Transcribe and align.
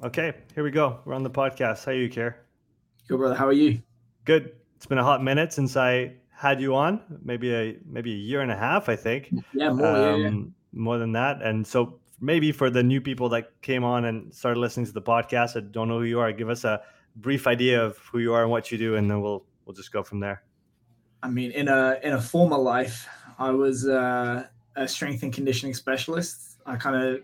Okay, 0.00 0.32
here 0.54 0.62
we 0.62 0.70
go. 0.70 1.00
We're 1.04 1.14
on 1.14 1.24
the 1.24 1.30
podcast. 1.30 1.84
How 1.84 1.90
are 1.90 1.94
you, 1.94 2.08
Keir? 2.08 2.44
Good, 3.08 3.16
brother. 3.16 3.34
How 3.34 3.48
are 3.48 3.52
you? 3.52 3.82
Good. 4.24 4.52
It's 4.76 4.86
been 4.86 4.98
a 4.98 5.02
hot 5.02 5.24
minute 5.24 5.52
since 5.52 5.76
I 5.76 6.12
had 6.30 6.60
you 6.60 6.76
on. 6.76 7.00
Maybe 7.24 7.52
a 7.52 7.76
maybe 7.84 8.12
a 8.12 8.16
year 8.16 8.40
and 8.40 8.52
a 8.52 8.56
half, 8.56 8.88
I 8.88 8.94
think. 8.94 9.34
Yeah, 9.52 9.72
more. 9.72 9.86
Um, 9.88 10.20
yeah, 10.20 10.28
yeah. 10.28 10.40
More 10.72 10.98
than 10.98 11.10
that. 11.12 11.42
And 11.42 11.66
so 11.66 11.98
maybe 12.20 12.52
for 12.52 12.70
the 12.70 12.80
new 12.80 13.00
people 13.00 13.28
that 13.30 13.60
came 13.60 13.82
on 13.82 14.04
and 14.04 14.32
started 14.32 14.60
listening 14.60 14.86
to 14.86 14.92
the 14.92 15.02
podcast 15.02 15.54
that 15.54 15.72
don't 15.72 15.88
know 15.88 15.98
who 15.98 16.04
you 16.04 16.20
are, 16.20 16.30
give 16.30 16.48
us 16.48 16.62
a 16.62 16.80
brief 17.16 17.48
idea 17.48 17.84
of 17.84 17.98
who 17.98 18.20
you 18.20 18.32
are 18.34 18.42
and 18.42 18.52
what 18.52 18.70
you 18.70 18.78
do, 18.78 18.94
and 18.94 19.10
then 19.10 19.20
we'll 19.20 19.46
we'll 19.64 19.74
just 19.74 19.90
go 19.90 20.04
from 20.04 20.20
there. 20.20 20.44
I 21.24 21.28
mean, 21.28 21.50
in 21.50 21.66
a 21.66 21.98
in 22.04 22.12
a 22.12 22.20
former 22.20 22.58
life, 22.58 23.08
I 23.36 23.50
was 23.50 23.88
uh, 23.88 24.46
a 24.76 24.86
strength 24.86 25.24
and 25.24 25.32
conditioning 25.32 25.74
specialist. 25.74 26.60
I 26.66 26.76
kind 26.76 26.94
of 26.94 27.20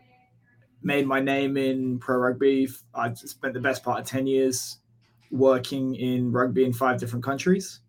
made 0.85 1.07
my 1.07 1.19
name 1.19 1.57
in 1.57 1.99
pro 1.99 2.17
rugby. 2.17 2.69
I 2.95 3.13
spent 3.15 3.55
the 3.55 3.61
best 3.61 3.83
part 3.83 4.01
of 4.01 4.07
10 4.07 4.27
years 4.27 4.79
working 5.31 5.95
in 5.97 6.31
rugby 6.31 6.65
in 6.65 6.73
five 6.73 7.01
different 7.01 7.25
countries. 7.25 7.81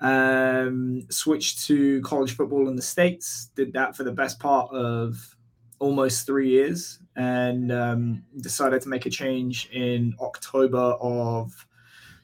Um, 0.00 1.06
switched 1.10 1.66
to 1.66 2.00
college 2.02 2.34
football 2.34 2.68
in 2.68 2.76
the 2.76 2.82
States, 2.82 3.50
did 3.54 3.72
that 3.74 3.96
for 3.96 4.04
the 4.04 4.12
best 4.12 4.38
part 4.38 4.72
of 4.72 5.36
almost 5.80 6.26
three 6.26 6.50
years, 6.50 6.98
and 7.14 7.70
um, 7.70 8.24
decided 8.40 8.80
to 8.82 8.88
make 8.88 9.06
a 9.06 9.10
change 9.10 9.68
in 9.70 10.14
October 10.20 10.78
of 11.00 11.66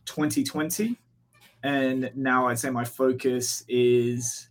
2020. 0.06 0.96
And 1.62 2.10
now 2.14 2.48
I'd 2.48 2.58
say 2.58 2.70
my 2.70 2.84
focus 2.84 3.64
is 3.68 4.48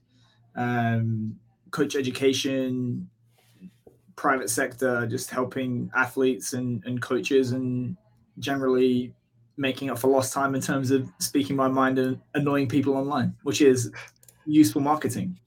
um, 0.56 1.38
coach 1.72 1.96
education, 1.96 3.10
private 4.16 4.50
sector, 4.50 5.08
just 5.08 5.30
helping 5.30 5.92
athletes 5.96 6.54
and, 6.54 6.84
and 6.86 7.02
coaches 7.02 7.52
and 7.52 7.98
generally 8.40 9.14
making 9.58 9.90
up 9.90 10.00
for 10.00 10.08
lost 10.08 10.34
time 10.34 10.56
in 10.56 10.62
terms 10.62 10.92
of 10.92 11.10
speaking 11.20 11.56
my 11.56 11.68
mind 11.68 12.00
and 12.00 12.20
annoying 12.34 12.68
people 12.68 12.96
online, 12.96 13.36
which 13.44 13.62
is 13.62 13.92
useful 14.46 14.82
marketing. 14.82 15.38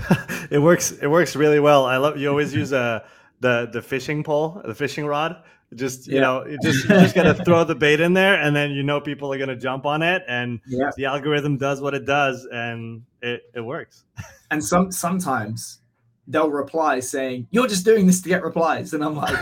it 0.50 0.58
works. 0.60 0.92
It 0.92 1.08
works 1.08 1.36
really 1.36 1.60
well. 1.60 1.86
I 1.86 1.96
love 1.96 2.16
you 2.16 2.28
always 2.28 2.54
use 2.62 2.72
a 2.72 2.78
uh, 2.78 3.00
the 3.40 3.68
the 3.72 3.82
fishing 3.82 4.22
pole, 4.22 4.62
the 4.64 4.74
fishing 4.74 5.06
rod. 5.06 5.42
Just 5.74 6.06
you 6.06 6.16
yeah. 6.16 6.20
know, 6.20 6.46
you 6.46 6.58
just 6.62 6.84
you 6.84 6.90
just 6.90 7.14
gotta 7.14 7.34
throw 7.34 7.64
the 7.64 7.74
bait 7.74 8.00
in 8.00 8.12
there, 8.12 8.34
and 8.34 8.54
then 8.54 8.72
you 8.72 8.82
know 8.82 9.00
people 9.00 9.32
are 9.32 9.38
gonna 9.38 9.56
jump 9.56 9.86
on 9.86 10.02
it, 10.02 10.22
and 10.28 10.60
yeah. 10.66 10.90
the 10.96 11.06
algorithm 11.06 11.56
does 11.56 11.80
what 11.80 11.94
it 11.94 12.04
does, 12.04 12.46
and 12.52 13.02
it 13.20 13.42
it 13.54 13.60
works. 13.60 14.04
And 14.50 14.62
some 14.62 14.92
sometimes 14.92 15.80
they'll 16.26 16.50
reply 16.50 17.00
saying, 17.00 17.46
"You're 17.50 17.66
just 17.66 17.84
doing 17.84 18.06
this 18.06 18.20
to 18.22 18.28
get 18.28 18.42
replies," 18.42 18.92
and 18.92 19.04
I'm 19.04 19.16
like, 19.16 19.38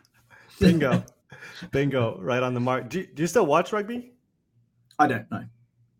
"Bingo, 0.60 1.04
bingo, 1.70 2.18
right 2.20 2.42
on 2.42 2.54
the 2.54 2.60
mark." 2.60 2.88
Do 2.88 3.00
you, 3.00 3.06
do 3.06 3.22
you 3.22 3.26
still 3.26 3.46
watch 3.46 3.72
rugby? 3.72 4.12
I 4.98 5.06
don't 5.06 5.30
know 5.30 5.44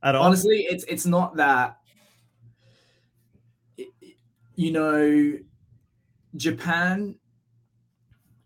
at 0.02 0.14
all. 0.14 0.24
Honestly, 0.24 0.66
it's 0.68 0.84
it's 0.84 1.06
not 1.06 1.36
that. 1.36 1.78
You 4.56 4.72
know, 4.72 5.38
Japan. 6.36 7.14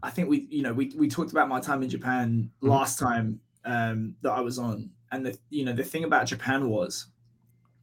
I 0.04 0.10
think 0.10 0.28
we, 0.28 0.48
you 0.50 0.62
know, 0.62 0.72
we 0.72 0.92
we 0.96 1.08
talked 1.08 1.30
about 1.30 1.48
my 1.48 1.60
time 1.60 1.82
in 1.82 1.88
Japan 1.88 2.50
mm-hmm. 2.56 2.68
last 2.68 2.98
time 2.98 3.40
um, 3.64 4.14
that 4.22 4.32
I 4.32 4.40
was 4.40 4.58
on, 4.58 4.90
and 5.12 5.24
the 5.24 5.38
you 5.50 5.64
know 5.64 5.72
the 5.72 5.84
thing 5.84 6.04
about 6.04 6.26
Japan 6.26 6.68
was, 6.68 7.06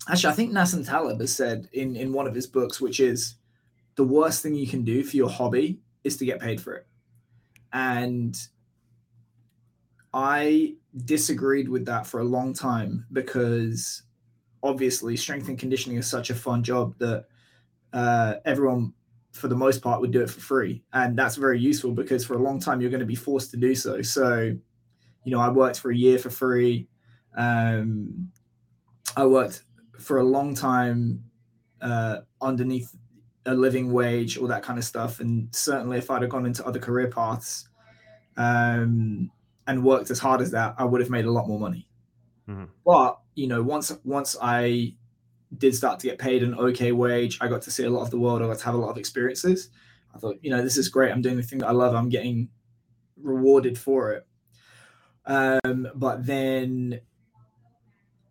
actually, 0.10 0.32
I 0.32 0.36
think 0.36 0.52
Nassim 0.52 0.88
Taleb 0.88 1.20
has 1.22 1.34
said 1.34 1.70
in 1.74 1.96
in 1.96 2.12
one 2.14 2.28
of 2.28 2.36
his 2.36 2.46
books, 2.46 2.82
which 2.82 3.00
is 3.00 3.36
the 4.00 4.06
worst 4.06 4.42
thing 4.42 4.56
you 4.56 4.66
can 4.66 4.86
do 4.86 5.04
for 5.04 5.18
your 5.18 5.30
hobby 5.30 5.78
is 6.06 6.16
to 6.16 6.24
get 6.24 6.40
paid 6.40 6.62
for 6.62 6.74
it. 6.74 6.88
And 7.74 8.34
I 10.14 10.76
disagreed 11.04 11.68
with 11.68 11.86
that 11.88 12.08
for 12.08 12.22
a 12.22 12.24
long 12.24 12.54
time 12.54 13.06
because 13.12 14.04
obviously 14.64 15.18
strength 15.18 15.50
and 15.50 15.60
conditioning 15.60 15.98
is 15.98 16.08
such 16.08 16.30
a 16.30 16.34
fun 16.34 16.64
job 16.64 16.98
that 17.00 17.26
uh, 17.92 18.36
everyone 18.46 18.94
for 19.34 19.50
the 19.50 19.56
most 19.58 19.82
part 19.82 20.00
would 20.00 20.12
do 20.12 20.22
it 20.22 20.30
for 20.30 20.40
free. 20.40 20.82
And 20.94 21.20
that's 21.20 21.36
very 21.36 21.60
useful 21.60 21.92
because 21.92 22.26
for 22.26 22.36
a 22.36 22.42
long 22.42 22.58
time 22.58 22.80
you're 22.80 22.90
going 22.90 23.02
to 23.02 23.06
be 23.06 23.16
forced 23.16 23.52
to 23.52 23.58
do 23.58 23.76
so. 23.76 24.02
So 24.02 24.56
you 25.26 25.32
know 25.34 25.42
i 25.42 25.50
worked 25.50 25.78
for 25.78 25.92
a 25.92 25.96
year 25.96 26.20
for 26.20 26.30
free. 26.30 26.88
Um, 27.36 28.32
i 29.18 29.26
worked 29.26 29.64
for 30.00 30.20
a 30.20 30.24
long 30.24 30.56
time 30.56 31.26
uh, 31.82 32.20
underneath 32.42 32.96
a 33.46 33.54
living 33.54 33.92
wage, 33.92 34.38
all 34.38 34.48
that 34.48 34.64
kind 34.64 34.78
of 34.78 34.86
stuff. 34.86 35.20
And 35.20 35.54
certainly, 35.54 35.98
if 35.98 36.10
I'd 36.12 36.22
have 36.22 36.32
gone 36.32 36.46
into 36.46 36.66
other 36.66 36.80
career 36.80 37.08
paths 37.08 37.68
um, 38.38 39.32
and 39.68 39.84
worked 39.84 40.12
as 40.12 40.20
hard 40.20 40.42
as 40.42 40.52
that, 40.52 40.76
I 40.78 40.84
would 40.84 41.02
have 41.02 41.10
made 41.10 41.26
a 41.26 41.32
lot 41.32 41.48
more 41.48 41.60
money. 41.60 41.88
Mm-hmm. 42.48 42.66
But 42.86 43.20
you 43.36 43.48
know, 43.48 43.62
once 43.62 43.92
once 44.04 44.36
I 44.42 44.96
did 45.58 45.76
start 45.76 46.00
to 46.00 46.08
get 46.08 46.20
paid 46.20 46.44
an 46.44 46.54
okay 46.56 46.92
wage, 46.92 47.38
I 47.42 47.48
got 47.48 47.62
to 47.64 47.72
see 47.72 47.84
a 47.84 47.90
lot 47.90 48.02
of 48.02 48.12
the 48.12 48.20
world. 48.20 48.42
I 48.42 48.48
got 48.48 48.60
to 48.60 48.66
have 48.66 48.76
a 48.76 48.78
lot 48.78 48.92
of 48.92 48.98
experiences. 48.98 49.70
I 50.14 50.20
thought, 50.20 50.38
you 50.42 50.50
know, 50.52 50.64
this 50.64 50.78
is 50.78 50.90
great. 50.90 51.12
I'm 51.12 51.22
doing 51.22 51.38
the 51.38 51.44
thing 51.44 51.60
that 51.60 51.68
I 51.68 51.72
love. 51.72 51.96
I'm 51.96 52.10
getting 52.10 52.50
rewarded 53.18 53.78
for 53.78 54.14
it. 54.14 54.28
Um, 55.26 55.88
but 55.96 56.26
then 56.26 57.02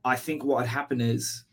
I 0.04 0.16
think 0.16 0.44
what 0.44 0.60
had 0.60 0.68
happened 0.68 1.02
is 1.02 1.44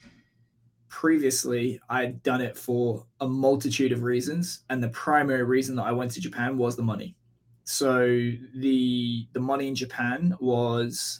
previously 0.95 1.77
I'd 1.89 2.23
done 2.23 2.39
it 2.39 2.57
for 2.57 3.05
a 3.19 3.27
multitude 3.27 3.91
of 3.91 4.03
reasons, 4.03 4.63
and 4.69 4.81
the 4.81 4.87
primary 4.89 5.43
reason 5.43 5.75
that 5.75 5.83
I 5.83 5.91
went 5.91 6.11
to 6.11 6.21
Japan 6.21 6.57
was 6.57 6.77
the 6.77 6.83
money. 6.83 7.17
So 7.65 8.07
the 8.55 9.27
the 9.33 9.41
money 9.41 9.67
in 9.67 9.75
Japan 9.75 10.33
was 10.39 11.19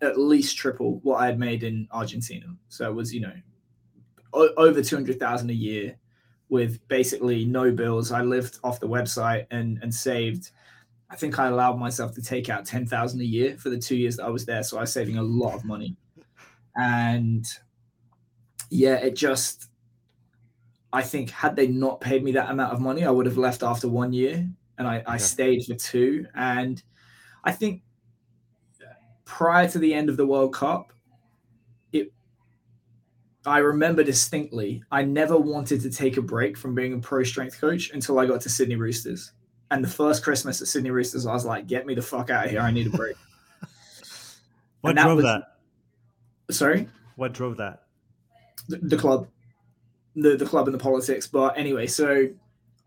at 0.00 0.18
least 0.18 0.56
triple 0.56 0.98
what 1.04 1.20
I 1.20 1.26
had 1.26 1.38
made 1.38 1.62
in 1.62 1.86
Argentina. 1.92 2.46
So 2.68 2.90
it 2.90 2.94
was 2.94 3.14
you 3.14 3.20
know 3.20 3.36
o- 4.32 4.54
over 4.56 4.82
two 4.82 4.96
hundred 4.96 5.20
thousand 5.20 5.50
a 5.50 5.54
year 5.54 5.96
with 6.48 6.80
basically 6.88 7.44
no 7.44 7.70
bills. 7.70 8.10
I 8.10 8.22
lived 8.22 8.58
off 8.64 8.80
the 8.80 8.88
website 8.88 9.46
and 9.52 9.78
and 9.82 9.94
saved. 9.94 10.50
I 11.10 11.14
think 11.14 11.38
I 11.38 11.46
allowed 11.46 11.78
myself 11.78 12.12
to 12.16 12.22
take 12.22 12.48
out 12.48 12.66
ten 12.66 12.86
thousand 12.86 13.20
a 13.20 13.24
year 13.38 13.56
for 13.56 13.70
the 13.70 13.78
two 13.78 13.96
years 13.96 14.16
that 14.16 14.24
I 14.24 14.30
was 14.30 14.46
there. 14.46 14.64
So 14.64 14.78
I 14.78 14.80
was 14.80 14.92
saving 14.92 15.16
a 15.16 15.22
lot 15.22 15.54
of 15.54 15.64
money, 15.64 15.96
and 16.74 17.46
yeah, 18.72 18.94
it 18.94 19.14
just, 19.14 19.68
I 20.92 21.02
think, 21.02 21.30
had 21.30 21.56
they 21.56 21.66
not 21.66 22.00
paid 22.00 22.24
me 22.24 22.32
that 22.32 22.50
amount 22.50 22.72
of 22.72 22.80
money, 22.80 23.04
I 23.04 23.10
would 23.10 23.26
have 23.26 23.36
left 23.36 23.62
after 23.62 23.86
one 23.86 24.14
year, 24.14 24.48
and 24.78 24.88
I, 24.88 25.02
I 25.06 25.14
yeah. 25.14 25.16
stayed 25.18 25.66
for 25.66 25.74
two. 25.74 26.26
And 26.34 26.82
I 27.44 27.52
think 27.52 27.82
prior 29.26 29.68
to 29.68 29.78
the 29.78 29.92
end 29.92 30.08
of 30.08 30.16
the 30.16 30.26
World 30.26 30.54
Cup, 30.54 30.90
it, 31.92 32.12
I 33.44 33.58
remember 33.58 34.02
distinctly, 34.02 34.82
I 34.90 35.02
never 35.02 35.36
wanted 35.36 35.82
to 35.82 35.90
take 35.90 36.16
a 36.16 36.22
break 36.22 36.56
from 36.56 36.74
being 36.74 36.94
a 36.94 36.98
pro 36.98 37.24
strength 37.24 37.60
coach 37.60 37.90
until 37.90 38.18
I 38.18 38.24
got 38.24 38.40
to 38.40 38.48
Sydney 38.48 38.76
Roosters. 38.76 39.32
And 39.70 39.84
the 39.84 39.88
first 39.88 40.22
Christmas 40.22 40.62
at 40.62 40.68
Sydney 40.68 40.90
Roosters, 40.90 41.26
I 41.26 41.32
was 41.32 41.44
like, 41.44 41.66
"Get 41.66 41.86
me 41.86 41.94
the 41.94 42.02
fuck 42.02 42.30
out 42.30 42.46
of 42.46 42.50
here! 42.50 42.60
I 42.60 42.70
need 42.70 42.86
a 42.86 42.90
break." 42.90 43.16
what 44.80 44.96
drove 44.96 45.16
was, 45.16 45.24
that? 45.24 45.42
Sorry. 46.50 46.88
What 47.16 47.32
drove 47.32 47.56
that? 47.56 47.82
The, 48.68 48.76
the 48.78 48.96
club, 48.96 49.28
the 50.14 50.36
the 50.36 50.46
club 50.46 50.66
and 50.66 50.74
the 50.74 50.78
politics. 50.78 51.26
But 51.26 51.56
anyway, 51.56 51.86
so 51.86 52.28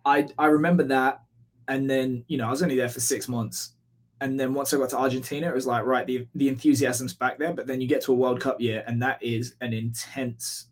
I 0.06 0.28
I 0.38 0.48
remember 0.48 0.84
that, 0.84 1.22
and 1.68 1.90
then 1.90 2.24
you 2.28 2.38
know 2.38 2.48
I 2.48 2.52
was 2.52 2.64
only 2.64 2.76
there 2.76 2.90
for 2.90 3.00
six 3.00 3.28
months, 3.28 3.74
and 4.22 4.40
then 4.40 4.54
once 4.54 4.74
I 4.74 4.78
got 4.78 4.90
to 4.92 4.98
Argentina, 4.98 5.50
it 5.50 5.56
was 5.56 5.68
like 5.68 5.86
right 5.86 6.06
the 6.06 6.28
the 6.36 6.48
enthusiasm's 6.48 7.14
back 7.14 7.38
there. 7.38 7.54
But 7.54 7.68
then 7.68 7.82
you 7.82 7.88
get 7.88 8.02
to 8.04 8.14
a 8.14 8.16
World 8.16 8.40
Cup 8.40 8.62
year, 8.62 8.84
and 8.88 9.02
that 9.02 9.22
is 9.22 9.56
an 9.62 9.74
intense. 9.74 10.68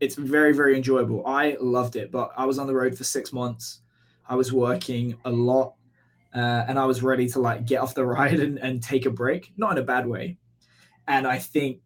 It's 0.00 0.16
very 0.16 0.52
very 0.52 0.76
enjoyable. 0.76 1.26
I 1.26 1.56
loved 1.60 1.96
it, 1.96 2.10
but 2.10 2.32
I 2.36 2.44
was 2.44 2.58
on 2.58 2.66
the 2.66 2.74
road 2.74 2.96
for 2.96 3.04
six 3.04 3.32
months. 3.32 3.80
I 4.28 4.34
was 4.36 4.52
working 4.52 5.16
a 5.24 5.30
lot, 5.30 5.74
uh, 6.34 6.64
and 6.68 6.78
I 6.78 6.84
was 6.86 7.02
ready 7.02 7.28
to 7.30 7.40
like 7.40 7.66
get 7.66 7.80
off 7.80 7.94
the 7.94 8.04
ride 8.16 8.40
and, 8.40 8.58
and 8.58 8.82
take 8.82 9.06
a 9.06 9.10
break, 9.10 9.52
not 9.56 9.72
in 9.72 9.78
a 9.78 9.86
bad 9.86 10.06
way. 10.06 10.38
And 11.06 11.26
I 11.26 11.38
think 11.38 11.80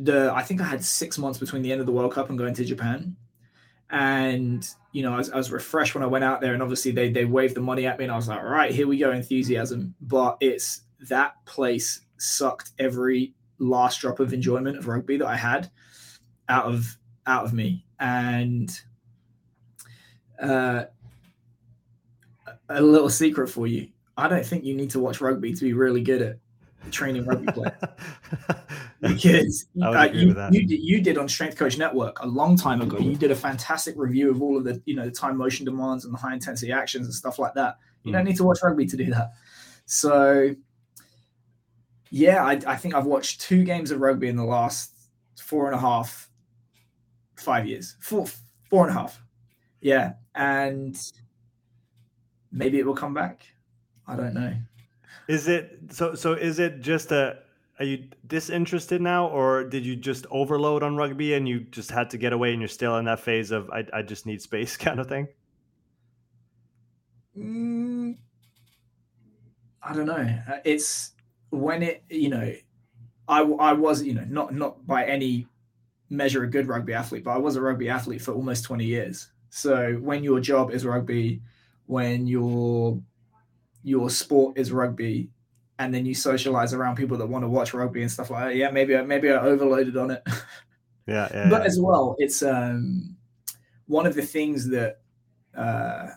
the 0.00 0.32
I 0.34 0.42
think 0.42 0.60
I 0.60 0.64
had 0.64 0.84
six 0.84 1.18
months 1.18 1.38
between 1.38 1.62
the 1.62 1.72
end 1.72 1.80
of 1.80 1.86
the 1.86 1.92
World 1.92 2.12
Cup 2.12 2.28
and 2.28 2.38
going 2.38 2.54
to 2.54 2.64
Japan, 2.64 3.16
and 3.90 4.66
you 4.92 5.02
know 5.02 5.14
I 5.14 5.18
was, 5.18 5.30
I 5.30 5.36
was, 5.36 5.50
refreshed 5.50 5.94
when 5.94 6.02
I 6.02 6.06
went 6.06 6.24
out 6.24 6.40
there, 6.40 6.54
and 6.54 6.62
obviously 6.62 6.92
they 6.92 7.10
they 7.10 7.24
waved 7.24 7.54
the 7.54 7.60
money 7.60 7.86
at 7.86 7.98
me, 7.98 8.04
and 8.04 8.12
I 8.12 8.16
was 8.16 8.28
like, 8.28 8.38
all 8.38 8.44
right, 8.44 8.72
here 8.72 8.86
we 8.86 8.98
go, 8.98 9.12
enthusiasm. 9.12 9.94
But 10.00 10.38
it's 10.40 10.82
that 11.08 11.34
place 11.44 12.00
sucked 12.18 12.70
every 12.78 13.34
last 13.58 14.00
drop 14.00 14.20
of 14.20 14.32
enjoyment 14.32 14.78
of 14.78 14.88
rugby 14.88 15.18
that 15.18 15.26
I 15.26 15.36
had 15.36 15.70
out 16.48 16.66
of 16.66 16.96
out 17.26 17.44
of 17.44 17.52
me, 17.52 17.84
and 18.00 18.70
uh, 20.40 20.84
a 22.68 22.82
little 22.82 23.10
secret 23.10 23.48
for 23.48 23.66
you. 23.66 23.88
I 24.16 24.28
don't 24.28 24.44
think 24.44 24.64
you 24.64 24.74
need 24.74 24.90
to 24.90 25.00
watch 25.00 25.20
rugby 25.20 25.54
to 25.54 25.64
be 25.64 25.72
really 25.72 26.02
good 26.02 26.22
at 26.22 26.38
training 26.90 27.24
rugby 27.24 27.52
players. 27.52 27.72
because 29.00 29.66
uh, 29.82 30.08
you, 30.12 30.34
you, 30.50 30.66
did, 30.66 30.80
you 30.80 31.00
did 31.00 31.18
on 31.18 31.28
Strength 31.28 31.56
Coach 31.56 31.78
Network 31.78 32.20
a 32.20 32.26
long 32.26 32.56
time 32.56 32.80
ago. 32.80 32.98
You 32.98 33.16
did 33.16 33.30
a 33.30 33.36
fantastic 33.36 33.94
review 33.96 34.30
of 34.30 34.42
all 34.42 34.56
of 34.56 34.64
the 34.64 34.80
you 34.84 34.94
know 34.94 35.04
the 35.04 35.10
time 35.10 35.36
motion 35.36 35.64
demands 35.64 36.04
and 36.04 36.14
the 36.14 36.18
high 36.18 36.34
intensity 36.34 36.72
actions 36.72 37.06
and 37.06 37.14
stuff 37.14 37.38
like 37.38 37.54
that. 37.54 37.78
You 38.02 38.10
mm. 38.10 38.14
don't 38.14 38.24
need 38.24 38.36
to 38.36 38.44
watch 38.44 38.58
rugby 38.62 38.86
to 38.86 38.96
do 38.96 39.06
that. 39.10 39.32
So 39.86 40.54
yeah, 42.10 42.44
I, 42.44 42.60
I 42.66 42.76
think 42.76 42.94
I've 42.94 43.06
watched 43.06 43.40
two 43.40 43.64
games 43.64 43.90
of 43.90 44.00
rugby 44.00 44.28
in 44.28 44.36
the 44.36 44.44
last 44.44 44.92
four 45.38 45.66
and 45.66 45.74
a 45.74 45.78
half, 45.78 46.28
five 47.36 47.66
years, 47.66 47.96
four 48.00 48.26
four 48.70 48.86
and 48.86 48.96
a 48.96 49.00
half. 49.00 49.20
Yeah, 49.80 50.14
and 50.34 50.96
maybe 52.52 52.78
it 52.78 52.86
will 52.86 52.94
come 52.94 53.14
back. 53.14 53.46
I 54.06 54.16
don't 54.16 54.34
know. 54.34 54.54
Is 55.32 55.48
it 55.48 55.78
so? 55.90 56.14
So 56.14 56.34
is 56.34 56.58
it 56.58 56.82
just 56.82 57.10
a? 57.10 57.38
Are 57.78 57.86
you 57.86 58.04
disinterested 58.26 59.00
now, 59.00 59.28
or 59.28 59.64
did 59.64 59.86
you 59.86 59.96
just 59.96 60.26
overload 60.30 60.82
on 60.82 60.94
rugby 60.94 61.32
and 61.32 61.48
you 61.48 61.60
just 61.60 61.90
had 61.90 62.10
to 62.10 62.18
get 62.18 62.34
away, 62.34 62.52
and 62.52 62.60
you're 62.60 62.68
still 62.68 62.98
in 62.98 63.06
that 63.06 63.18
phase 63.18 63.50
of 63.50 63.70
I, 63.70 63.86
I 63.94 64.02
just 64.02 64.26
need 64.26 64.42
space 64.42 64.76
kind 64.86 65.00
of 65.00 65.08
thing? 65.08 65.28
Mm, 67.34 68.18
I 69.82 69.94
don't 69.94 70.04
know. 70.04 70.38
Uh, 70.46 70.58
it's 70.66 71.12
when 71.48 71.82
it 71.82 72.04
you 72.10 72.28
know, 72.28 72.52
I 73.26 73.40
I 73.40 73.72
was 73.72 74.02
you 74.02 74.12
know 74.12 74.26
not 74.28 74.54
not 74.54 74.86
by 74.86 75.06
any 75.06 75.46
measure 76.10 76.42
a 76.42 76.46
good 76.46 76.68
rugby 76.68 76.92
athlete, 76.92 77.24
but 77.24 77.30
I 77.30 77.38
was 77.38 77.56
a 77.56 77.62
rugby 77.62 77.88
athlete 77.88 78.20
for 78.20 78.34
almost 78.34 78.64
twenty 78.64 78.84
years. 78.84 79.30
So 79.48 79.94
when 79.94 80.24
your 80.24 80.40
job 80.40 80.72
is 80.72 80.84
rugby, 80.84 81.40
when 81.86 82.26
your 82.26 83.00
your 83.82 84.10
sport 84.10 84.56
is 84.56 84.72
rugby 84.72 85.28
and 85.78 85.92
then 85.92 86.06
you 86.06 86.14
socialize 86.14 86.72
around 86.72 86.96
people 86.96 87.16
that 87.16 87.26
want 87.26 87.42
to 87.42 87.48
watch 87.48 87.74
rugby 87.74 88.02
and 88.02 88.10
stuff 88.10 88.30
like 88.30 88.48
that 88.48 88.56
yeah 88.56 88.70
maybe 88.70 88.96
I, 88.96 89.02
maybe 89.02 89.30
I 89.30 89.38
overloaded 89.38 89.96
on 89.96 90.10
it 90.12 90.22
yeah, 91.06 91.28
yeah 91.32 91.48
but 91.48 91.62
yeah. 91.62 91.66
as 91.66 91.80
well 91.80 92.16
it's 92.18 92.42
um 92.42 93.16
one 93.86 94.06
of 94.06 94.14
the 94.14 94.22
things 94.22 94.68
that 94.68 95.00
uh 95.56 96.08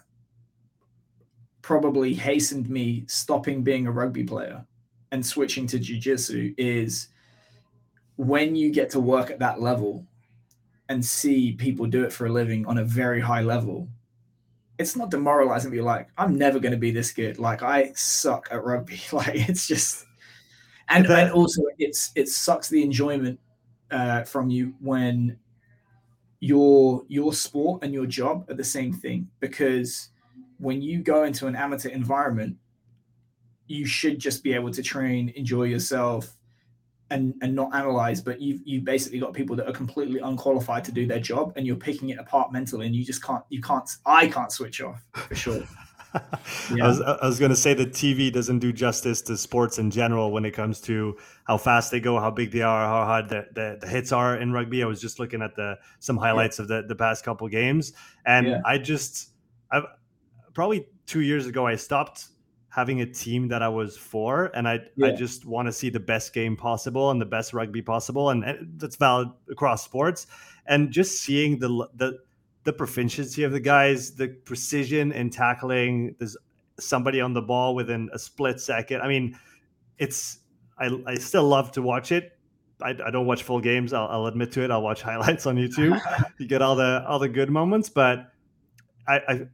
probably 1.61 2.13
hastened 2.13 2.69
me 2.69 3.05
stopping 3.07 3.63
being 3.63 3.87
a 3.87 3.91
rugby 3.91 4.23
player 4.23 4.63
and 5.11 5.25
switching 5.25 5.65
to 5.65 5.79
jiu-jitsu 5.79 6.53
is 6.57 7.07
when 8.17 8.55
you 8.55 8.71
get 8.71 8.89
to 8.91 8.99
work 8.99 9.31
at 9.31 9.39
that 9.39 9.59
level 9.59 10.05
and 10.89 11.03
see 11.03 11.53
people 11.53 11.87
do 11.87 12.03
it 12.03 12.13
for 12.13 12.27
a 12.27 12.31
living 12.31 12.65
on 12.67 12.77
a 12.77 12.83
very 12.83 13.19
high 13.19 13.41
level 13.41 13.87
it's 14.77 14.95
not 14.95 15.11
demoralizing 15.11 15.71
to 15.71 15.75
be 15.75 15.81
like, 15.81 16.09
I'm 16.17 16.37
never 16.37 16.59
going 16.59 16.73
to 16.73 16.77
be 16.77 16.91
this 16.91 17.11
good. 17.11 17.39
Like 17.39 17.63
I 17.63 17.91
suck 17.93 18.47
at 18.51 18.63
rugby. 18.63 18.99
Like 19.11 19.49
it's 19.49 19.67
just, 19.67 20.05
and, 20.89 21.05
and 21.07 21.31
also 21.31 21.61
it's 21.77 22.11
it 22.15 22.27
sucks 22.29 22.69
the 22.69 22.83
enjoyment 22.83 23.39
uh, 23.91 24.23
from 24.23 24.49
you 24.49 24.73
when 24.79 25.37
your 26.39 27.03
your 27.07 27.33
sport 27.33 27.83
and 27.83 27.93
your 27.93 28.05
job 28.05 28.45
are 28.49 28.53
the 28.53 28.63
same 28.63 28.93
thing 28.93 29.27
because 29.39 30.09
when 30.57 30.81
you 30.81 30.99
go 31.01 31.23
into 31.23 31.47
an 31.47 31.55
amateur 31.55 31.89
environment, 31.89 32.57
you 33.67 33.85
should 33.85 34.19
just 34.19 34.43
be 34.43 34.53
able 34.53 34.71
to 34.71 34.83
train, 34.83 35.33
enjoy 35.35 35.63
yourself, 35.63 36.35
and 37.11 37.33
and 37.41 37.53
not 37.53 37.73
analyze 37.75 38.21
but 38.21 38.41
you've 38.41 38.61
you 38.65 38.81
basically 38.81 39.19
got 39.19 39.33
people 39.33 39.55
that 39.55 39.67
are 39.67 39.73
completely 39.73 40.19
unqualified 40.19 40.83
to 40.83 40.91
do 40.91 41.05
their 41.05 41.19
job 41.19 41.53
and 41.55 41.67
you're 41.67 41.75
picking 41.75 42.09
it 42.09 42.17
apart 42.17 42.51
mentally 42.51 42.87
and 42.87 42.95
you 42.95 43.05
just 43.05 43.23
can't 43.23 43.43
you 43.49 43.61
can't 43.61 43.89
i 44.05 44.27
can't 44.27 44.51
switch 44.51 44.81
off 44.81 45.05
for 45.13 45.35
sure 45.35 45.63
yeah. 46.73 46.85
I 46.85 46.87
was, 46.87 47.01
I 47.01 47.25
was 47.25 47.39
going 47.39 47.49
to 47.49 47.57
say 47.57 47.73
that 47.73 47.91
TV 47.91 48.31
doesn't 48.31 48.59
do 48.59 48.71
justice 48.71 49.21
to 49.23 49.37
sports 49.37 49.79
in 49.79 49.91
general 49.91 50.31
when 50.31 50.45
it 50.45 50.51
comes 50.51 50.79
to 50.81 51.17
how 51.43 51.57
fast 51.57 51.91
they 51.91 51.99
go, 51.99 52.19
how 52.19 52.31
big 52.31 52.51
they 52.51 52.61
are, 52.61 52.85
how 52.85 53.03
hard 53.03 53.29
the, 53.29 53.45
the, 53.53 53.77
the 53.81 53.87
hits 53.87 54.11
are 54.11 54.37
in 54.37 54.51
rugby. 54.51 54.81
I 54.81 54.85
was 54.85 55.01
just 55.01 55.19
looking 55.19 55.41
at 55.41 55.55
the 55.55 55.77
some 55.99 56.17
highlights 56.17 56.57
yeah. 56.57 56.63
of 56.63 56.67
the, 56.69 56.83
the 56.87 56.95
past 56.95 57.25
couple 57.25 57.47
games, 57.49 57.93
and 58.25 58.47
yeah. 58.47 58.61
I 58.65 58.77
just, 58.77 59.31
I've 59.71 59.83
probably 60.53 60.87
two 61.05 61.21
years 61.21 61.47
ago, 61.47 61.67
I 61.67 61.75
stopped 61.75 62.27
having 62.75 62.99
a 62.99 63.05
team 63.05 63.47
that 63.47 63.63
I 63.63 63.69
was 63.69 63.95
for, 63.95 64.51
and 64.53 64.67
I 64.67 64.81
yeah. 64.97 65.07
I 65.07 65.11
just 65.11 65.45
want 65.45 65.69
to 65.69 65.71
see 65.71 65.89
the 65.89 65.99
best 65.99 66.33
game 66.33 66.57
possible 66.57 67.09
and 67.09 67.21
the 67.21 67.25
best 67.25 67.53
rugby 67.53 67.81
possible, 67.81 68.31
and, 68.31 68.43
and, 68.43 68.77
that's 68.77 68.97
valid 68.97 69.29
across 69.49 69.85
sports. 69.85 70.27
And 70.65 70.91
just 70.91 71.21
seeing 71.21 71.57
the 71.57 71.87
the 71.95 72.19
the 72.65 72.73
proficiency 72.73 73.43
of 73.43 73.53
the 73.53 73.61
guys, 73.61 74.15
the 74.15 74.27
precision 74.27 75.13
in 75.13 75.29
tackling, 75.29 76.15
there's 76.19 76.35
somebody 76.77 77.21
on 77.21 77.33
the 77.33 77.41
ball 77.41 77.75
within 77.75 78.09
a 78.11 78.19
split 78.19 78.59
second. 78.59 79.01
I 79.01 79.07
mean, 79.07 79.39
it's 79.97 80.39
I 80.77 80.89
I 81.07 81.15
still 81.15 81.45
love 81.45 81.71
to 81.73 81.81
watch 81.81 82.11
it. 82.11 82.37
I, 82.81 82.89
I 82.89 83.09
don't 83.09 83.25
watch 83.25 83.43
full 83.43 83.61
games. 83.61 83.93
I'll, 83.93 84.07
I'll 84.07 84.25
admit 84.25 84.51
to 84.51 84.63
it. 84.65 84.69
I'll 84.69 84.81
watch 84.81 85.01
highlights 85.11 85.45
on 85.45 85.55
YouTube. 85.55 85.97
you 86.39 86.45
get 86.45 86.61
all 86.61 86.75
the 86.75 87.05
all 87.07 87.19
the 87.19 87.29
good 87.29 87.49
moments, 87.49 87.87
but 87.87 88.33
I, 89.07 89.21
I 89.29 89.47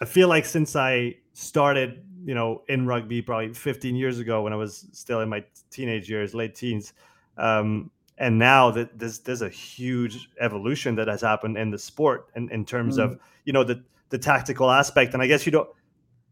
I 0.00 0.04
feel 0.04 0.28
like 0.28 0.44
since 0.44 0.76
I 0.76 1.16
started 1.32 2.04
you 2.24 2.34
know, 2.34 2.62
in 2.68 2.86
rugby 2.86 3.22
probably 3.22 3.52
15 3.52 3.96
years 3.96 4.18
ago 4.18 4.42
when 4.42 4.52
I 4.52 4.56
was 4.56 4.86
still 4.92 5.20
in 5.20 5.28
my 5.28 5.44
teenage 5.70 6.08
years, 6.08 6.34
late 6.34 6.54
teens. 6.54 6.92
Um, 7.36 7.90
and 8.18 8.38
now 8.38 8.70
that 8.70 8.98
there's 8.98 9.18
there's 9.20 9.42
a 9.42 9.48
huge 9.48 10.30
evolution 10.40 10.94
that 10.96 11.08
has 11.08 11.22
happened 11.22 11.56
in 11.56 11.70
the 11.70 11.78
sport 11.78 12.28
in, 12.36 12.50
in 12.50 12.64
terms 12.64 12.98
mm. 12.98 13.04
of 13.04 13.18
you 13.44 13.52
know 13.52 13.64
the 13.64 13.82
the 14.10 14.18
tactical 14.18 14.70
aspect. 14.70 15.14
And 15.14 15.22
I 15.22 15.26
guess 15.26 15.46
you 15.46 15.52
don't. 15.52 15.68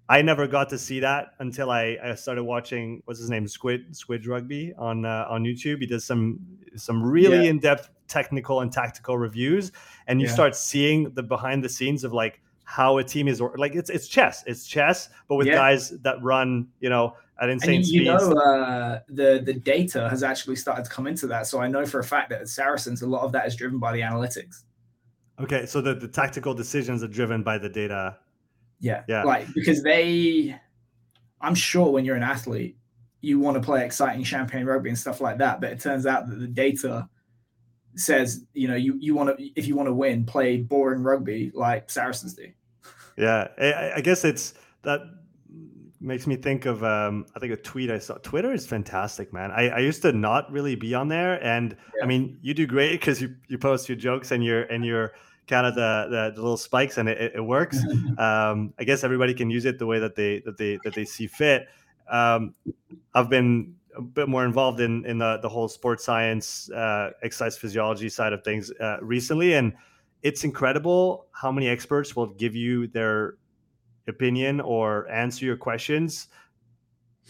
I 0.09 0.23
never 0.23 0.49
got 0.49 0.69
to 0.71 0.79
see 0.79 0.99
that 1.01 1.35
until 1.39 1.71
I, 1.71 1.97
I 2.03 2.15
started 2.17 2.43
watching 2.43 3.01
what's 3.05 3.21
his 3.21 3.31
name 3.31 3.47
Squidge 3.47 3.97
Squidge 3.97 4.29
Rugby 4.29 4.73
on 4.77 5.05
uh, 5.05 5.27
on 5.29 5.45
YouTube. 5.45 5.81
He 5.81 5.87
does 5.87 6.05
some 6.05 6.41
some 6.77 7.03
really 7.03 7.45
yeah. 7.45 7.51
in 7.51 7.59
depth 7.59 7.91
technical 8.09 8.61
and 8.61 8.73
tactical 8.73 9.17
reviews, 9.17 9.73
and 10.07 10.21
you 10.21 10.27
yeah. 10.27 10.33
start 10.33 10.57
seeing 10.57 11.11
the 11.11 11.23
behind 11.23 11.65
the 11.65 11.69
scenes 11.69 12.05
of 12.05 12.13
like 12.13 12.41
how 12.71 12.99
a 12.99 13.05
team 13.05 13.27
is 13.27 13.41
like 13.57 13.75
it's 13.75 13.91
it's 13.91 14.07
chess 14.07 14.45
it's 14.47 14.65
chess 14.65 15.09
but 15.27 15.35
with 15.35 15.49
yeah. 15.49 15.55
guys 15.55 15.91
that 16.03 16.23
run 16.23 16.69
you 16.79 16.89
know 16.89 17.17
at 17.41 17.49
insane 17.49 17.79
and 17.79 17.87
you, 17.89 18.03
you 18.03 18.07
know 18.07 18.33
uh, 18.35 19.01
the 19.09 19.43
the 19.45 19.53
data 19.53 20.09
has 20.09 20.23
actually 20.23 20.55
started 20.55 20.85
to 20.85 20.91
come 20.91 21.09
into 21.09 21.27
that 21.27 21.49
so 21.49 21.59
i 21.61 21.67
know 21.67 21.85
for 21.85 21.99
a 21.99 22.05
fact 22.05 22.31
that 22.31 22.41
at 22.41 22.49
saracens 22.49 23.03
a 23.03 23.07
lot 23.09 23.23
of 23.23 23.33
that 23.33 23.45
is 23.45 23.57
driven 23.57 23.81
by 23.81 23.93
the 23.93 24.01
analytics. 24.01 24.63
Okay 25.41 25.67
so 25.67 25.81
the, 25.81 25.95
the 25.95 26.07
tactical 26.07 26.55
decisions 26.55 27.03
are 27.03 27.09
driven 27.09 27.43
by 27.43 27.59
the 27.59 27.69
data. 27.69 28.17
Yeah 28.79 29.03
yeah. 29.09 29.25
like 29.25 29.53
because 29.53 29.83
they 29.83 30.57
i'm 31.41 31.57
sure 31.57 31.91
when 31.91 32.05
you're 32.05 32.15
an 32.15 32.23
athlete 32.23 32.77
you 33.21 33.41
want 33.41 33.57
to 33.57 33.61
play 33.61 33.85
exciting 33.85 34.23
champagne 34.23 34.65
rugby 34.65 34.91
and 34.91 34.99
stuff 34.99 35.21
like 35.21 35.39
that 35.39 35.61
but 35.61 35.73
it 35.73 35.81
turns 35.81 36.07
out 36.07 36.29
that 36.29 36.39
the 36.39 36.47
data 36.47 37.09
says 37.97 38.45
you 38.55 38.69
know 38.69 38.77
you, 38.77 38.97
you 39.01 39.17
want 39.17 39.37
to 39.37 39.51
if 39.57 39.67
you 39.67 39.75
want 39.75 39.89
to 39.89 39.93
win 39.93 40.25
play 40.25 40.59
boring 40.59 41.03
rugby 41.03 41.51
like 41.53 41.91
saracens 41.91 42.35
do 42.35 42.47
yeah, 43.17 43.49
I, 43.59 43.93
I, 43.97 44.01
guess 44.01 44.25
it's 44.25 44.55
that 44.83 45.01
makes 46.01 46.27
me 46.27 46.37
think 46.37 46.67
of 46.67 46.83
um, 46.83 47.27
I 47.37 47.39
think 47.39 47.53
a 47.53 47.57
tweet 47.57 47.91
I 47.91 47.99
saw. 47.99 48.15
Twitter 48.15 48.53
is 48.53 48.67
fantastic, 48.67 49.33
man. 49.33 49.51
I, 49.51 49.69
I 49.69 49.79
used 49.79 50.03
to 50.03 50.13
not 50.13 50.51
really 50.51 50.75
be 50.75 50.95
on 50.95 51.09
there, 51.09 51.43
and 51.45 51.77
yeah. 51.97 52.05
I 52.05 52.07
mean, 52.07 52.39
you 52.43 52.55
do 52.55 52.67
great 52.67 52.93
because 52.93 53.21
you 53.21 53.35
you 53.49 53.59
post 53.59 53.89
your 53.89 53.97
jokes 53.97 54.31
and 54.31 54.45
your 54.45 54.63
and 54.63 54.85
your 54.85 55.13
kind 55.47 55.67
of 55.67 55.75
the, 55.75 56.07
the, 56.09 56.33
the 56.37 56.41
little 56.41 56.57
spikes, 56.57 56.97
and 56.97 57.09
it, 57.09 57.33
it 57.35 57.45
works. 57.45 57.79
um, 58.19 58.73
I 58.79 58.85
guess 58.85 59.05
everybody 59.05 59.35
can 59.35 59.51
use 59.51 59.65
it 59.65 59.79
the 59.79 59.87
way 59.87 59.99
that 59.99 60.15
they 60.15 60.41
that 60.41 60.57
they 60.57 60.79
that 60.85 60.95
they 60.95 61.05
see 61.05 61.27
fit. 61.27 61.69
Um, 62.09 62.55
I've 63.15 63.29
been 63.29 63.75
a 63.97 64.01
bit 64.01 64.29
more 64.29 64.45
involved 64.45 64.81
in 64.81 65.05
in 65.05 65.19
the 65.19 65.39
the 65.43 65.49
whole 65.49 65.69
sports 65.69 66.05
science, 66.05 66.71
uh, 66.71 67.11
exercise 67.23 67.59
physiology 67.59 68.09
side 68.09 68.33
of 68.33 68.43
things 68.43 68.71
uh, 68.81 68.99
recently, 69.03 69.55
and 69.55 69.75
it's 70.23 70.45
incredible 70.45 71.27
how 71.33 71.51
many 71.51 71.69
experts 71.69 72.15
will 72.15 72.27
give 72.27 72.55
you 72.55 72.87
their 72.87 73.37
opinion 74.09 74.61
or 74.61 75.09
answer 75.11 75.45
your 75.45 75.57
questions 75.57 76.29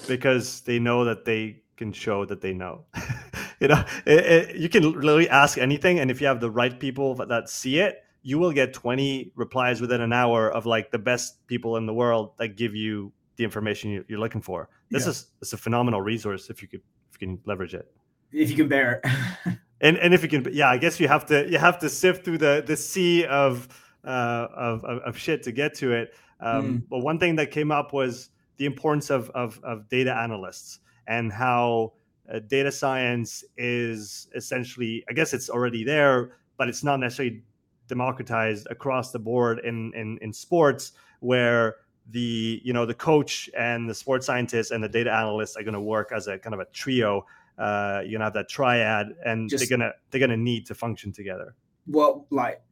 because 0.08 0.60
they 0.62 0.78
know 0.78 1.04
that 1.04 1.24
they 1.24 1.62
can 1.76 1.92
show 1.92 2.24
that 2.24 2.40
they 2.40 2.52
know. 2.52 2.84
you 3.60 3.68
know, 3.68 3.84
it, 4.06 4.18
it, 4.26 4.56
you 4.56 4.68
can 4.68 4.82
literally 4.82 5.28
ask 5.28 5.58
anything, 5.58 6.00
and 6.00 6.10
if 6.10 6.20
you 6.20 6.26
have 6.26 6.40
the 6.40 6.50
right 6.50 6.78
people 6.78 7.14
that 7.14 7.48
see 7.48 7.78
it, 7.78 8.04
you 8.22 8.38
will 8.38 8.52
get 8.52 8.72
20 8.72 9.32
replies 9.34 9.80
within 9.80 10.00
an 10.00 10.12
hour 10.12 10.50
of 10.50 10.66
like 10.66 10.90
the 10.90 10.98
best 10.98 11.46
people 11.46 11.76
in 11.76 11.86
the 11.86 11.94
world 11.94 12.32
that 12.38 12.48
give 12.56 12.74
you 12.74 13.12
the 13.36 13.44
information 13.44 14.04
you're 14.08 14.18
looking 14.18 14.42
for. 14.42 14.68
This 14.90 15.04
yeah. 15.04 15.10
is 15.10 15.26
it's 15.40 15.52
a 15.54 15.56
phenomenal 15.56 16.02
resource 16.02 16.50
if 16.50 16.60
you 16.60 16.68
could 16.68 16.82
if 17.10 17.20
you 17.20 17.28
can 17.28 17.40
leverage 17.46 17.74
it. 17.74 17.90
If 18.32 18.50
you 18.50 18.56
can 18.56 18.68
bear 18.68 19.00
it. 19.02 19.58
and 19.80 19.96
and 19.98 20.14
if 20.14 20.22
you 20.22 20.28
can 20.28 20.46
yeah 20.52 20.68
i 20.68 20.76
guess 20.76 21.00
you 21.00 21.08
have 21.08 21.26
to 21.26 21.48
you 21.50 21.58
have 21.58 21.78
to 21.78 21.88
sift 21.88 22.24
through 22.24 22.38
the 22.38 22.62
the 22.66 22.76
sea 22.76 23.24
of 23.26 23.68
uh 24.04 24.46
of 24.54 24.84
of, 24.84 24.98
of 24.98 25.18
shit 25.18 25.42
to 25.42 25.52
get 25.52 25.74
to 25.74 25.92
it 25.92 26.14
um 26.40 26.64
mm. 26.64 26.82
but 26.88 26.98
one 26.98 27.18
thing 27.18 27.36
that 27.36 27.50
came 27.50 27.70
up 27.70 27.92
was 27.92 28.30
the 28.56 28.66
importance 28.66 29.10
of 29.10 29.30
of, 29.30 29.60
of 29.62 29.88
data 29.88 30.14
analysts 30.14 30.80
and 31.06 31.32
how 31.32 31.92
uh, 32.32 32.38
data 32.40 32.70
science 32.70 33.44
is 33.56 34.28
essentially 34.34 35.04
i 35.08 35.12
guess 35.12 35.32
it's 35.32 35.50
already 35.50 35.84
there 35.84 36.32
but 36.56 36.68
it's 36.68 36.84
not 36.84 37.00
necessarily 37.00 37.42
democratized 37.88 38.66
across 38.70 39.10
the 39.10 39.18
board 39.18 39.60
in 39.64 39.92
in, 39.94 40.18
in 40.22 40.32
sports 40.32 40.92
where 41.20 41.76
the 42.10 42.60
you 42.64 42.72
know 42.72 42.86
the 42.86 42.94
coach 42.94 43.50
and 43.56 43.88
the 43.88 43.94
sports 43.94 44.26
scientist 44.26 44.70
and 44.70 44.82
the 44.82 44.88
data 44.88 45.12
analyst 45.12 45.56
are 45.56 45.62
going 45.62 45.74
to 45.74 45.80
work 45.80 46.12
as 46.12 46.26
a 46.26 46.38
kind 46.38 46.54
of 46.54 46.60
a 46.60 46.64
trio 46.66 47.24
uh, 47.58 48.00
you're 48.04 48.12
gonna 48.12 48.24
have 48.24 48.34
that 48.34 48.48
triad, 48.48 49.14
and 49.24 49.48
just, 49.48 49.68
they're 49.68 49.78
gonna 49.78 49.92
they're 50.10 50.20
gonna 50.20 50.36
need 50.36 50.66
to 50.66 50.74
function 50.74 51.12
together. 51.12 51.54
Well, 51.86 52.26
like 52.30 52.62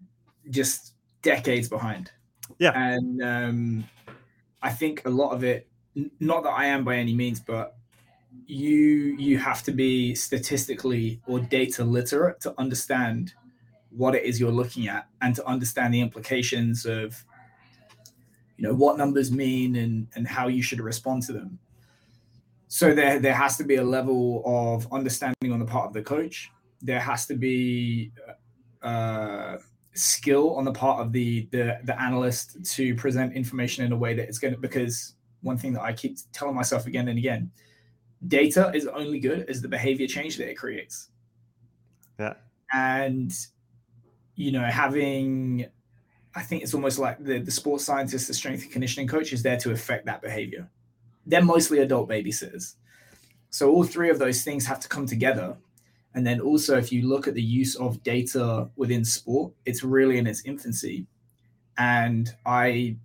just 0.50 0.94
decades 1.22 1.68
behind. 1.68 2.12
Yeah, 2.58 2.72
and 2.74 3.22
um, 3.22 3.84
I 4.62 4.70
think 4.70 5.02
a 5.04 5.10
lot 5.10 5.32
of 5.32 5.44
it. 5.44 5.68
Not 6.20 6.44
that 6.44 6.50
I 6.50 6.66
am 6.66 6.84
by 6.84 6.96
any 6.96 7.14
means, 7.14 7.40
but 7.40 7.76
you 8.46 9.16
you 9.18 9.38
have 9.38 9.62
to 9.64 9.72
be 9.72 10.14
statistically 10.14 11.20
or 11.26 11.38
data 11.38 11.84
literate 11.84 12.40
to 12.40 12.54
understand 12.58 13.34
what 13.90 14.14
it 14.14 14.24
is 14.24 14.38
you're 14.40 14.50
looking 14.50 14.88
at 14.88 15.06
and 15.20 15.34
to 15.34 15.46
understand 15.46 15.92
the 15.92 16.00
implications 16.00 16.86
of 16.86 17.24
you 18.56 18.66
know 18.66 18.74
what 18.74 18.96
numbers 18.96 19.30
mean 19.30 19.76
and 19.76 20.08
and 20.14 20.26
how 20.26 20.48
you 20.48 20.62
should 20.62 20.80
respond 20.80 21.22
to 21.22 21.32
them 21.32 21.58
so 22.68 22.94
there 22.94 23.18
there 23.18 23.34
has 23.34 23.56
to 23.56 23.64
be 23.64 23.76
a 23.76 23.84
level 23.84 24.42
of 24.46 24.90
understanding 24.92 25.52
on 25.52 25.58
the 25.58 25.64
part 25.64 25.86
of 25.86 25.92
the 25.92 26.02
coach. 26.02 26.50
There 26.80 27.00
has 27.00 27.26
to 27.26 27.34
be 27.34 28.12
uh, 28.82 29.56
skill 29.94 30.54
on 30.54 30.64
the 30.64 30.72
part 30.72 31.00
of 31.00 31.12
the, 31.12 31.48
the 31.50 31.78
the 31.84 32.00
analyst 32.00 32.64
to 32.76 32.94
present 32.94 33.34
information 33.34 33.84
in 33.84 33.92
a 33.92 33.96
way 33.96 34.14
that 34.14 34.28
it's 34.28 34.38
going 34.38 34.54
to 34.54 34.60
because 34.60 35.14
one 35.40 35.56
thing 35.56 35.72
that 35.72 35.82
i 35.82 35.92
keep 35.92 36.18
telling 36.32 36.54
myself 36.54 36.86
again 36.86 37.08
and 37.08 37.18
again 37.18 37.50
data 38.26 38.70
is 38.74 38.86
only 38.86 39.20
good 39.20 39.48
as 39.48 39.62
the 39.62 39.68
behavior 39.68 40.06
change 40.06 40.36
that 40.36 40.48
it 40.50 40.56
creates. 40.56 41.10
Yeah. 42.18 42.34
And 42.74 43.32
you 44.38 44.52
know 44.52 44.62
having 44.62 45.66
i 46.34 46.42
think 46.42 46.62
it's 46.62 46.72
almost 46.72 46.98
like 46.98 47.22
the, 47.22 47.40
the 47.40 47.50
sports 47.50 47.84
scientist 47.84 48.28
the 48.28 48.34
strength 48.34 48.62
and 48.62 48.70
conditioning 48.70 49.08
coach 49.08 49.32
is 49.32 49.42
there 49.42 49.56
to 49.56 49.72
affect 49.72 50.06
that 50.06 50.22
behavior 50.22 50.70
they're 51.28 51.44
mostly 51.44 51.78
adult 51.78 52.08
babysitters. 52.08 52.74
So 53.50 53.70
all 53.70 53.84
three 53.84 54.10
of 54.10 54.18
those 54.18 54.42
things 54.42 54.66
have 54.66 54.80
to 54.80 54.88
come 54.88 55.06
together. 55.06 55.56
And 56.14 56.26
then 56.26 56.40
also, 56.40 56.76
if 56.76 56.90
you 56.90 57.06
look 57.06 57.28
at 57.28 57.34
the 57.34 57.42
use 57.42 57.76
of 57.76 58.02
data 58.02 58.68
within 58.76 59.04
sport, 59.04 59.52
it's 59.66 59.84
really 59.84 60.18
in 60.18 60.26
its 60.26 60.42
infancy. 60.44 61.06
And 61.76 62.28
I 62.44 62.96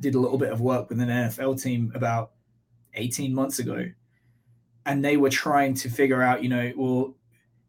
did 0.00 0.14
a 0.14 0.20
little 0.20 0.38
bit 0.38 0.52
of 0.52 0.60
work 0.60 0.88
with 0.88 1.00
an 1.00 1.08
NFL 1.08 1.60
team 1.60 1.92
about 1.94 2.30
18 2.94 3.34
months 3.34 3.58
ago. 3.58 3.84
And 4.86 5.04
they 5.04 5.16
were 5.16 5.28
trying 5.28 5.74
to 5.74 5.90
figure 5.90 6.22
out, 6.22 6.42
you 6.42 6.48
know, 6.48 6.72
well, 6.76 7.14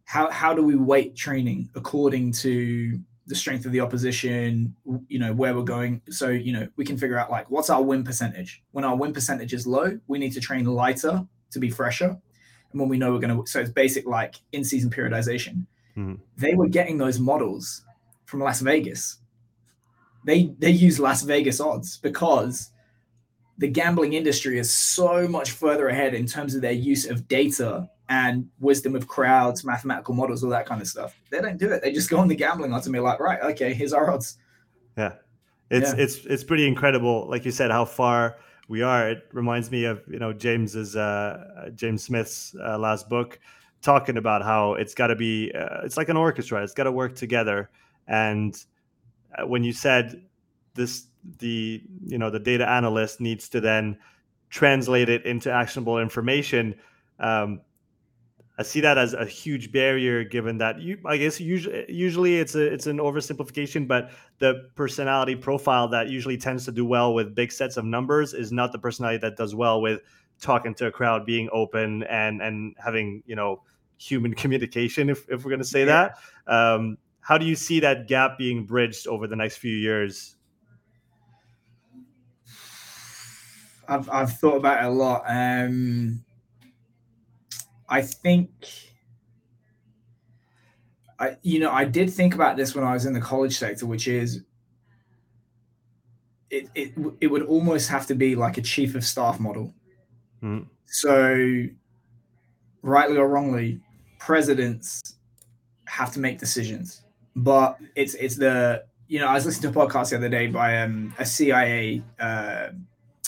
how, 0.05 0.29
how 0.29 0.53
do 0.53 0.63
we 0.63 0.75
weight 0.75 1.15
training 1.15 1.69
according 1.75 2.33
to 2.33 2.99
the 3.27 3.35
strength 3.35 3.65
of 3.65 3.71
the 3.71 3.79
opposition, 3.79 4.75
you 5.07 5.19
know, 5.19 5.33
where 5.33 5.55
we're 5.55 5.63
going. 5.63 6.01
So, 6.09 6.29
you 6.29 6.53
know, 6.53 6.67
we 6.75 6.85
can 6.85 6.97
figure 6.97 7.17
out 7.17 7.29
like 7.29 7.49
what's 7.49 7.69
our 7.69 7.81
win 7.81 8.03
percentage. 8.03 8.63
When 8.71 8.83
our 8.83 8.95
win 8.95 9.13
percentage 9.13 9.53
is 9.53 9.67
low, 9.67 9.99
we 10.07 10.19
need 10.19 10.33
to 10.33 10.39
train 10.39 10.65
lighter 10.65 11.25
to 11.51 11.59
be 11.59 11.69
fresher. 11.69 12.17
And 12.71 12.79
when 12.79 12.89
we 12.89 12.97
know 12.97 13.11
we're 13.11 13.19
going 13.19 13.37
to, 13.37 13.49
so 13.49 13.59
it's 13.59 13.69
basic 13.69 14.05
like 14.07 14.35
in 14.51 14.63
season 14.63 14.89
periodization. 14.89 15.65
Mm-hmm. 15.97 16.15
They 16.37 16.55
were 16.55 16.67
getting 16.67 16.97
those 16.97 17.19
models 17.19 17.83
from 18.25 18.39
Las 18.39 18.61
Vegas. 18.61 19.17
They 20.25 20.53
they 20.57 20.69
use 20.69 20.99
Las 20.99 21.23
Vegas 21.23 21.59
odds 21.59 21.97
because 21.97 22.71
the 23.57 23.67
gambling 23.67 24.13
industry 24.13 24.57
is 24.57 24.71
so 24.71 25.27
much 25.27 25.51
further 25.51 25.89
ahead 25.89 26.13
in 26.13 26.25
terms 26.25 26.55
of 26.55 26.61
their 26.61 26.71
use 26.71 27.05
of 27.05 27.27
data 27.27 27.89
and 28.11 28.49
wisdom 28.59 28.93
of 28.93 29.07
crowds, 29.07 29.63
mathematical 29.63 30.13
models, 30.13 30.43
all 30.43 30.49
that 30.49 30.65
kind 30.65 30.81
of 30.81 30.87
stuff. 30.87 31.15
They 31.29 31.39
don't 31.39 31.57
do 31.57 31.71
it. 31.71 31.81
They 31.81 31.93
just 31.93 32.09
go 32.09 32.19
on 32.19 32.27
the 32.27 32.35
gambling 32.35 32.73
odds 32.73 32.85
and 32.85 32.93
be 32.93 32.99
like, 32.99 33.21
right, 33.21 33.41
okay, 33.41 33.73
here's 33.73 33.93
our 33.93 34.11
odds. 34.11 34.37
Yeah. 34.97 35.13
It's 35.69 35.93
yeah. 35.93 36.03
it's 36.03 36.25
it's 36.25 36.43
pretty 36.43 36.67
incredible, 36.67 37.25
like 37.29 37.45
you 37.45 37.51
said, 37.51 37.71
how 37.71 37.85
far 37.85 38.35
we 38.67 38.81
are. 38.81 39.09
It 39.09 39.29
reminds 39.31 39.71
me 39.71 39.85
of 39.85 40.03
you 40.09 40.19
know 40.19 40.33
James's 40.33 40.97
uh, 40.97 41.69
James 41.73 42.03
Smith's 42.03 42.53
uh, 42.61 42.77
last 42.77 43.07
book, 43.07 43.39
talking 43.81 44.17
about 44.17 44.43
how 44.43 44.73
it's 44.73 44.93
got 44.93 45.07
to 45.07 45.15
be 45.15 45.49
uh, 45.53 45.85
it's 45.85 45.95
like 45.95 46.09
an 46.09 46.17
orchestra. 46.17 46.61
It's 46.61 46.73
got 46.73 46.83
to 46.83 46.91
work 46.91 47.15
together. 47.15 47.69
And 48.09 48.61
uh, 49.37 49.47
when 49.47 49.63
you 49.63 49.71
said 49.71 50.21
this, 50.73 51.05
the 51.39 51.81
you 52.05 52.17
know 52.17 52.29
the 52.29 52.39
data 52.39 52.69
analyst 52.69 53.21
needs 53.21 53.47
to 53.49 53.61
then 53.61 53.97
translate 54.49 55.07
it 55.07 55.25
into 55.25 55.49
actionable 55.49 55.99
information. 55.99 56.75
Um, 57.21 57.61
I 58.57 58.63
see 58.63 58.81
that 58.81 58.97
as 58.97 59.13
a 59.13 59.25
huge 59.25 59.71
barrier, 59.71 60.23
given 60.23 60.57
that 60.57 60.81
you, 60.81 60.99
I 61.05 61.17
guess, 61.17 61.39
usually, 61.39 61.85
usually 61.91 62.39
it's 62.39 62.53
a 62.53 62.61
it's 62.61 62.85
an 62.85 62.97
oversimplification, 62.97 63.87
but 63.87 64.11
the 64.39 64.69
personality 64.75 65.35
profile 65.35 65.87
that 65.89 66.09
usually 66.09 66.37
tends 66.37 66.65
to 66.65 66.71
do 66.71 66.85
well 66.85 67.13
with 67.13 67.33
big 67.33 67.51
sets 67.51 67.77
of 67.77 67.85
numbers 67.85 68.33
is 68.33 68.51
not 68.51 68.71
the 68.71 68.79
personality 68.79 69.19
that 69.19 69.37
does 69.37 69.55
well 69.55 69.81
with 69.81 70.01
talking 70.41 70.73
to 70.75 70.87
a 70.87 70.91
crowd, 70.91 71.25
being 71.25 71.49
open, 71.53 72.03
and 72.03 72.41
and 72.41 72.75
having 72.77 73.23
you 73.25 73.35
know 73.35 73.61
human 73.97 74.33
communication. 74.41 75.09
If 75.09 75.29
if 75.29 75.45
we're 75.45 75.51
going 75.51 75.59
to 75.59 75.65
say 75.65 75.85
yeah. 75.85 76.09
that, 76.45 76.53
um, 76.53 76.97
how 77.21 77.37
do 77.37 77.45
you 77.45 77.55
see 77.55 77.79
that 77.79 78.07
gap 78.07 78.37
being 78.37 78.65
bridged 78.65 79.07
over 79.07 79.27
the 79.27 79.35
next 79.35 79.57
few 79.57 79.75
years? 79.75 80.35
I've 83.87 84.09
I've 84.09 84.37
thought 84.37 84.57
about 84.57 84.83
it 84.83 84.87
a 84.87 84.89
lot. 84.89 85.23
Um, 85.25 86.23
I 87.91 88.01
think 88.01 88.49
I 91.19 91.35
you 91.43 91.59
know 91.59 91.71
I 91.71 91.83
did 91.83 92.09
think 92.09 92.33
about 92.33 92.55
this 92.55 92.73
when 92.73 92.85
I 92.85 92.93
was 92.93 93.05
in 93.05 93.13
the 93.13 93.21
college 93.21 93.57
sector, 93.57 93.85
which 93.85 94.07
is 94.07 94.41
it 96.49 96.69
it, 96.73 96.93
it 97.19 97.27
would 97.27 97.43
almost 97.43 97.89
have 97.89 98.07
to 98.07 98.15
be 98.15 98.35
like 98.35 98.57
a 98.57 98.61
chief 98.61 98.95
of 98.95 99.03
staff 99.03 99.39
model. 99.39 99.73
Mm. 100.41 100.67
So 100.85 101.65
rightly 102.81 103.17
or 103.17 103.27
wrongly, 103.27 103.81
presidents 104.19 105.15
have 105.85 106.11
to 106.13 106.19
make 106.19 106.39
decisions. 106.39 107.03
But 107.35 107.77
it's 107.95 108.13
it's 108.15 108.37
the 108.37 108.85
you 109.07 109.19
know 109.19 109.27
I 109.27 109.33
was 109.33 109.45
listening 109.45 109.73
to 109.73 109.79
a 109.79 109.85
podcast 109.85 110.11
the 110.11 110.17
other 110.17 110.29
day 110.29 110.47
by 110.47 110.81
um, 110.81 111.13
a 111.19 111.25
CIA 111.25 112.01
uh, 112.19 112.69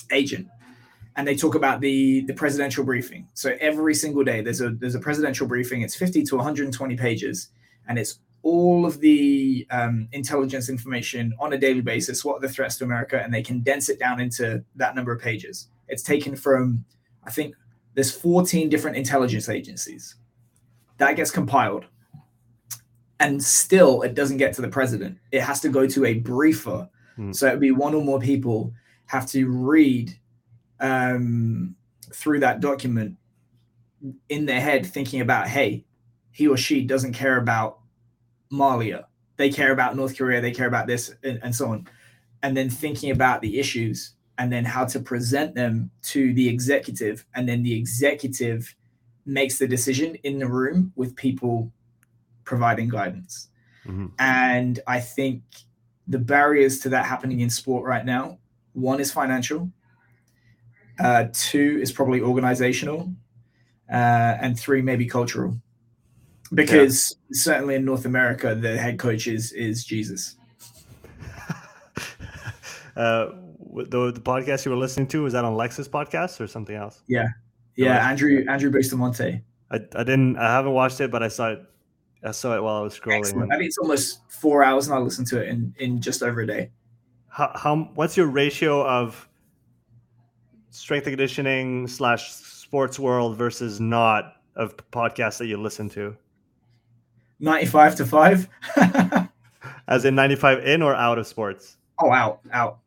agent, 0.09 0.47
and 1.15 1.27
they 1.27 1.35
talk 1.35 1.55
about 1.55 1.81
the 1.81 2.21
the 2.21 2.33
presidential 2.33 2.83
briefing. 2.83 3.27
So 3.33 3.55
every 3.59 3.95
single 3.95 4.23
day 4.23 4.41
there's 4.41 4.61
a 4.61 4.71
there's 4.71 4.95
a 4.95 4.99
presidential 4.99 5.47
briefing. 5.47 5.81
It's 5.81 5.95
50 5.95 6.23
to 6.23 6.35
120 6.35 6.95
pages, 6.97 7.49
and 7.87 7.99
it's 7.99 8.19
all 8.41 8.85
of 8.85 8.99
the 8.99 9.65
um, 9.71 10.09
intelligence 10.11 10.69
information 10.69 11.33
on 11.39 11.53
a 11.53 11.57
daily 11.57 11.81
basis. 11.81 12.25
What 12.25 12.37
are 12.37 12.41
the 12.41 12.49
threats 12.49 12.77
to 12.77 12.83
America? 12.83 13.21
And 13.23 13.33
they 13.33 13.41
condense 13.41 13.89
it 13.89 13.99
down 13.99 14.19
into 14.19 14.63
that 14.75 14.95
number 14.95 15.13
of 15.13 15.21
pages. 15.21 15.69
It's 15.87 16.03
taken 16.03 16.35
from 16.35 16.83
I 17.23 17.31
think 17.31 17.55
there's 17.93 18.11
14 18.11 18.69
different 18.69 18.97
intelligence 18.97 19.49
agencies 19.49 20.15
that 20.97 21.15
gets 21.15 21.31
compiled, 21.31 21.85
and 23.19 23.43
still 23.43 24.01
it 24.01 24.15
doesn't 24.15 24.37
get 24.37 24.53
to 24.53 24.61
the 24.61 24.67
president. 24.67 25.17
It 25.31 25.41
has 25.41 25.59
to 25.61 25.69
go 25.69 25.87
to 25.87 26.05
a 26.05 26.15
briefer. 26.15 26.89
Hmm. 27.15 27.31
So 27.31 27.47
it'd 27.47 27.59
be 27.59 27.71
one 27.71 27.93
or 27.93 28.03
more 28.03 28.19
people 28.19 28.73
have 29.05 29.27
to 29.27 29.47
read 29.47 30.17
um, 30.83 31.75
through 32.13 32.41
that 32.41 32.59
document 32.59 33.17
in 34.29 34.45
their 34.45 34.61
head 34.61 34.85
thinking 34.85 35.21
about, 35.21 35.47
hey, 35.47 35.85
he 36.31 36.47
or 36.47 36.57
she 36.57 36.83
doesn't 36.83 37.13
care 37.13 37.37
about 37.37 37.79
Malia. 38.51 39.07
They 39.37 39.49
care 39.49 39.71
about 39.71 39.95
North 39.95 40.17
Korea. 40.17 40.41
They 40.41 40.51
care 40.51 40.67
about 40.67 40.85
this 40.85 41.15
and, 41.23 41.39
and 41.41 41.55
so 41.55 41.69
on. 41.69 41.87
And 42.43 42.55
then 42.55 42.69
thinking 42.69 43.09
about 43.09 43.41
the 43.41 43.57
issues 43.57 44.13
and 44.37 44.51
then 44.51 44.65
how 44.65 44.85
to 44.85 44.99
present 44.99 45.55
them 45.55 45.89
to 46.03 46.33
the 46.33 46.47
executive. 46.47 47.25
And 47.33 47.47
then 47.47 47.63
the 47.63 47.73
executive 47.73 48.75
makes 49.25 49.57
the 49.57 49.67
decision 49.67 50.15
in 50.23 50.39
the 50.39 50.47
room 50.47 50.91
with 50.95 51.15
people 51.15 51.71
providing 52.43 52.89
guidance. 52.89 53.47
Mm-hmm. 53.85 54.07
And 54.19 54.79
I 54.85 54.99
think 54.99 55.43
the 56.07 56.19
barriers 56.19 56.79
to 56.79 56.89
that 56.89 57.05
happening 57.05 57.39
in 57.39 57.49
sport 57.49 57.85
right 57.85 58.05
now 58.05 58.37
one 58.73 58.99
is 58.99 59.11
financial 59.11 59.71
uh, 60.99 61.25
two 61.33 61.79
is 61.81 61.91
probably 61.91 62.21
organizational, 62.21 63.13
uh, 63.91 64.37
and 64.41 64.59
three 64.59 64.81
maybe 64.81 65.05
cultural. 65.05 65.57
Because 66.53 67.15
yeah. 67.29 67.35
certainly 67.39 67.75
in 67.75 67.85
North 67.85 68.05
America, 68.05 68.53
the 68.53 68.77
head 68.77 68.99
coach 68.99 69.27
is 69.27 69.51
is 69.53 69.83
Jesus. 69.83 70.35
uh, 72.95 73.29
the 73.75 74.11
the 74.11 74.21
podcast 74.21 74.65
you 74.65 74.71
were 74.71 74.77
listening 74.77 75.07
to 75.07 75.23
was 75.23 75.33
that 75.33 75.45
on 75.45 75.55
Lex's 75.55 75.89
podcast 75.89 76.39
or 76.39 76.47
something 76.47 76.75
else? 76.75 77.01
Yeah, 77.07 77.27
yeah. 77.75 78.07
Andrew 78.07 78.45
Andrew 78.47 78.71
Bustamante. 78.71 79.41
I, 79.71 79.75
I 79.95 80.03
didn't 80.03 80.37
I 80.37 80.51
haven't 80.51 80.73
watched 80.73 81.01
it, 81.01 81.09
but 81.09 81.23
I 81.23 81.27
saw 81.27 81.53
it. 81.53 81.63
I 82.23 82.31
saw 82.31 82.55
it 82.55 82.63
while 82.63 82.77
I 82.77 82.81
was 82.81 82.97
scrolling. 82.97 83.19
Excellent. 83.19 83.51
I 83.51 83.57
mean, 83.57 83.67
it's 83.67 83.77
almost 83.77 84.21
four 84.29 84.63
hours, 84.63 84.87
and 84.87 84.95
I 84.95 84.99
listened 84.99 85.27
to 85.27 85.41
it 85.41 85.49
in 85.49 85.73
in 85.79 86.01
just 86.01 86.21
over 86.21 86.41
a 86.41 86.47
day. 86.47 86.69
How 87.27 87.51
how 87.55 87.75
what's 87.95 88.15
your 88.15 88.27
ratio 88.27 88.85
of 88.85 89.27
strength 90.73 91.05
and 91.05 91.13
conditioning 91.13 91.87
slash 91.87 92.31
sports 92.31 92.99
world 92.99 93.37
versus 93.37 93.79
not 93.79 94.37
of 94.55 94.75
podcasts 94.91 95.37
that 95.37 95.45
you 95.45 95.57
listen 95.57 95.89
to? 95.89 96.15
95 97.39 97.95
to 97.95 98.05
5. 98.05 98.49
As 99.87 100.05
in 100.05 100.15
95 100.15 100.65
in 100.65 100.81
or 100.81 100.95
out 100.95 101.19
of 101.19 101.27
sports? 101.27 101.77
Oh, 101.99 102.11
out, 102.11 102.39
out. 102.51 102.79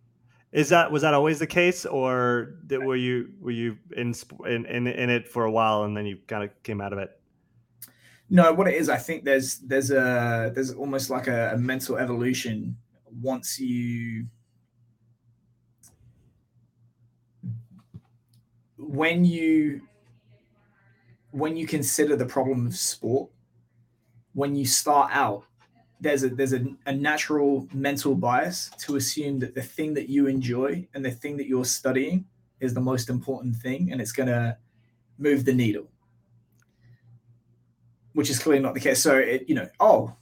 Is 0.53 0.71
that 0.71 0.91
was 0.91 1.03
that 1.03 1.13
always 1.13 1.39
the 1.39 1.47
case, 1.47 1.85
or 1.85 2.55
did, 2.67 2.83
were 2.83 2.97
you 2.97 3.31
were 3.41 3.51
you 3.51 3.77
in, 3.95 4.15
in 4.47 4.65
in 4.65 4.87
in 4.87 5.11
it 5.11 5.29
for 5.29 5.45
a 5.45 5.51
while 5.51 5.83
and 5.83 5.95
then 5.95 6.07
you 6.07 6.17
kind 6.29 6.45
of 6.45 6.63
came 6.63 6.81
out 6.81 6.95
of 6.95 6.99
it? 6.99 7.11
No, 8.31 8.53
what 8.55 8.67
it 8.67 8.75
is, 8.75 8.89
I 8.89 8.97
think 8.97 9.25
there's 9.25 9.59
there's 9.59 9.91
a 9.91 10.51
there's 10.55 10.73
almost 10.73 11.11
like 11.11 11.27
a, 11.27 11.53
a 11.53 11.59
mental 11.59 11.99
evolution 11.99 12.77
once 13.21 13.61
you 13.61 14.27
when 18.97 19.25
you 19.25 19.83
when 21.31 21.57
you 21.57 21.67
consider 21.67 22.17
the 22.17 22.27
problem 22.27 22.67
of 22.67 22.75
sport 22.75 23.31
when 24.33 24.57
you 24.57 24.65
start 24.65 25.11
out 25.13 25.45
there's 26.01 26.25
a 26.25 26.29
there's 26.29 26.53
a, 26.53 26.65
a, 26.87 26.93
natural 26.93 27.67
mental 27.73 28.15
bias 28.15 28.71
to 28.79 28.97
assume 28.97 29.39
that 29.39 29.55
the 29.55 29.63
thing 29.63 29.95
that 29.95 30.09
you 30.09 30.27
enjoy 30.27 30.87
and 30.95 31.05
the 31.05 31.11
thing 31.11 31.37
that 31.37 31.47
you're 31.47 31.65
studying 31.65 32.25
is 32.61 32.75
the 32.75 32.81
most 32.81 33.09
important 33.09 33.57
thing 33.57 33.91
and 33.93 34.01
it's 34.01 34.13
going 34.13 34.29
to 34.29 34.57
move 35.19 35.45
the 35.45 35.53
needle 35.53 35.87
which 38.13 38.31
is 38.31 38.39
clearly 38.39 38.63
not 38.63 38.73
the 38.73 38.81
case. 38.81 39.01
So 39.01 39.17
it 39.19 39.45
you 39.49 39.55
know 39.55 39.69
oh 39.81 40.15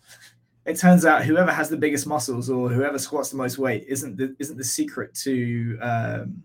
it 0.64 0.78
turns 0.78 1.04
out 1.04 1.24
whoever 1.24 1.52
has 1.52 1.68
the 1.68 1.76
biggest 1.76 2.06
muscles 2.06 2.48
or 2.50 2.68
whoever 2.70 2.98
squats 2.98 3.30
the 3.30 3.36
most 3.36 3.58
weight 3.58 3.84
isn't 3.88 4.16
the 4.16 4.34
isn't 4.38 4.56
the 4.56 4.64
secret 4.64 5.14
to 5.14 5.78
um, 5.80 6.42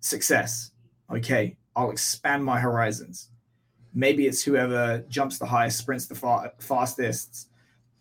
success 0.00 0.70
okay 1.14 1.56
i'll 1.76 1.90
expand 1.90 2.44
my 2.44 2.58
horizons 2.58 3.30
maybe 3.94 4.26
it's 4.26 4.42
whoever 4.42 5.04
jumps 5.08 5.38
the 5.38 5.46
highest 5.46 5.78
sprints 5.78 6.06
the 6.06 6.14
far, 6.14 6.52
fastest 6.58 7.48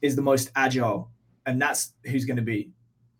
is 0.01 0.15
the 0.15 0.21
most 0.21 0.51
agile, 0.55 1.09
and 1.45 1.61
that's 1.61 1.93
who's 2.05 2.25
going 2.25 2.37
to 2.37 2.43
be 2.43 2.71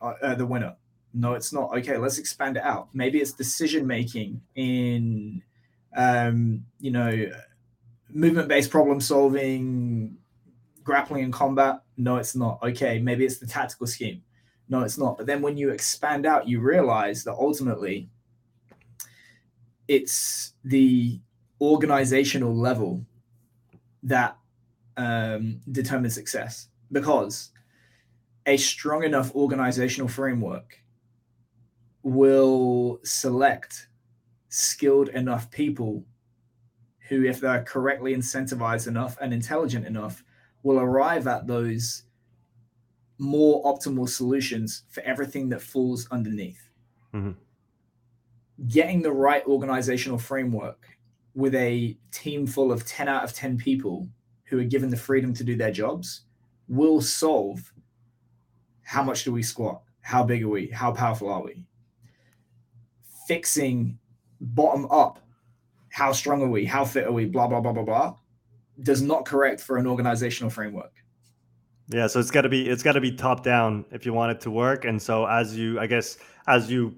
uh, 0.01 0.13
uh, 0.21 0.35
the 0.35 0.45
winner. 0.45 0.75
No, 1.13 1.33
it's 1.33 1.53
not. 1.53 1.75
Okay, 1.77 1.97
let's 1.97 2.17
expand 2.17 2.57
it 2.57 2.63
out. 2.63 2.89
Maybe 2.93 3.19
it's 3.19 3.31
decision 3.31 3.85
making 3.85 4.41
in, 4.55 5.43
um, 5.95 6.65
you 6.79 6.91
know, 6.91 7.31
movement 8.09 8.47
based 8.47 8.71
problem 8.71 8.99
solving, 8.99 10.17
grappling 10.83 11.23
and 11.23 11.33
combat. 11.33 11.81
No, 11.97 12.17
it's 12.17 12.35
not. 12.35 12.59
Okay, 12.63 12.99
maybe 12.99 13.25
it's 13.25 13.37
the 13.37 13.45
tactical 13.45 13.85
scheme. 13.85 14.23
No, 14.69 14.81
it's 14.81 14.97
not. 14.97 15.17
But 15.17 15.27
then 15.27 15.41
when 15.41 15.55
you 15.55 15.69
expand 15.69 16.25
out, 16.25 16.47
you 16.47 16.59
realize 16.59 17.23
that 17.25 17.33
ultimately 17.33 18.09
it's 19.87 20.53
the 20.63 21.19
organizational 21.61 22.55
level 22.55 23.05
that 24.03 24.37
um, 24.97 25.61
determines 25.71 26.13
success 26.13 26.67
because 26.91 27.51
a 28.45 28.57
strong 28.57 29.03
enough 29.03 29.33
organizational 29.35 30.07
framework 30.07 30.83
will 32.03 32.99
select 33.03 33.87
skilled 34.49 35.09
enough 35.09 35.49
people 35.49 36.03
who, 37.09 37.23
if 37.23 37.39
they're 37.39 37.63
correctly 37.63 38.15
incentivized 38.15 38.87
enough 38.87 39.17
and 39.21 39.33
intelligent 39.33 39.85
enough, 39.87 40.23
will 40.63 40.79
arrive 40.79 41.27
at 41.27 41.47
those 41.47 42.03
more 43.17 43.63
optimal 43.63 44.07
solutions 44.07 44.83
for 44.89 45.01
everything 45.01 45.49
that 45.49 45.61
falls 45.61 46.07
underneath. 46.11 46.69
Mm-hmm. 47.13 47.31
Getting 48.67 49.01
the 49.01 49.11
right 49.11 49.45
organizational 49.45 50.17
framework 50.17 50.87
with 51.35 51.55
a 51.55 51.97
team 52.11 52.45
full 52.45 52.71
of 52.71 52.85
10 52.85 53.07
out 53.07 53.23
of 53.23 53.33
10 53.33 53.57
people 53.57 54.07
who 54.45 54.59
are 54.59 54.65
given 54.65 54.89
the 54.89 54.97
freedom 54.97 55.33
to 55.33 55.43
do 55.43 55.55
their 55.55 55.71
jobs 55.71 56.21
will 56.67 57.01
solve 57.01 57.73
how 58.83 59.03
much 59.03 59.23
do 59.23 59.31
we 59.31 59.41
squat? 59.41 59.81
How 60.01 60.23
big 60.23 60.43
are 60.43 60.49
we? 60.49 60.67
How 60.67 60.91
powerful 60.91 61.29
are 61.29 61.41
we? 61.41 61.65
Fixing 63.27 63.97
bottom 64.39 64.85
up, 64.91 65.19
how 65.89 66.11
strong 66.11 66.41
are 66.41 66.49
we? 66.49 66.65
How 66.65 66.83
fit 66.85 67.07
are 67.07 67.11
we? 67.11 67.25
Blah, 67.25 67.47
blah, 67.47 67.61
blah, 67.61 67.71
blah, 67.71 67.83
blah, 67.83 68.15
does 68.81 69.01
not 69.01 69.25
correct 69.25 69.61
for 69.61 69.77
an 69.77 69.87
organizational 69.87 70.49
framework. 70.49 70.91
Yeah, 71.89 72.07
so 72.07 72.19
it's 72.19 72.31
got 72.31 72.41
to 72.41 72.49
be 72.49 72.69
it's 72.69 72.83
got 72.83 72.93
to 72.93 73.01
be 73.01 73.11
top 73.11 73.43
down 73.43 73.85
if 73.91 74.05
you 74.05 74.13
want 74.13 74.31
it 74.31 74.41
to 74.41 74.51
work. 74.51 74.85
And 74.85 75.01
so 75.01 75.25
as 75.25 75.57
you, 75.57 75.79
I 75.79 75.87
guess, 75.87 76.17
as 76.47 76.71
you, 76.71 76.95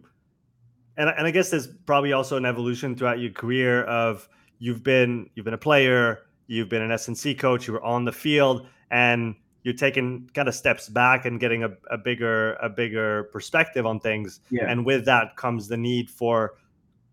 and 0.97 1.09
and 1.09 1.27
I 1.27 1.31
guess 1.31 1.49
there's 1.49 1.67
probably 1.67 2.13
also 2.13 2.37
an 2.37 2.45
evolution 2.45 2.95
throughout 2.95 3.19
your 3.19 3.31
career 3.31 3.83
of 3.83 4.27
you've 4.59 4.83
been 4.83 5.29
you've 5.35 5.45
been 5.45 5.53
a 5.53 5.57
player, 5.57 6.23
you've 6.47 6.69
been 6.69 6.81
an 6.81 6.91
S&C 6.91 7.35
coach, 7.35 7.67
you 7.67 7.73
were 7.73 7.83
on 7.83 8.05
the 8.05 8.11
field, 8.11 8.67
and 8.91 9.35
you're 9.65 9.73
taking 9.73 10.29
kind 10.35 10.47
of 10.47 10.53
steps 10.53 10.87
back 10.87 11.25
and 11.25 11.39
getting 11.39 11.63
a, 11.63 11.71
a 11.89 11.97
bigger 11.97 12.53
a 12.55 12.69
bigger 12.69 13.23
perspective 13.33 13.85
on 13.85 13.99
things 13.99 14.39
yeah. 14.51 14.69
and 14.69 14.85
with 14.85 15.03
that 15.05 15.35
comes 15.35 15.67
the 15.67 15.75
need 15.75 16.09
for 16.09 16.53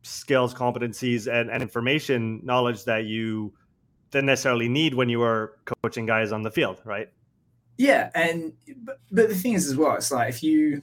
skills 0.02 0.52
competencies 0.52 1.33
and, 1.33 1.50
and 1.50 1.62
information 1.62 2.40
knowledge 2.44 2.85
that 2.85 3.04
you 3.04 3.52
didn't 4.11 4.26
necessarily 4.26 4.68
need 4.68 4.92
when 4.94 5.09
you 5.09 5.18
were 5.18 5.56
coaching 5.83 6.04
guys 6.04 6.30
on 6.30 6.42
the 6.42 6.50
field 6.50 6.80
right 6.85 7.09
yeah 7.78 8.11
and 8.14 8.52
but, 8.85 9.00
but 9.11 9.28
the 9.30 9.35
thing 9.35 9.54
is 9.54 9.66
as 9.66 9.76
well 9.76 9.96
it's 9.96 10.12
like 10.12 10.28
if 10.28 10.42
you 10.42 10.83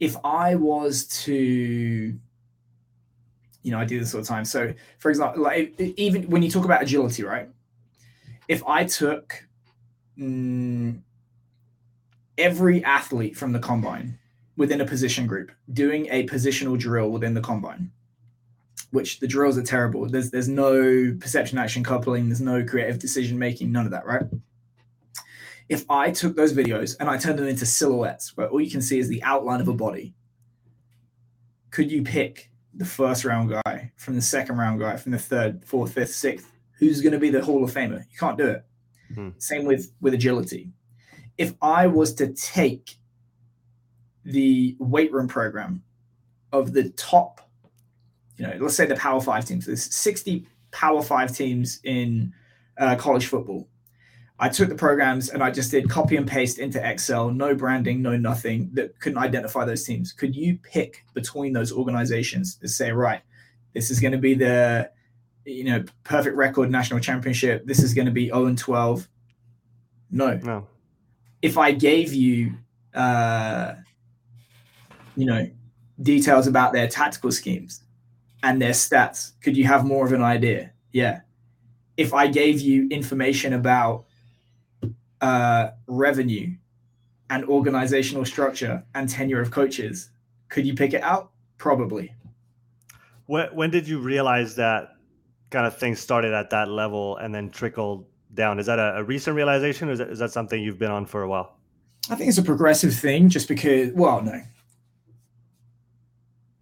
if 0.00 0.16
i 0.24 0.54
was 0.54 1.04
to 1.06 2.16
you 3.62 3.70
know 3.70 3.78
i 3.78 3.84
do 3.84 3.98
this 3.98 4.14
all 4.14 4.20
the 4.20 4.26
time 4.26 4.44
so 4.44 4.72
for 4.98 5.10
example 5.10 5.42
like 5.42 5.78
even 5.78 6.28
when 6.30 6.42
you 6.42 6.50
talk 6.50 6.64
about 6.64 6.82
agility 6.82 7.24
right 7.24 7.48
if 8.48 8.64
I 8.66 8.84
took 8.84 9.44
mm, 10.18 11.00
every 12.38 12.84
athlete 12.84 13.36
from 13.36 13.52
the 13.52 13.58
combine 13.58 14.18
within 14.56 14.80
a 14.80 14.86
position 14.86 15.26
group 15.26 15.50
doing 15.72 16.06
a 16.10 16.26
positional 16.26 16.78
drill 16.78 17.10
within 17.10 17.34
the 17.34 17.40
combine, 17.40 17.90
which 18.90 19.20
the 19.20 19.26
drills 19.26 19.58
are 19.58 19.62
terrible. 19.62 20.08
There's 20.08 20.30
there's 20.30 20.48
no 20.48 21.14
perception 21.18 21.58
action 21.58 21.82
coupling, 21.82 22.28
there's 22.28 22.40
no 22.40 22.64
creative 22.64 22.98
decision 22.98 23.38
making, 23.38 23.72
none 23.72 23.84
of 23.84 23.90
that, 23.92 24.06
right? 24.06 24.22
If 25.68 25.84
I 25.90 26.10
took 26.10 26.36
those 26.36 26.52
videos 26.52 26.96
and 27.00 27.08
I 27.08 27.18
turned 27.18 27.38
them 27.38 27.48
into 27.48 27.66
silhouettes 27.66 28.36
where 28.36 28.48
all 28.48 28.60
you 28.60 28.70
can 28.70 28.82
see 28.82 28.98
is 28.98 29.08
the 29.08 29.22
outline 29.22 29.60
of 29.60 29.68
a 29.68 29.74
body, 29.74 30.14
could 31.70 31.90
you 31.90 32.02
pick 32.02 32.50
the 32.76 32.84
first 32.84 33.24
round 33.24 33.50
guy 33.50 33.90
from 33.96 34.14
the 34.14 34.22
second 34.22 34.58
round 34.58 34.80
guy 34.80 34.96
from 34.96 35.12
the 35.12 35.18
third, 35.18 35.64
fourth, 35.64 35.92
fifth, 35.92 36.14
sixth, 36.14 36.52
who's 36.78 37.00
going 37.00 37.12
to 37.12 37.18
be 37.18 37.30
the 37.30 37.42
Hall 37.42 37.64
of 37.64 37.72
Famer. 37.72 38.00
You 38.10 38.18
can't 38.18 38.38
do 38.38 38.46
it. 38.46 38.64
Mm-hmm. 39.12 39.30
Same 39.38 39.64
with 39.64 39.92
with 40.00 40.14
agility. 40.14 40.70
If 41.38 41.54
I 41.62 41.86
was 41.86 42.14
to 42.14 42.32
take 42.32 42.96
the 44.24 44.76
weight 44.78 45.12
room 45.12 45.28
program 45.28 45.82
of 46.52 46.72
the 46.72 46.90
top, 46.90 47.40
you 48.36 48.46
know, 48.46 48.56
let's 48.60 48.74
say 48.74 48.86
the 48.86 48.96
Power 48.96 49.20
Five 49.20 49.44
teams. 49.44 49.66
There's 49.66 49.94
60 49.94 50.46
Power 50.70 51.02
Five 51.02 51.34
teams 51.34 51.80
in 51.84 52.32
uh, 52.78 52.96
college 52.96 53.26
football. 53.26 53.68
I 54.38 54.48
took 54.50 54.68
the 54.68 54.74
programs 54.74 55.30
and 55.30 55.42
I 55.42 55.50
just 55.50 55.70
did 55.70 55.88
copy 55.88 56.16
and 56.16 56.28
paste 56.28 56.58
into 56.58 56.86
Excel, 56.86 57.30
no 57.30 57.54
branding, 57.54 58.02
no 58.02 58.16
nothing 58.16 58.70
that 58.74 58.98
couldn't 59.00 59.18
identify 59.18 59.64
those 59.64 59.84
teams. 59.84 60.12
Could 60.12 60.36
you 60.36 60.58
pick 60.58 61.04
between 61.14 61.54
those 61.54 61.72
organizations 61.72 62.56
to 62.56 62.68
say, 62.68 62.92
right, 62.92 63.22
this 63.72 63.90
is 63.90 63.98
going 63.98 64.12
to 64.12 64.18
be 64.18 64.34
the 64.34 64.90
you 65.46 65.64
know, 65.64 65.84
perfect 66.04 66.36
record 66.36 66.70
national 66.70 67.00
championship. 67.00 67.64
This 67.66 67.82
is 67.82 67.94
going 67.94 68.06
to 68.06 68.12
be 68.12 68.26
0 68.26 68.46
and 68.46 68.58
12. 68.58 69.08
No. 70.10 70.34
No. 70.34 70.66
If 71.40 71.56
I 71.56 71.70
gave 71.70 72.12
you, 72.12 72.54
uh, 72.92 73.74
you 75.16 75.24
know, 75.24 75.48
details 76.02 76.46
about 76.46 76.72
their 76.72 76.88
tactical 76.88 77.30
schemes 77.30 77.82
and 78.42 78.60
their 78.60 78.72
stats, 78.72 79.32
could 79.40 79.56
you 79.56 79.64
have 79.64 79.84
more 79.84 80.04
of 80.04 80.12
an 80.12 80.22
idea? 80.22 80.72
Yeah. 80.92 81.20
If 81.96 82.12
I 82.12 82.26
gave 82.26 82.60
you 82.60 82.88
information 82.88 83.52
about 83.52 84.04
uh, 85.20 85.70
revenue 85.86 86.54
and 87.30 87.44
organizational 87.44 88.24
structure 88.24 88.84
and 88.94 89.08
tenure 89.08 89.40
of 89.40 89.50
coaches, 89.50 90.10
could 90.48 90.66
you 90.66 90.74
pick 90.74 90.94
it 90.94 91.02
out? 91.02 91.30
Probably. 91.58 92.12
When, 93.26 93.48
when 93.54 93.70
did 93.70 93.88
you 93.88 93.98
realize 93.98 94.54
that 94.56 94.96
kind 95.50 95.66
of 95.66 95.76
things 95.76 96.00
started 96.00 96.32
at 96.32 96.50
that 96.50 96.68
level 96.68 97.16
and 97.18 97.34
then 97.34 97.50
trickled 97.50 98.06
down. 98.34 98.58
Is 98.58 98.66
that 98.66 98.78
a, 98.78 98.98
a 98.98 99.04
recent 99.04 99.36
realization, 99.36 99.88
or 99.88 99.92
is 99.92 99.98
that, 99.98 100.08
is 100.08 100.18
that 100.18 100.32
something 100.32 100.62
you've 100.62 100.78
been 100.78 100.90
on 100.90 101.06
for 101.06 101.22
a 101.22 101.28
while? 101.28 101.56
I 102.10 102.14
think 102.14 102.28
it's 102.28 102.38
a 102.38 102.42
progressive 102.42 102.94
thing, 102.94 103.28
just 103.28 103.48
because. 103.48 103.92
Well, 103.92 104.22
no. 104.22 104.40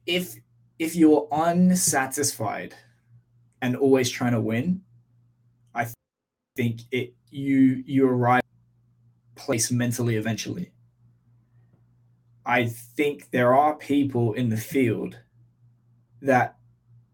If 0.07 0.37
if 0.79 0.97
you're 0.97 1.29
unsatisfied 1.33 2.75
and 3.61 3.77
always 3.77 4.11
trying 4.11 4.33
to 4.33 4.41
win, 4.41 4.83
I 5.75 5.87
think 6.57 6.81
it 6.91 7.15
you 7.35 7.83
you 7.87 8.09
arrive 8.09 8.43
place 9.35 9.71
mentally 9.71 10.17
eventually. 10.17 10.73
I 12.47 12.67
think 12.67 13.31
there 13.31 13.55
are 13.55 13.75
people 13.75 14.35
in 14.35 14.51
the 14.51 14.57
field 14.57 15.19
that, 16.21 16.57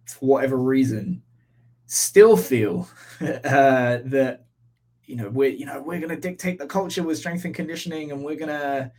for 0.06 0.26
whatever 0.26 0.56
reason, 0.56 1.22
still 1.86 2.36
feel 2.36 2.88
uh, 3.20 3.98
that 4.04 4.44
you 5.04 5.16
know 5.16 5.28
we're 5.30 5.50
you 5.50 5.66
know 5.66 5.80
we're 5.80 5.98
going 5.98 6.10
to 6.10 6.16
dictate 6.16 6.58
the 6.58 6.66
culture 6.66 7.02
with 7.02 7.18
strength 7.18 7.44
and 7.44 7.54
conditioning 7.54 8.12
and 8.12 8.22
we're 8.24 8.36
going 8.36 8.48
to 8.48 8.92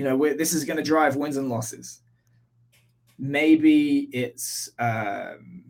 you 0.00 0.04
know, 0.04 0.16
we're, 0.16 0.34
this 0.34 0.54
is 0.54 0.64
going 0.64 0.76
to 0.78 0.82
drive 0.82 1.16
wins 1.16 1.36
and 1.36 1.50
losses. 1.50 2.00
Maybe 3.18 4.08
it's 4.12 4.70
um, 4.78 5.69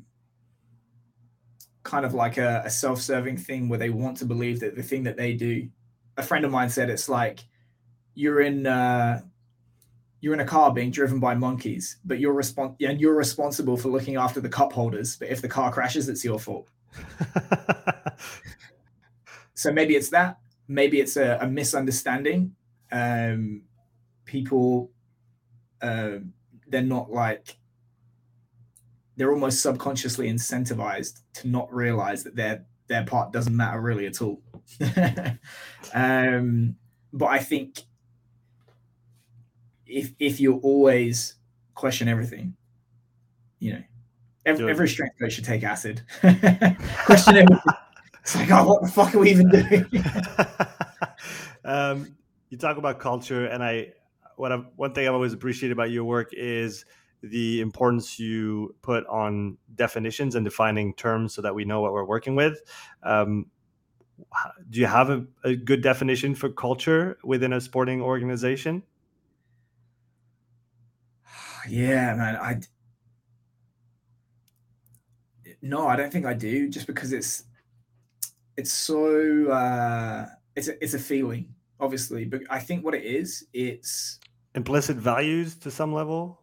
kind 1.82 2.04
of 2.04 2.14
like 2.14 2.36
a, 2.36 2.62
a 2.64 2.70
self-serving 2.70 3.36
thing 3.36 3.68
where 3.68 3.78
they 3.78 3.90
want 3.90 4.16
to 4.18 4.24
believe 4.24 4.60
that 4.60 4.76
the 4.76 4.82
thing 4.82 5.04
that 5.04 5.16
they 5.16 5.34
do. 5.34 5.68
A 6.16 6.22
friend 6.22 6.44
of 6.44 6.50
mine 6.50 6.68
said 6.68 6.90
it's 6.90 7.08
like 7.08 7.40
you're 8.14 8.40
in 8.42 8.66
uh, 8.66 9.22
you're 10.20 10.34
in 10.34 10.40
a 10.40 10.44
car 10.44 10.72
being 10.72 10.90
driven 10.90 11.18
by 11.18 11.34
monkeys, 11.34 11.96
but 12.04 12.20
you're 12.20 12.34
respon- 12.34 12.76
and 12.86 13.00
you're 13.00 13.14
responsible 13.14 13.76
for 13.76 13.88
looking 13.88 14.16
after 14.16 14.40
the 14.40 14.48
cup 14.48 14.72
holders. 14.72 15.16
But 15.16 15.28
if 15.28 15.40
the 15.40 15.48
car 15.48 15.72
crashes, 15.72 16.08
it's 16.08 16.24
your 16.24 16.38
fault. 16.38 16.68
so 19.54 19.72
maybe 19.72 19.96
it's 19.96 20.10
that. 20.10 20.38
Maybe 20.68 21.00
it's 21.00 21.16
a, 21.16 21.38
a 21.40 21.46
misunderstanding. 21.46 22.54
Um, 22.92 23.62
people, 24.26 24.90
uh, 25.80 26.18
they're 26.68 26.82
not 26.82 27.10
like 27.10 27.56
they're 29.20 29.32
almost 29.32 29.60
subconsciously 29.60 30.32
incentivized 30.32 31.20
to 31.34 31.46
not 31.46 31.70
realize 31.70 32.24
that 32.24 32.34
their 32.34 32.64
their 32.86 33.04
part 33.04 33.34
doesn't 33.34 33.54
matter 33.54 33.78
really 33.78 34.06
at 34.06 34.22
all. 34.22 34.40
um, 35.94 36.74
but 37.12 37.26
I 37.26 37.38
think 37.38 37.82
if 39.84 40.14
if 40.18 40.40
you 40.40 40.54
always 40.62 41.34
question 41.74 42.08
everything, 42.08 42.56
you 43.58 43.74
know, 43.74 43.82
every, 44.46 44.70
every 44.70 44.88
strength 44.88 45.16
coach 45.20 45.34
should 45.34 45.44
take 45.44 45.64
acid. 45.64 46.00
question 47.04 47.36
everything. 47.36 47.58
It's 48.22 48.36
like, 48.36 48.50
oh, 48.50 48.66
what 48.66 48.82
the 48.82 48.88
fuck 48.88 49.14
are 49.14 49.18
we 49.18 49.32
even 49.32 49.50
doing? 49.50 49.84
um, 51.66 52.16
you 52.48 52.56
talk 52.56 52.78
about 52.78 52.98
culture, 52.98 53.44
and 53.48 53.62
I, 53.62 53.88
what 54.36 54.50
I've, 54.50 54.64
one 54.76 54.94
thing 54.94 55.06
I've 55.06 55.12
always 55.12 55.34
appreciated 55.34 55.72
about 55.74 55.90
your 55.90 56.04
work 56.04 56.30
is 56.32 56.86
the 57.22 57.60
importance 57.60 58.18
you 58.18 58.74
put 58.82 59.06
on 59.06 59.58
definitions 59.74 60.34
and 60.34 60.44
defining 60.44 60.94
terms 60.94 61.34
so 61.34 61.42
that 61.42 61.54
we 61.54 61.64
know 61.64 61.80
what 61.80 61.92
we're 61.92 62.04
working 62.04 62.34
with. 62.34 62.60
Um, 63.02 63.46
do 64.68 64.80
you 64.80 64.86
have 64.86 65.10
a, 65.10 65.24
a, 65.44 65.56
good 65.56 65.82
definition 65.82 66.34
for 66.34 66.50
culture 66.50 67.18
within 67.24 67.52
a 67.52 67.60
sporting 67.60 68.00
organization? 68.02 68.82
Yeah, 71.68 72.14
man. 72.14 72.36
I 72.36 72.60
no, 75.62 75.86
I 75.86 75.96
don't 75.96 76.10
think 76.10 76.24
I 76.24 76.32
do. 76.32 76.70
Just 76.70 76.86
because 76.86 77.12
it's 77.12 77.44
it's 78.56 78.72
so 78.72 79.50
uh, 79.50 80.26
it's 80.56 80.68
a, 80.68 80.82
it's 80.82 80.94
a 80.94 80.98
feeling, 80.98 81.54
obviously. 81.78 82.24
But 82.24 82.42
I 82.48 82.60
think 82.60 82.84
what 82.84 82.94
it 82.94 83.04
is, 83.04 83.46
it's 83.52 84.18
implicit 84.54 84.96
values 84.96 85.56
to 85.56 85.70
some 85.70 85.92
level. 85.92 86.39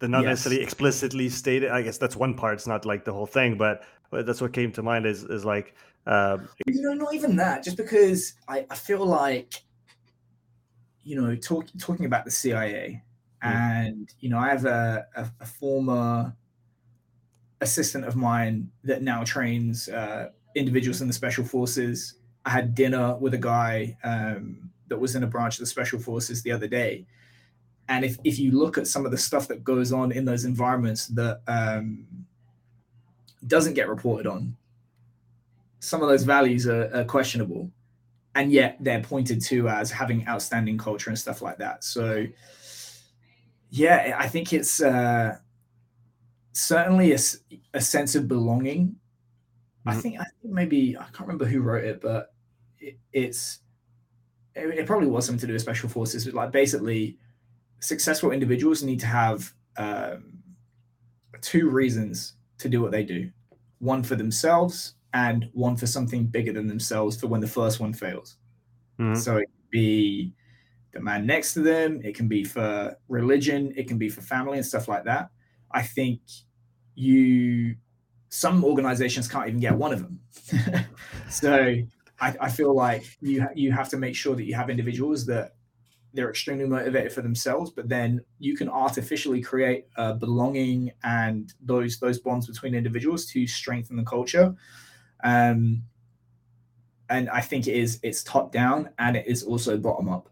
They're 0.00 0.08
not 0.08 0.22
yes. 0.22 0.30
necessarily 0.30 0.62
explicitly 0.62 1.28
stated. 1.28 1.70
I 1.70 1.82
guess 1.82 1.98
that's 1.98 2.16
one 2.16 2.34
part. 2.34 2.54
It's 2.54 2.66
not 2.66 2.84
like 2.84 3.04
the 3.04 3.12
whole 3.12 3.26
thing, 3.26 3.56
but, 3.56 3.84
but 4.10 4.26
that's 4.26 4.40
what 4.40 4.52
came 4.52 4.72
to 4.72 4.82
mind. 4.82 5.06
Is 5.06 5.22
is 5.24 5.44
like 5.44 5.74
um, 6.06 6.48
you 6.66 6.82
know, 6.82 6.94
not 6.94 7.14
even 7.14 7.36
that. 7.36 7.62
Just 7.62 7.76
because 7.76 8.34
I, 8.48 8.66
I 8.70 8.74
feel 8.74 9.04
like 9.04 9.62
you 11.04 11.20
know, 11.20 11.34
talk, 11.34 11.66
talking 11.78 12.06
about 12.06 12.24
the 12.24 12.30
CIA, 12.30 13.02
mm. 13.44 13.48
and 13.48 14.12
you 14.20 14.30
know, 14.30 14.38
I 14.38 14.48
have 14.48 14.64
a, 14.64 15.06
a, 15.16 15.30
a, 15.40 15.46
former 15.46 16.34
assistant 17.60 18.04
of 18.04 18.16
mine 18.16 18.70
that 18.84 19.02
now 19.02 19.24
trains 19.24 19.88
uh, 19.88 20.30
individuals 20.54 21.00
in 21.00 21.06
the 21.06 21.12
special 21.12 21.44
forces. 21.44 22.16
I 22.44 22.50
had 22.50 22.74
dinner 22.74 23.16
with 23.16 23.34
a 23.34 23.38
guy 23.38 23.96
um, 24.04 24.70
that 24.88 24.98
was 24.98 25.14
in 25.14 25.22
a 25.22 25.26
branch 25.26 25.54
of 25.54 25.60
the 25.60 25.66
special 25.66 25.98
forces 25.98 26.42
the 26.42 26.52
other 26.52 26.66
day, 26.66 27.06
and 27.90 28.04
if, 28.04 28.16
if 28.22 28.38
you 28.38 28.52
look 28.52 28.78
at 28.78 28.86
some 28.86 29.04
of 29.04 29.10
the 29.10 29.18
stuff 29.18 29.48
that 29.48 29.64
goes 29.64 29.92
on 29.92 30.12
in 30.12 30.24
those 30.24 30.44
environments 30.44 31.08
that 31.08 31.40
um, 31.48 32.06
doesn't 33.48 33.74
get 33.74 33.88
reported 33.88 34.28
on, 34.28 34.56
some 35.80 36.00
of 36.00 36.08
those 36.08 36.22
values 36.22 36.68
are, 36.68 36.88
are, 36.94 37.04
questionable. 37.04 37.68
And 38.36 38.52
yet 38.52 38.76
they're 38.78 39.02
pointed 39.02 39.42
to 39.46 39.68
as 39.68 39.90
having 39.90 40.26
outstanding 40.28 40.78
culture 40.78 41.10
and 41.10 41.18
stuff 41.18 41.42
like 41.42 41.58
that. 41.58 41.82
So, 41.82 42.26
yeah, 43.70 44.16
I 44.16 44.28
think 44.28 44.52
it's 44.52 44.80
uh, 44.80 45.36
certainly 46.52 47.12
a, 47.12 47.18
a 47.74 47.80
sense 47.80 48.14
of 48.14 48.28
belonging. 48.28 48.86
Mm-hmm. 48.86 49.88
I 49.88 49.94
think 49.96 50.20
I 50.20 50.24
think 50.40 50.54
maybe 50.54 50.96
I 50.96 51.04
can't 51.04 51.22
remember 51.22 51.46
who 51.46 51.60
wrote 51.60 51.84
it, 51.84 52.00
but 52.00 52.32
it, 52.78 52.98
it's 53.12 53.58
it, 54.54 54.78
it, 54.78 54.86
probably 54.86 55.08
was 55.08 55.26
something 55.26 55.40
to 55.40 55.46
do 55.48 55.54
with 55.54 55.62
special 55.62 55.88
forces. 55.88 56.24
But 56.24 56.34
like 56.34 56.52
basically, 56.52 57.18
successful 57.80 58.30
individuals 58.30 58.82
need 58.82 59.00
to 59.00 59.06
have 59.06 59.52
um, 59.76 60.34
two 61.40 61.68
reasons 61.68 62.34
to 62.58 62.68
do 62.68 62.80
what 62.80 62.90
they 62.90 63.02
do 63.02 63.30
one 63.78 64.02
for 64.02 64.14
themselves 64.14 64.94
and 65.14 65.48
one 65.54 65.76
for 65.76 65.86
something 65.86 66.26
bigger 66.26 66.52
than 66.52 66.66
themselves 66.66 67.18
for 67.18 67.26
when 67.26 67.40
the 67.40 67.46
first 67.46 67.80
one 67.80 67.92
fails. 67.92 68.36
Mm-hmm. 69.00 69.14
So 69.18 69.38
it 69.38 69.46
can 69.46 69.68
be 69.70 70.34
the 70.92 71.00
man 71.00 71.26
next 71.26 71.54
to 71.54 71.60
them, 71.60 72.00
it 72.04 72.14
can 72.14 72.28
be 72.28 72.44
for 72.44 72.96
religion, 73.08 73.72
it 73.76 73.88
can 73.88 73.96
be 73.96 74.08
for 74.08 74.20
family 74.20 74.58
and 74.58 74.66
stuff 74.66 74.86
like 74.86 75.04
that. 75.04 75.30
I 75.72 75.82
think 75.82 76.20
you 76.94 77.76
some 78.28 78.64
organizations 78.64 79.26
can't 79.26 79.48
even 79.48 79.60
get 79.60 79.74
one 79.74 79.92
of 79.92 80.00
them. 80.00 80.20
so 81.30 81.74
I, 82.20 82.36
I, 82.40 82.50
feel 82.50 82.74
like 82.74 83.04
you 83.20 83.46
you 83.54 83.72
have 83.72 83.88
to 83.88 83.96
make 83.96 84.14
sure 84.14 84.36
that 84.36 84.44
you 84.44 84.54
have 84.54 84.70
individuals 84.70 85.26
that 85.26 85.54
they're 86.12 86.30
extremely 86.30 86.66
motivated 86.66 87.12
for 87.12 87.22
themselves, 87.22 87.70
but 87.70 87.88
then 87.88 88.20
you 88.38 88.56
can 88.56 88.68
artificially 88.68 89.40
create 89.40 89.86
a 89.96 90.14
belonging 90.14 90.92
and 91.04 91.54
those 91.62 91.98
those 91.98 92.18
bonds 92.18 92.46
between 92.46 92.74
individuals 92.74 93.26
to 93.26 93.46
strengthen 93.46 93.96
the 93.96 94.04
culture. 94.04 94.54
Um, 95.22 95.82
and 97.08 97.28
I 97.30 97.40
think 97.40 97.66
it 97.66 97.76
is 97.76 98.00
it's 98.02 98.22
top 98.22 98.52
down 98.52 98.90
and 98.98 99.16
it 99.16 99.26
is 99.26 99.42
also 99.42 99.76
bottom 99.76 100.08
up. 100.08 100.28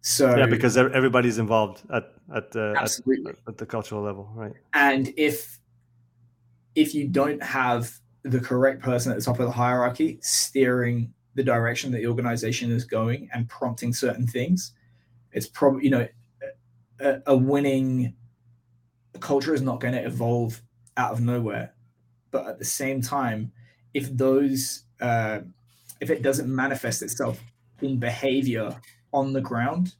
So 0.00 0.36
yeah, 0.36 0.46
because 0.46 0.76
everybody's 0.76 1.38
involved 1.38 1.82
at 1.92 2.12
at, 2.34 2.54
uh, 2.54 2.74
at, 2.76 2.90
at 3.46 3.58
the 3.58 3.66
cultural 3.66 4.02
level, 4.02 4.30
right? 4.34 4.52
And 4.74 5.12
if 5.16 5.58
if 6.74 6.94
you 6.94 7.08
don't 7.08 7.42
have 7.42 7.98
the 8.22 8.40
correct 8.40 8.82
person 8.82 9.12
at 9.12 9.18
the 9.18 9.24
top 9.24 9.38
of 9.40 9.46
the 9.46 9.52
hierarchy 9.52 10.18
steering 10.20 11.12
the 11.34 11.42
direction 11.42 11.92
that 11.92 11.98
the 11.98 12.06
organization 12.06 12.70
is 12.70 12.84
going 12.84 13.28
and 13.32 13.48
prompting 13.48 13.92
certain 13.92 14.26
things, 14.26 14.72
it's 15.38 15.46
probably 15.48 15.84
you 15.84 15.90
know 15.90 16.08
a, 17.00 17.22
a 17.26 17.36
winning 17.36 18.14
culture 19.20 19.54
is 19.54 19.62
not 19.62 19.80
going 19.80 19.94
to 19.94 20.04
evolve 20.04 20.60
out 20.96 21.12
of 21.12 21.20
nowhere. 21.20 21.74
But 22.30 22.46
at 22.46 22.58
the 22.58 22.64
same 22.64 23.00
time 23.00 23.52
if 23.94 24.14
those 24.14 24.84
uh, 25.00 25.40
if 26.00 26.10
it 26.10 26.22
doesn't 26.22 26.54
manifest 26.54 27.02
itself 27.02 27.40
in 27.80 27.98
behavior 27.98 28.78
on 29.12 29.32
the 29.32 29.40
ground 29.40 29.94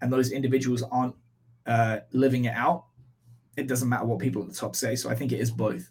and 0.00 0.12
those 0.12 0.30
individuals 0.30 0.82
aren't 0.90 1.14
uh, 1.66 1.98
living 2.12 2.44
it 2.44 2.54
out 2.54 2.84
it 3.56 3.66
doesn't 3.66 3.88
matter 3.88 4.04
what 4.04 4.18
people 4.18 4.42
at 4.42 4.48
the 4.48 4.54
top 4.54 4.76
say. 4.76 4.94
So 4.96 5.10
i 5.10 5.14
think 5.14 5.32
it 5.32 5.40
is 5.40 5.50
both. 5.50 5.90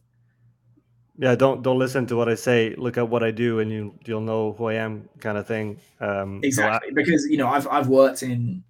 Yeah 1.18 1.36
don't 1.36 1.62
don't 1.62 1.80
listen 1.80 2.06
to 2.08 2.16
what 2.16 2.30
i 2.30 2.36
say. 2.36 2.76
Look 2.78 2.98
at 2.98 3.10
what 3.10 3.24
i 3.24 3.32
do 3.32 3.60
and 3.60 3.72
you 3.72 3.94
you'll 4.06 4.22
know 4.22 4.54
who 4.54 4.66
i 4.66 4.76
am 4.76 5.10
kind 5.20 5.38
of 5.38 5.48
thing. 5.48 5.80
Um, 6.00 6.42
exactly 6.44 6.90
so 6.90 6.92
I, 6.92 6.94
because 6.94 7.26
you 7.26 7.38
know 7.38 7.48
i've 7.48 7.68
i've 7.68 7.88
worked 7.88 8.24
in 8.24 8.64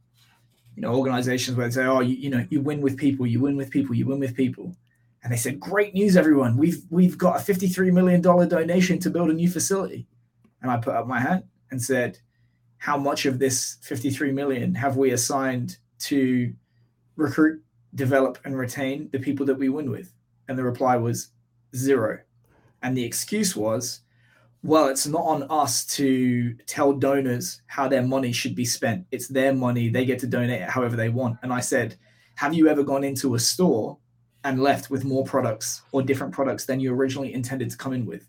you 0.76 0.82
know 0.82 0.94
organizations 0.94 1.58
where 1.58 1.68
they 1.68 1.74
say, 1.74 1.86
"Oh, 1.86 2.02
you, 2.02 2.16
you 2.16 2.30
know, 2.30 2.46
you 2.50 2.62
win 2.62 2.82
with 2.82 2.98
people, 2.98 3.26
you 3.26 3.40
win 3.40 3.56
with 3.56 3.70
people, 3.70 3.96
you 3.96 4.06
win 4.06 4.20
with 4.20 4.36
people," 4.36 4.76
and 5.24 5.32
they 5.32 5.38
said, 5.38 5.60
"Great 5.60 5.94
news, 5.94 6.18
everyone! 6.18 6.58
We've 6.58 6.84
we've 6.90 7.18
got 7.18 7.38
a 7.38 7.44
fifty-three 7.44 7.92
million 7.92 8.22
dollar 8.22 8.46
donation 8.46 9.00
to 9.00 9.10
build 9.10 9.30
a 9.30 9.34
new 9.34 9.50
facility," 9.50 10.08
and 10.62 10.70
I 10.70 10.78
put 10.78 10.96
up 10.96 11.08
my 11.08 11.20
hand 11.20 11.44
and 11.72 11.82
said, 11.82 12.20
"How 12.78 12.98
much 12.98 13.26
of 13.26 13.40
this 13.40 13.78
fifty-three 13.82 14.32
million 14.32 14.76
have 14.76 14.98
we 14.98 15.12
assigned 15.12 15.78
to 16.00 16.54
recruit, 17.16 17.64
develop, 17.96 18.38
and 18.44 18.58
retain 18.58 19.10
the 19.12 19.20
people 19.20 19.46
that 19.46 19.58
we 19.58 19.70
win 19.70 19.90
with?" 19.90 20.12
And 20.48 20.58
the 20.58 20.64
reply 20.64 20.98
was 20.98 21.30
zero, 21.76 22.20
and 22.84 22.96
the 22.96 23.04
excuse 23.04 23.56
was 23.56 24.02
well, 24.66 24.88
it's 24.88 25.06
not 25.06 25.22
on 25.22 25.44
us 25.44 25.86
to 25.86 26.56
tell 26.66 26.92
donors 26.92 27.62
how 27.68 27.88
their 27.88 28.02
money 28.02 28.32
should 28.32 28.56
be 28.56 28.66
spent. 28.66 29.06
It's 29.12 29.28
their 29.28 29.54
money. 29.54 29.90
They 29.90 30.06
get 30.06 30.18
to 30.20 30.28
donate 30.28 30.62
it 30.62 30.70
however 30.70 30.96
they 30.96 31.10
want. 31.10 31.38
And 31.44 31.54
I 31.54 31.60
said, 31.60 31.98
Have 32.36 32.56
you 32.56 32.68
ever 32.68 32.84
gone 32.84 33.04
into 33.04 33.36
a 33.36 33.40
store 33.40 34.00
and 34.44 34.64
left 34.64 34.90
with 34.90 35.06
more 35.06 35.24
products 35.24 35.84
or 35.92 36.02
different 36.02 36.34
products 36.34 36.66
than 36.66 36.80
you 36.80 36.94
originally 36.94 37.34
intended 37.34 37.70
to 37.70 37.78
come 37.78 37.94
in 37.94 38.08
with? 38.08 38.28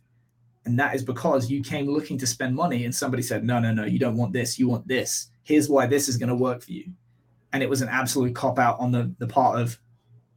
And 0.67 0.79
that 0.79 0.95
is 0.95 1.03
because 1.03 1.51
you 1.51 1.63
came 1.63 1.87
looking 1.87 2.19
to 2.19 2.27
spend 2.27 2.55
money 2.55 2.85
and 2.85 2.95
somebody 2.95 3.23
said, 3.23 3.43
No, 3.43 3.59
no, 3.59 3.73
no, 3.73 3.85
you 3.85 3.99
don't 3.99 4.17
want 4.17 4.35
this. 4.35 4.59
You 4.59 4.69
want 4.69 4.87
this. 4.87 5.31
Here's 5.43 5.71
why 5.71 5.87
this 5.87 6.07
is 6.07 6.19
going 6.19 6.29
to 6.29 6.35
work 6.35 6.63
for 6.63 6.73
you. 6.73 6.93
And 7.55 7.63
it 7.63 7.71
was 7.71 7.81
an 7.81 7.89
absolute 7.89 8.35
cop 8.35 8.59
out 8.59 8.79
on 8.79 8.93
the, 8.93 9.11
the 9.19 9.27
part 9.27 9.59
of 9.59 9.79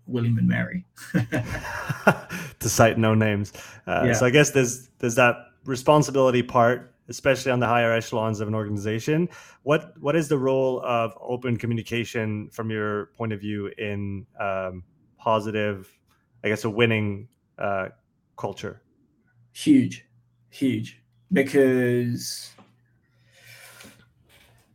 William 0.07 0.37
and 0.37 0.47
Mary. 0.47 0.85
to 2.59 2.69
cite 2.69 2.97
no 2.97 3.15
names. 3.15 3.51
Uh, 3.85 4.03
yeah. 4.05 4.13
So 4.13 4.25
I 4.25 4.29
guess 4.29 4.51
there's 4.51 4.87
there's 4.99 5.15
that 5.15 5.35
responsibility 5.69 6.43
part 6.43 6.93
especially 7.09 7.51
on 7.51 7.59
the 7.59 7.65
higher 7.65 7.91
echelons 7.91 8.39
of 8.39 8.47
an 8.47 8.55
organization. 8.55 9.27
What 9.63 9.93
what 9.99 10.15
is 10.15 10.29
the 10.29 10.37
role 10.37 10.81
of 10.85 11.17
open 11.19 11.57
communication 11.57 12.49
from 12.51 12.69
your 12.69 13.07
point 13.17 13.33
of 13.33 13.41
view 13.41 13.71
in 13.77 14.25
um, 14.39 14.83
positive, 15.17 15.91
I 16.43 16.49
guess, 16.49 16.63
a 16.63 16.69
winning 16.69 17.27
uh, 17.57 17.89
culture? 18.37 18.81
Huge, 19.53 20.05
huge, 20.49 21.01
because 21.33 22.51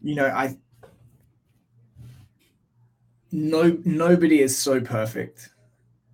you 0.02 0.16
know 0.16 0.26
I 0.26 0.56
no 3.30 3.78
nobody 3.84 4.40
is 4.40 4.58
so 4.58 4.80
perfect 4.80 5.50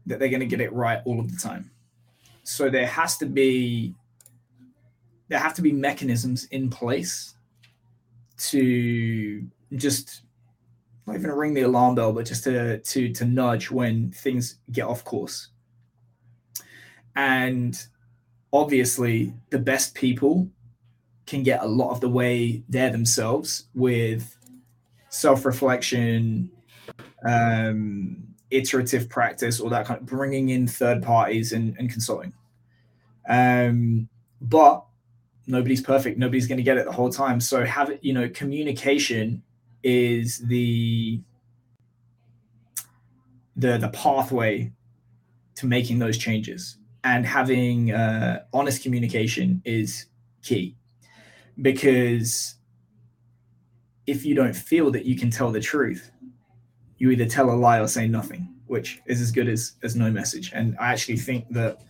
that 0.07 0.19
they're 0.19 0.29
going 0.29 0.41
to 0.41 0.47
get 0.47 0.61
it 0.61 0.73
right 0.73 1.01
all 1.07 1.19
of 1.19 1.31
the 1.31 1.39
time. 1.39 1.71
So 2.43 2.69
there 2.69 2.87
has 2.87 3.17
to 3.19 3.27
be 3.27 3.95
there 5.31 5.39
have 5.39 5.55
to 5.55 5.63
be 5.63 5.73
mechanisms 5.73 6.45
in 6.51 6.69
place 6.69 7.37
to 8.37 9.47
just 9.77 10.23
not 11.07 11.17
even 11.17 11.31
ring 11.31 11.55
the 11.55 11.63
alarm 11.63 11.95
bell, 11.95 12.13
but 12.13 12.27
just 12.27 12.45
to 12.45 12.81
to 12.81 13.13
to 13.13 13.25
nudge 13.25 13.71
when 13.71 14.11
things 14.11 14.57
get 14.73 14.85
off 14.85 15.05
course. 15.05 15.49
And 17.17 17.81
obviously, 18.53 19.33
the 19.51 19.59
best 19.59 19.95
people 19.95 20.49
can 21.27 21.43
get 21.45 21.63
a 21.63 21.67
lot 21.67 21.91
of 21.91 22.01
the 22.01 22.09
way 22.09 22.65
there 22.69 22.91
themselves 22.91 23.69
with 23.75 24.37
self-reflection, 25.11 26.51
um, 27.25 28.17
iterative 28.51 29.09
practice, 29.09 29.61
all 29.61 29.71
that 29.71 29.87
kind 29.87 30.01
of 30.01 30.07
bringing 30.07 30.49
in 30.49 30.67
third 30.67 31.03
parties 31.03 31.53
and, 31.53 31.77
and 31.79 31.89
consulting. 31.91 32.33
Um, 33.29 34.09
but 34.41 34.85
nobody's 35.51 35.81
perfect. 35.81 36.19
Nobody's 36.19 36.47
going 36.47 36.59
to 36.59 36.65
get 36.65 36.79
it 36.79 36.87
the 36.87 36.93
whole 36.93 37.11
time. 37.11 37.41
So 37.41 37.65
have 37.65 37.93
you 38.01 38.13
know, 38.13 38.29
communication 38.29 39.43
is 39.83 40.39
the 40.39 41.21
the 43.57 43.79
the 43.79 43.89
pathway 43.89 44.73
to 45.57 45.67
making 45.67 45.99
those 45.99 46.17
changes 46.17 46.79
and 47.05 47.27
having 47.27 47.93
uh, 47.93 48.45
honest 48.53 48.83
communication 48.83 49.63
is 49.65 50.07
key 50.43 50.77
because 51.61 52.55
if 54.07 54.25
you 54.25 54.35
don't 54.35 54.55
feel 54.55 54.91
that 54.91 55.05
you 55.05 55.17
can 55.17 55.31
tell 55.31 55.51
the 55.51 55.61
truth 55.61 56.11
you 56.99 57.11
either 57.11 57.27
tell 57.27 57.51
a 57.51 57.53
lie 57.53 57.79
or 57.79 57.87
say 57.87 58.07
nothing 58.07 58.49
which 58.67 59.01
is 59.07 59.21
as 59.21 59.31
good 59.31 59.49
as 59.49 59.73
as 59.83 59.95
no 59.95 60.11
message 60.11 60.53
and 60.55 60.77
i 60.79 60.93
actually 60.93 61.17
think 61.17 61.47
that 61.51 61.83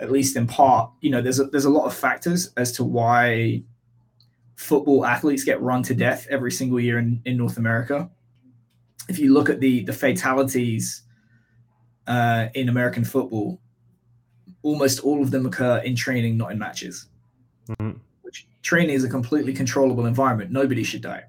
at 0.00 0.10
least 0.10 0.36
in 0.36 0.46
part, 0.46 0.90
you 1.00 1.10
know, 1.10 1.22
there's 1.22 1.40
a, 1.40 1.44
there's 1.44 1.64
a 1.64 1.70
lot 1.70 1.86
of 1.86 1.94
factors 1.94 2.52
as 2.56 2.72
to 2.72 2.84
why 2.84 3.62
football 4.56 5.04
athletes 5.04 5.44
get 5.44 5.60
run 5.60 5.82
to 5.82 5.94
death 5.94 6.26
every 6.30 6.50
single 6.50 6.80
year 6.80 6.98
in, 6.98 7.20
in 7.24 7.36
North 7.36 7.56
America. 7.56 8.10
If 9.08 9.18
you 9.18 9.32
look 9.32 9.50
at 9.50 9.60
the 9.60 9.84
the 9.84 9.92
fatalities 9.92 11.02
uh, 12.06 12.48
in 12.54 12.68
American 12.68 13.04
football, 13.04 13.60
almost 14.62 15.00
all 15.00 15.22
of 15.22 15.30
them 15.30 15.46
occur 15.46 15.78
in 15.78 15.94
training, 15.94 16.36
not 16.36 16.52
in 16.52 16.58
matches. 16.58 17.06
Mm-hmm. 17.68 17.98
Which 18.22 18.46
training 18.62 18.94
is 18.94 19.04
a 19.04 19.08
completely 19.08 19.52
controllable 19.52 20.06
environment. 20.06 20.50
Nobody 20.50 20.82
should 20.82 21.02
die. 21.02 21.24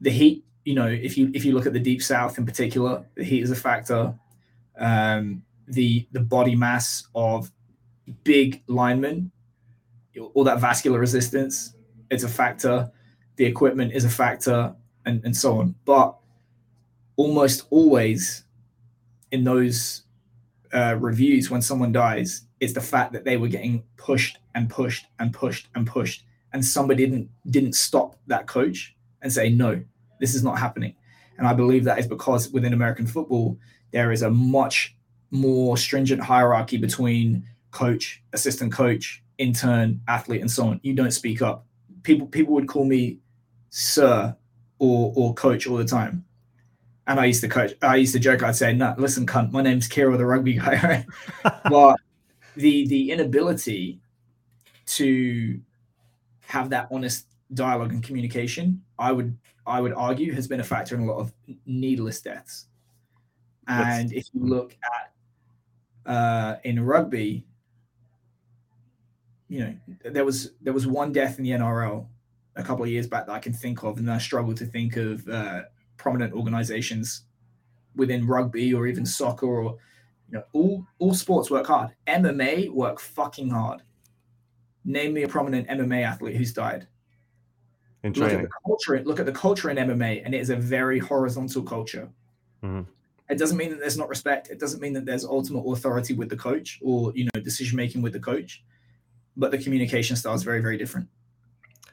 The 0.00 0.10
heat, 0.10 0.44
you 0.64 0.74
know, 0.74 0.86
if 0.86 1.16
you 1.16 1.30
if 1.32 1.44
you 1.44 1.52
look 1.52 1.66
at 1.66 1.72
the 1.72 1.80
deep 1.80 2.02
south 2.02 2.38
in 2.38 2.44
particular, 2.44 3.04
the 3.14 3.24
heat 3.24 3.42
is 3.42 3.50
a 3.50 3.56
factor. 3.56 4.14
Um, 4.78 5.42
the 5.68 6.06
the 6.12 6.20
body 6.20 6.54
mass 6.54 7.06
of 7.14 7.50
big 8.24 8.62
linemen, 8.66 9.30
all 10.34 10.44
that 10.44 10.60
vascular 10.60 10.98
resistance, 10.98 11.74
it's 12.10 12.24
a 12.24 12.28
factor. 12.28 12.90
The 13.36 13.44
equipment 13.44 13.92
is 13.92 14.04
a 14.04 14.08
factor, 14.08 14.74
and, 15.04 15.24
and 15.24 15.36
so 15.36 15.58
on. 15.60 15.74
But 15.84 16.16
almost 17.16 17.66
always 17.70 18.44
in 19.30 19.44
those 19.44 20.02
uh, 20.72 20.96
reviews, 20.98 21.50
when 21.50 21.62
someone 21.62 21.92
dies, 21.92 22.42
it's 22.60 22.72
the 22.72 22.80
fact 22.80 23.12
that 23.12 23.24
they 23.24 23.36
were 23.36 23.48
getting 23.48 23.82
pushed 23.96 24.38
and 24.54 24.70
pushed 24.70 25.06
and 25.18 25.32
pushed 25.32 25.68
and 25.74 25.86
pushed, 25.86 26.24
and 26.52 26.64
somebody 26.64 27.04
didn't 27.04 27.28
didn't 27.50 27.74
stop 27.74 28.16
that 28.26 28.46
coach 28.46 28.94
and 29.22 29.32
say, 29.32 29.50
"No, 29.50 29.82
this 30.20 30.34
is 30.34 30.42
not 30.42 30.58
happening." 30.58 30.94
And 31.38 31.46
I 31.46 31.52
believe 31.52 31.84
that 31.84 31.98
is 31.98 32.06
because 32.06 32.50
within 32.50 32.72
American 32.72 33.06
football, 33.06 33.58
there 33.92 34.10
is 34.10 34.22
a 34.22 34.30
much 34.30 34.96
more 35.30 35.76
stringent 35.76 36.22
hierarchy 36.22 36.76
between 36.76 37.46
coach, 37.70 38.22
assistant 38.32 38.72
coach, 38.72 39.22
intern, 39.38 40.00
athlete, 40.08 40.40
and 40.40 40.50
so 40.50 40.68
on. 40.68 40.80
You 40.82 40.94
don't 40.94 41.10
speak 41.10 41.42
up. 41.42 41.66
People 42.02 42.26
people 42.26 42.54
would 42.54 42.68
call 42.68 42.84
me 42.84 43.18
sir 43.70 44.34
or 44.78 45.12
or 45.16 45.34
coach 45.34 45.66
all 45.66 45.76
the 45.76 45.84
time. 45.84 46.24
And 47.08 47.20
I 47.20 47.26
used 47.26 47.40
to 47.42 47.48
coach. 47.48 47.72
I 47.82 47.96
used 47.96 48.12
to 48.14 48.18
joke. 48.18 48.42
I'd 48.42 48.56
say, 48.56 48.72
"No, 48.72 48.94
listen, 48.98 49.26
cunt. 49.26 49.52
My 49.52 49.62
name's 49.62 49.86
Keir, 49.88 50.16
the 50.16 50.26
rugby 50.26 50.54
guy." 50.54 51.04
Right? 51.44 51.60
but 51.70 51.96
the 52.56 52.86
the 52.86 53.10
inability 53.10 54.00
to 54.86 55.60
have 56.40 56.70
that 56.70 56.88
honest 56.90 57.26
dialogue 57.54 57.92
and 57.92 58.02
communication, 58.02 58.82
I 58.98 59.12
would 59.12 59.36
I 59.66 59.80
would 59.80 59.92
argue, 59.92 60.32
has 60.32 60.46
been 60.48 60.60
a 60.60 60.64
factor 60.64 60.94
in 60.94 61.02
a 61.02 61.04
lot 61.04 61.18
of 61.18 61.32
needless 61.66 62.20
deaths. 62.20 62.66
And 63.68 64.12
if 64.12 64.26
you 64.32 64.44
look 64.44 64.76
at 64.84 65.12
uh, 66.06 66.56
in 66.64 66.84
rugby, 66.84 67.44
you 69.48 69.60
know, 69.60 69.74
there 70.04 70.24
was 70.24 70.52
there 70.62 70.72
was 70.72 70.86
one 70.86 71.12
death 71.12 71.38
in 71.38 71.44
the 71.44 71.50
NRL 71.50 72.06
a 72.56 72.62
couple 72.62 72.84
of 72.84 72.90
years 72.90 73.06
back 73.06 73.26
that 73.26 73.32
I 73.32 73.38
can 73.38 73.52
think 73.52 73.82
of, 73.82 73.98
and 73.98 74.10
I 74.10 74.18
struggle 74.18 74.54
to 74.54 74.64
think 74.64 74.96
of 74.96 75.28
uh, 75.28 75.62
prominent 75.96 76.32
organizations 76.32 77.22
within 77.94 78.26
rugby 78.26 78.72
or 78.74 78.86
even 78.86 79.06
soccer 79.06 79.46
or 79.46 79.78
you 80.30 80.38
know 80.38 80.44
all 80.52 80.86
all 80.98 81.14
sports 81.14 81.50
work 81.50 81.66
hard. 81.66 81.90
MMA 82.06 82.70
work 82.70 83.00
fucking 83.00 83.50
hard. 83.50 83.82
Name 84.84 85.14
me 85.14 85.24
a 85.24 85.28
prominent 85.28 85.68
MMA 85.68 86.04
athlete 86.04 86.36
who's 86.36 86.52
died. 86.52 86.86
In 88.04 88.12
training. 88.12 88.36
Look 88.36 88.44
at 88.44 88.48
the 88.48 88.54
culture. 88.64 89.04
Look 89.04 89.20
at 89.20 89.26
the 89.26 89.32
culture 89.32 89.70
in 89.70 89.76
MMA, 89.76 90.22
and 90.24 90.34
it 90.34 90.40
is 90.40 90.50
a 90.50 90.56
very 90.56 90.98
horizontal 90.98 91.62
culture. 91.62 92.08
Mm-hmm. 92.62 92.90
It 93.28 93.38
doesn't 93.38 93.56
mean 93.56 93.70
that 93.70 93.80
there's 93.80 93.98
not 93.98 94.08
respect. 94.08 94.50
It 94.50 94.60
doesn't 94.60 94.80
mean 94.80 94.92
that 94.92 95.04
there's 95.04 95.24
ultimate 95.24 95.62
authority 95.62 96.14
with 96.14 96.28
the 96.28 96.36
coach 96.36 96.78
or 96.82 97.12
you 97.14 97.24
know 97.24 97.40
decision 97.42 97.76
making 97.76 98.02
with 98.02 98.12
the 98.12 98.20
coach, 98.20 98.64
but 99.36 99.50
the 99.50 99.58
communication 99.58 100.16
style 100.16 100.34
is 100.34 100.42
very 100.42 100.60
very 100.60 100.78
different. 100.78 101.08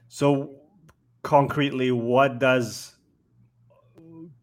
So, 0.10 0.56
concretely, 1.24 1.92
what 1.92 2.40
does 2.40 2.96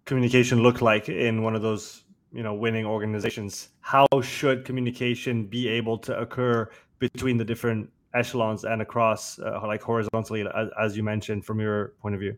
communication 0.04 0.62
look 0.62 0.82
like 0.82 1.08
in 1.08 1.42
one 1.42 1.54
of 1.54 1.62
those 1.62 2.02
you 2.32 2.42
know 2.42 2.54
winning 2.54 2.86
organizations? 2.86 3.68
How 3.80 4.06
should 4.20 4.64
communication 4.64 5.46
be 5.46 5.68
able 5.68 5.96
to 5.98 6.18
occur 6.18 6.68
between 6.98 7.36
the 7.36 7.44
different 7.44 7.88
echelons 8.14 8.64
and 8.64 8.82
across 8.82 9.38
uh, 9.38 9.60
like 9.64 9.80
horizontally, 9.80 10.44
as, 10.54 10.68
as 10.80 10.96
you 10.96 11.04
mentioned 11.04 11.44
from 11.44 11.60
your 11.60 11.94
point 12.02 12.16
of 12.16 12.20
view? 12.20 12.36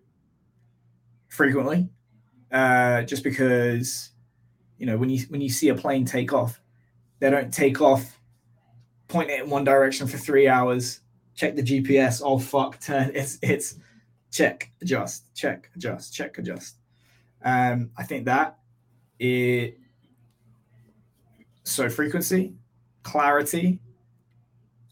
Frequently, 1.28 1.88
uh, 2.50 3.00
just 3.02 3.24
because 3.24 4.10
you 4.82 4.86
know, 4.86 4.96
when 4.96 5.10
you 5.10 5.20
when 5.28 5.40
you 5.40 5.48
see 5.48 5.68
a 5.68 5.76
plane 5.76 6.04
take 6.04 6.32
off, 6.32 6.60
they 7.20 7.30
don't 7.30 7.54
take 7.54 7.80
off, 7.80 8.18
point 9.06 9.30
it 9.30 9.44
in 9.44 9.48
one 9.48 9.62
direction 9.62 10.08
for 10.08 10.18
three 10.18 10.48
hours, 10.48 11.02
check 11.36 11.54
the 11.54 11.62
GPS, 11.62 12.20
oh 12.24 12.40
fuck, 12.40 12.80
turn. 12.80 13.12
It's 13.14 13.38
it's 13.42 13.76
check, 14.32 14.72
adjust, 14.82 15.32
check, 15.36 15.70
adjust, 15.76 16.12
check, 16.12 16.36
adjust. 16.36 16.78
Um, 17.44 17.92
I 17.96 18.02
think 18.02 18.24
that 18.24 18.58
it 19.20 19.78
so 21.62 21.88
frequency, 21.88 22.54
clarity. 23.04 23.78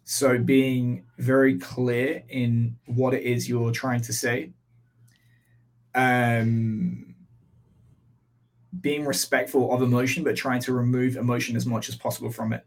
So 0.04 0.38
being 0.38 1.02
very 1.18 1.58
clear 1.58 2.22
in 2.28 2.76
what 2.86 3.12
it 3.12 3.24
is 3.24 3.48
you're 3.48 3.72
trying 3.72 4.02
to 4.02 4.12
say. 4.12 4.52
Um, 5.96 7.09
being 8.80 9.04
respectful 9.04 9.72
of 9.72 9.82
emotion, 9.82 10.22
but 10.22 10.36
trying 10.36 10.60
to 10.62 10.72
remove 10.72 11.16
emotion 11.16 11.56
as 11.56 11.66
much 11.66 11.88
as 11.88 11.96
possible 11.96 12.30
from 12.30 12.52
it. 12.52 12.64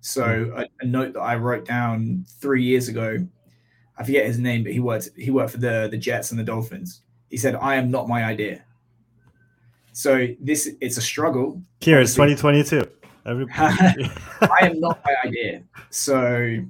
So 0.00 0.44
hmm. 0.44 0.58
a, 0.58 0.66
a, 0.80 0.86
note 0.86 1.12
that 1.14 1.20
I 1.20 1.36
wrote 1.36 1.64
down 1.66 2.24
three 2.40 2.62
years 2.62 2.88
ago, 2.88 3.26
I 3.98 4.04
forget 4.04 4.24
his 4.24 4.38
name, 4.38 4.62
but 4.62 4.72
he 4.72 4.80
worked 4.80 5.10
he 5.16 5.30
worked 5.30 5.52
for 5.52 5.58
the 5.58 5.88
the 5.90 5.98
Jets 5.98 6.30
and 6.30 6.40
the 6.40 6.44
Dolphins. 6.44 7.02
He 7.28 7.36
said, 7.36 7.54
"I 7.56 7.74
am 7.74 7.90
not 7.90 8.08
my 8.08 8.24
idea." 8.24 8.64
So 9.92 10.28
this 10.40 10.70
it's 10.80 10.96
a 10.96 11.02
struggle. 11.02 11.60
Here 11.80 12.00
it's 12.00 12.14
2022. 12.14 12.88
I 13.26 14.08
am 14.62 14.80
not 14.80 15.00
my 15.04 15.14
idea. 15.24 15.62
So 15.90 16.64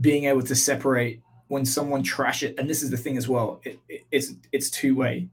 being 0.00 0.24
able 0.24 0.42
to 0.42 0.54
separate 0.54 1.22
when 1.50 1.64
someone 1.64 2.04
trash 2.04 2.44
it, 2.44 2.54
and 2.58 2.70
this 2.70 2.80
is 2.80 2.90
the 2.90 2.96
thing 2.96 3.16
as 3.16 3.28
well, 3.28 3.60
it, 3.64 3.80
it, 3.88 4.04
it's 4.12 4.34
it's 4.52 4.70
two 4.70 4.94
way. 4.94 5.28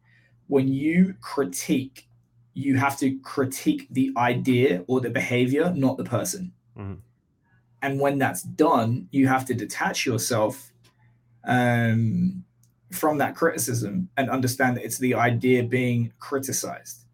When 0.48 0.68
you 0.68 1.14
critique, 1.22 2.08
you 2.56 2.78
have 2.78 2.98
to 2.98 3.20
critique 3.20 3.86
the 3.92 4.12
idea 4.18 4.84
or 4.88 5.00
the 5.00 5.12
behavior, 5.12 5.72
not 5.76 5.98
the 5.98 6.04
person. 6.04 6.54
Mm-hmm. 6.78 6.96
and 7.82 8.00
when 8.00 8.20
that's 8.20 8.44
done, 8.44 9.08
you 9.12 9.28
have 9.28 9.46
to 9.46 9.54
detach 9.54 10.06
yourself 10.06 10.72
um, 11.44 12.44
from 12.92 13.18
that 13.18 13.36
criticism 13.36 14.10
and 14.16 14.30
understand 14.30 14.78
that 14.78 14.86
it's 14.86 15.00
the 15.00 15.16
idea 15.16 15.64
being 15.64 16.14
criticized. 16.20 17.06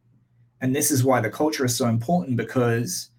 And 0.60 0.76
this 0.76 0.92
is 0.92 1.04
why 1.04 1.22
the 1.22 1.30
culture 1.30 1.66
is 1.66 1.76
so 1.76 1.88
important 1.88 2.36
because 2.36 3.10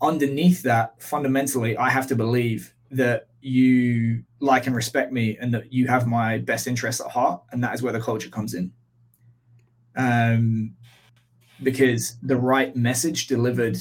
underneath 0.00 0.62
that, 0.62 1.02
fundamentally, 1.02 1.76
I 1.76 1.90
have 1.90 2.06
to 2.08 2.16
believe 2.16 2.74
that 2.90 3.28
you 3.40 4.24
like 4.40 4.66
and 4.66 4.74
respect 4.74 5.12
me 5.12 5.36
and 5.40 5.52
that 5.54 5.72
you 5.72 5.86
have 5.86 6.06
my 6.06 6.38
best 6.38 6.66
interests 6.66 7.00
at 7.00 7.10
heart. 7.10 7.42
And 7.52 7.62
that 7.62 7.74
is 7.74 7.82
where 7.82 7.92
the 7.92 8.00
culture 8.00 8.28
comes 8.28 8.54
in. 8.54 8.72
Um, 9.96 10.74
because 11.62 12.16
the 12.22 12.36
right 12.36 12.74
message 12.74 13.26
delivered 13.26 13.78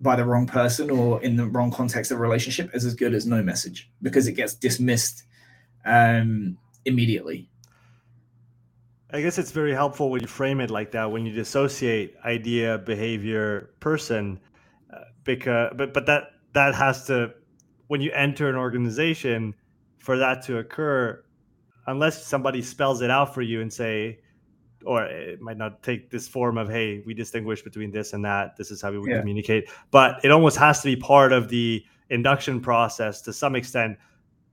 by 0.00 0.16
the 0.16 0.24
wrong 0.24 0.46
person 0.46 0.90
or 0.90 1.22
in 1.22 1.36
the 1.36 1.46
wrong 1.46 1.70
context 1.70 2.10
of 2.10 2.18
a 2.18 2.20
relationship 2.20 2.74
is 2.74 2.84
as 2.84 2.94
good 2.94 3.14
as 3.14 3.26
no 3.26 3.42
message 3.42 3.90
because 4.02 4.26
it 4.26 4.32
gets 4.32 4.54
dismissed 4.54 5.24
um, 5.84 6.56
immediately. 6.84 7.48
I 9.12 9.20
guess 9.22 9.38
it's 9.38 9.50
very 9.50 9.74
helpful 9.74 10.10
when 10.10 10.20
you 10.20 10.28
frame 10.28 10.60
it 10.60 10.70
like 10.70 10.92
that 10.92 11.10
when 11.10 11.26
you 11.26 11.32
dissociate 11.32 12.14
idea, 12.24 12.78
behavior, 12.78 13.70
person, 13.80 14.38
uh, 14.92 15.00
because 15.24 15.72
but 15.76 15.92
but 15.92 16.06
that 16.06 16.30
that 16.52 16.74
has 16.76 17.06
to 17.08 17.34
when 17.90 18.00
you 18.00 18.12
enter 18.12 18.48
an 18.48 18.54
organization 18.54 19.52
for 19.98 20.16
that 20.16 20.42
to 20.42 20.58
occur, 20.58 21.20
unless 21.88 22.24
somebody 22.24 22.62
spells 22.62 23.00
it 23.00 23.10
out 23.10 23.34
for 23.34 23.42
you 23.42 23.62
and 23.62 23.72
say, 23.72 24.20
or 24.84 25.06
it 25.06 25.40
might 25.40 25.56
not 25.56 25.82
take 25.82 26.08
this 26.08 26.28
form 26.28 26.56
of 26.56 26.70
hey 26.70 27.02
we 27.04 27.14
distinguish 27.14 27.62
between 27.62 27.90
this 27.90 28.12
and 28.12 28.24
that. 28.24 28.56
This 28.56 28.70
is 28.70 28.80
how 28.80 28.92
we 28.92 29.10
yeah. 29.10 29.18
communicate. 29.18 29.68
But 29.90 30.24
it 30.24 30.30
almost 30.30 30.56
has 30.58 30.82
to 30.82 30.94
be 30.94 30.94
part 30.94 31.32
of 31.32 31.48
the 31.48 31.84
induction 32.10 32.60
process 32.60 33.22
to 33.22 33.32
some 33.32 33.56
extent 33.56 33.98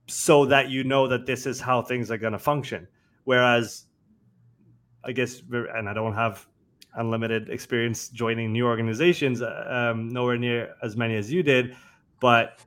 so 0.08 0.44
that 0.46 0.68
you 0.68 0.82
know 0.82 1.06
that 1.06 1.24
this 1.24 1.46
is 1.46 1.60
how 1.60 1.80
things 1.80 2.10
are 2.10 2.18
going 2.18 2.32
to 2.32 2.40
function. 2.40 2.88
Whereas 3.22 3.84
i 5.04 5.12
guess 5.12 5.42
and 5.76 5.88
i 5.88 5.94
don't 5.94 6.14
have 6.14 6.48
unlimited 6.96 7.48
experience 7.50 8.08
joining 8.08 8.52
new 8.52 8.66
organizations 8.66 9.40
um, 9.42 10.08
nowhere 10.08 10.36
near 10.36 10.74
as 10.82 10.96
many 10.96 11.14
as 11.14 11.32
you 11.32 11.40
did 11.40 11.76
but 12.18 12.64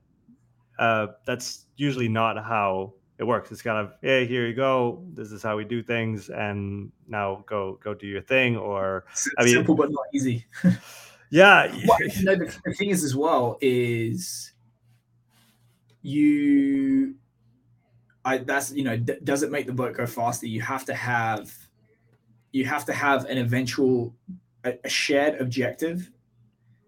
uh, 0.82 1.14
that's 1.26 1.68
usually 1.78 2.10
not 2.10 2.44
how 2.44 2.94
it 3.20 3.24
works. 3.24 3.52
It's 3.52 3.62
kind 3.62 3.78
of, 3.78 3.94
hey, 4.02 4.26
here 4.26 4.48
you 4.48 4.56
go. 4.56 5.06
This 5.14 5.32
is 5.32 5.44
how 5.44 5.56
we 5.56 5.64
do 5.64 5.84
things, 5.84 6.30
and 6.30 6.92
now 7.08 7.44
go 7.46 7.80
go 7.84 7.94
do 7.94 8.08
your 8.08 8.22
thing. 8.22 8.58
Or 8.58 9.06
I 9.38 9.44
mean, 9.44 9.54
simple 9.54 9.76
but 9.76 9.92
not 9.92 10.06
easy. 10.14 10.46
yeah. 11.30 11.68
Well, 11.88 12.00
you 12.02 12.24
know, 12.24 12.36
the, 12.36 12.58
the 12.66 12.74
thing 12.74 12.90
is 12.90 13.04
as 13.04 13.16
well 13.16 13.60
is 13.62 14.52
you. 16.02 17.16
I 18.26 18.40
that's 18.40 18.72
you 18.72 18.84
know 18.84 18.98
d- 18.98 19.20
does 19.24 19.44
it 19.44 19.52
make 19.52 19.68
the 19.68 19.74
boat 19.74 19.96
go 19.96 20.08
faster? 20.08 20.48
You 20.48 20.62
have 20.62 20.84
to 20.86 20.96
have 20.96 21.56
you 22.52 22.66
have 22.66 22.86
to 22.86 22.94
have 22.94 23.26
an 23.26 23.38
eventual 23.38 24.16
a, 24.66 24.74
a 24.84 24.90
shared 24.90 25.40
objective 25.40 26.12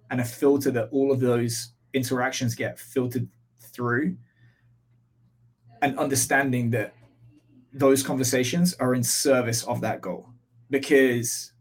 and 0.09 0.19
a 0.19 0.25
filter 0.25 0.71
that 0.71 0.89
all 0.91 1.11
of 1.11 1.19
those 1.19 1.73
interactions 1.93 2.55
get 2.55 2.79
filtered 2.79 3.27
through 3.73 4.17
and 5.81 5.97
understanding 5.99 6.69
that 6.71 6.93
those 7.73 8.03
conversations 8.03 8.73
are 8.75 8.93
in 8.93 9.03
service 9.03 9.63
of 9.63 9.81
that 9.81 10.01
goal. 10.01 10.29
Because 10.69 11.51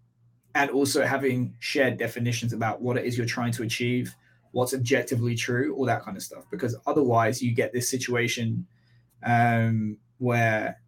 and 0.55 0.71
also 0.71 1.05
having 1.05 1.55
shared 1.59 1.97
definitions 1.97 2.53
about 2.53 2.83
what 2.83 2.97
it 2.97 3.05
is 3.05 3.17
you're 3.17 3.27
trying 3.27 3.53
to 3.53 3.63
achieve 3.63 4.15
what's 4.53 4.75
objectively 4.75 5.35
true 5.35 5.75
all 5.75 5.87
that 5.87 6.03
kind 6.03 6.17
of 6.17 6.23
stuff. 6.23 6.45
Because 6.51 6.77
otherwise 6.87 7.43
you 7.43 7.53
get 7.55 7.73
this 7.73 7.89
situation 7.89 8.67
um, 9.23 9.97
where 10.19 10.79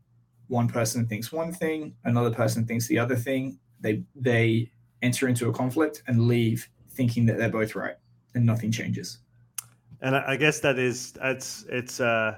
one 0.49 0.69
person 0.69 1.07
thinks 1.07 1.33
one 1.33 1.53
thing 1.53 1.95
another 2.05 2.31
person 2.31 2.67
thinks 2.67 2.87
the 2.87 2.99
other 2.99 3.17
thing. 3.17 3.59
They 3.81 4.05
they 4.15 4.71
enter 5.03 5.29
into 5.29 5.49
a 5.49 5.53
conflict 5.53 6.03
and 6.07 6.29
leave 6.29 6.69
thinking 6.91 7.27
that 7.27 7.39
they're 7.39 7.49
both 7.49 7.75
right 7.75 7.97
and 8.35 8.47
nothing 8.47 8.71
changes 8.71 9.19
and 10.05 10.15
i 10.15 10.37
guess 10.37 10.61
that 10.61 10.79
is 10.79 11.15
it's 11.23 11.65
it's 11.69 11.99
uh 12.01 12.37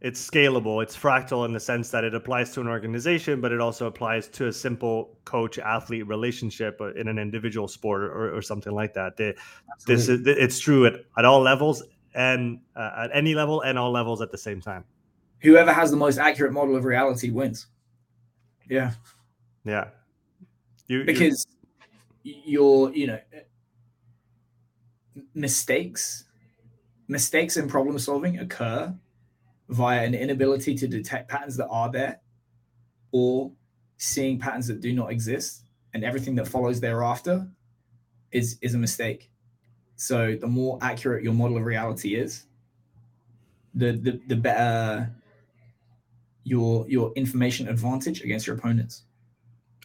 it's 0.00 0.30
scalable. 0.30 0.82
It's 0.82 0.96
fractal 0.96 1.44
in 1.44 1.52
the 1.52 1.60
sense 1.60 1.90
that 1.90 2.04
it 2.04 2.14
applies 2.14 2.52
to 2.52 2.60
an 2.60 2.68
organization 2.68 3.40
but 3.40 3.52
it 3.52 3.60
also 3.60 3.86
applies 3.86 4.28
to 4.28 4.46
a 4.46 4.52
simple 4.52 5.18
coach 5.24 5.58
athlete 5.58 6.06
relationship 6.06 6.80
in 6.96 7.08
an 7.08 7.18
individual 7.18 7.68
sport 7.68 8.04
or, 8.04 8.34
or 8.34 8.40
something 8.40 8.72
like 8.72 8.94
that. 8.94 9.16
This 9.18 10.08
is 10.08 10.26
it's 10.26 10.58
true 10.58 10.86
at, 10.86 10.94
at 11.18 11.24
all 11.24 11.42
levels 11.42 11.82
and 12.14 12.60
uh, 12.74 13.04
at 13.04 13.10
any 13.12 13.34
level 13.34 13.60
and 13.60 13.78
all 13.78 13.92
levels 13.92 14.22
at 14.22 14.30
the 14.30 14.38
same 14.38 14.60
time. 14.60 14.84
Whoever 15.42 15.72
has 15.72 15.90
the 15.90 15.96
most 15.96 16.18
accurate 16.18 16.52
model 16.52 16.76
of 16.76 16.84
reality 16.84 17.30
wins. 17.30 17.66
Yeah. 18.68 18.92
Yeah. 19.64 19.88
You, 20.86 21.04
because 21.04 21.46
you're 22.22 22.92
you 22.92 23.06
know 23.06 23.20
mistakes 25.34 26.24
mistakes 27.10 27.56
in 27.56 27.68
problem 27.68 27.98
solving 27.98 28.38
occur 28.38 28.94
via 29.68 30.04
an 30.04 30.14
inability 30.14 30.76
to 30.76 30.86
detect 30.86 31.28
patterns 31.28 31.56
that 31.56 31.66
are 31.66 31.90
there 31.90 32.20
or 33.10 33.50
seeing 33.96 34.38
patterns 34.38 34.68
that 34.68 34.80
do 34.80 34.92
not 34.92 35.10
exist 35.10 35.64
and 35.92 36.04
everything 36.04 36.36
that 36.36 36.46
follows 36.46 36.80
thereafter 36.80 37.46
is 38.30 38.58
is 38.62 38.74
a 38.74 38.78
mistake. 38.78 39.28
So 39.96 40.36
the 40.40 40.46
more 40.46 40.78
accurate 40.80 41.24
your 41.24 41.34
model 41.34 41.56
of 41.56 41.64
reality 41.64 42.14
is 42.14 42.46
the 43.74 43.92
the, 43.92 44.20
the 44.28 44.36
better 44.36 45.10
your 46.44 46.88
your 46.88 47.12
information 47.14 47.68
advantage 47.68 48.22
against 48.22 48.46
your 48.46 48.56
opponents. 48.56 49.02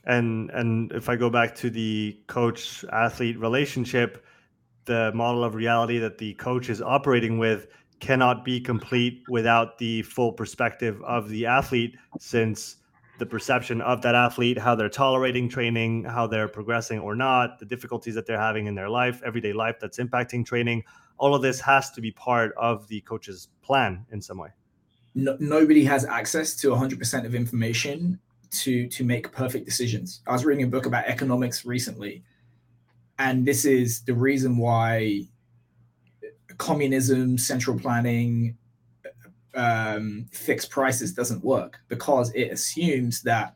And 0.06 0.52
and 0.52 0.92
if 0.92 1.10
i 1.10 1.16
go 1.16 1.32
back 1.32 1.56
to 1.56 1.72
the 1.72 2.20
coach 2.28 2.86
athlete 2.94 3.40
relationship 3.40 4.25
the 4.86 5.12
model 5.13 5.43
of 5.43 5.56
reality 5.56 6.00
that 6.00 6.17
the 6.17 6.34
coach 6.36 6.69
is 6.69 6.82
operating 6.82 7.38
with 7.38 7.67
cannot 8.00 8.43
be 8.43 8.60
complete 8.60 9.24
without 9.30 9.78
the 9.78 10.02
full 10.04 10.32
perspective 10.32 11.02
of 11.04 11.30
the 11.30 11.45
athlete 11.45 11.95
since 12.19 12.78
the 13.17 13.26
perception 13.26 13.80
of 13.82 14.02
that 14.02 14.13
athlete 14.13 14.58
how 14.58 14.76
they're 14.76 14.89
tolerating 14.89 15.48
training 15.48 16.04
how 16.04 16.28
they're 16.28 16.50
progressing 16.50 17.00
or 17.00 17.15
not 17.15 17.58
the 17.60 17.65
difficulties 17.65 18.13
that 18.13 18.26
they're 18.26 18.39
having 18.39 18.67
in 18.67 18.76
their 18.76 18.89
life 18.89 19.21
everyday 19.26 19.54
life 19.54 19.78
that's 19.80 19.98
impacting 19.98 20.45
training 20.45 20.84
all 21.17 21.36
of 21.36 21.41
this 21.41 21.60
has 21.62 21.91
to 21.91 22.02
be 22.02 22.12
part 22.12 22.54
of 22.58 22.88
the 22.88 23.02
coach's 23.02 23.50
plan 23.62 24.06
in 24.12 24.21
some 24.21 24.38
way. 24.38 24.50
No, 25.13 25.38
nobody 25.39 25.84
has 25.86 26.06
access 26.06 26.56
to 26.58 26.69
100% 26.69 27.26
of 27.26 27.34
information 27.34 28.19
to 28.52 28.88
to 28.88 29.04
make 29.04 29.32
perfect 29.32 29.65
decisions. 29.65 30.21
I 30.28 30.32
was 30.32 30.45
reading 30.45 30.63
a 30.63 30.67
book 30.67 30.86
about 30.86 31.06
economics 31.06 31.65
recently 31.65 32.24
and 33.19 33.45
this 33.45 33.65
is 33.65 34.01
the 34.01 34.13
reason 34.13 34.58
why 34.58 35.28
communism, 36.58 37.38
central 37.38 37.80
planning, 37.80 38.58
um, 39.56 40.25
fixed 40.32 40.69
prices 40.69 41.13
doesn't 41.13 41.43
work 41.43 41.80
because 41.88 42.32
it 42.34 42.51
assumes 42.51 43.21
that 43.23 43.56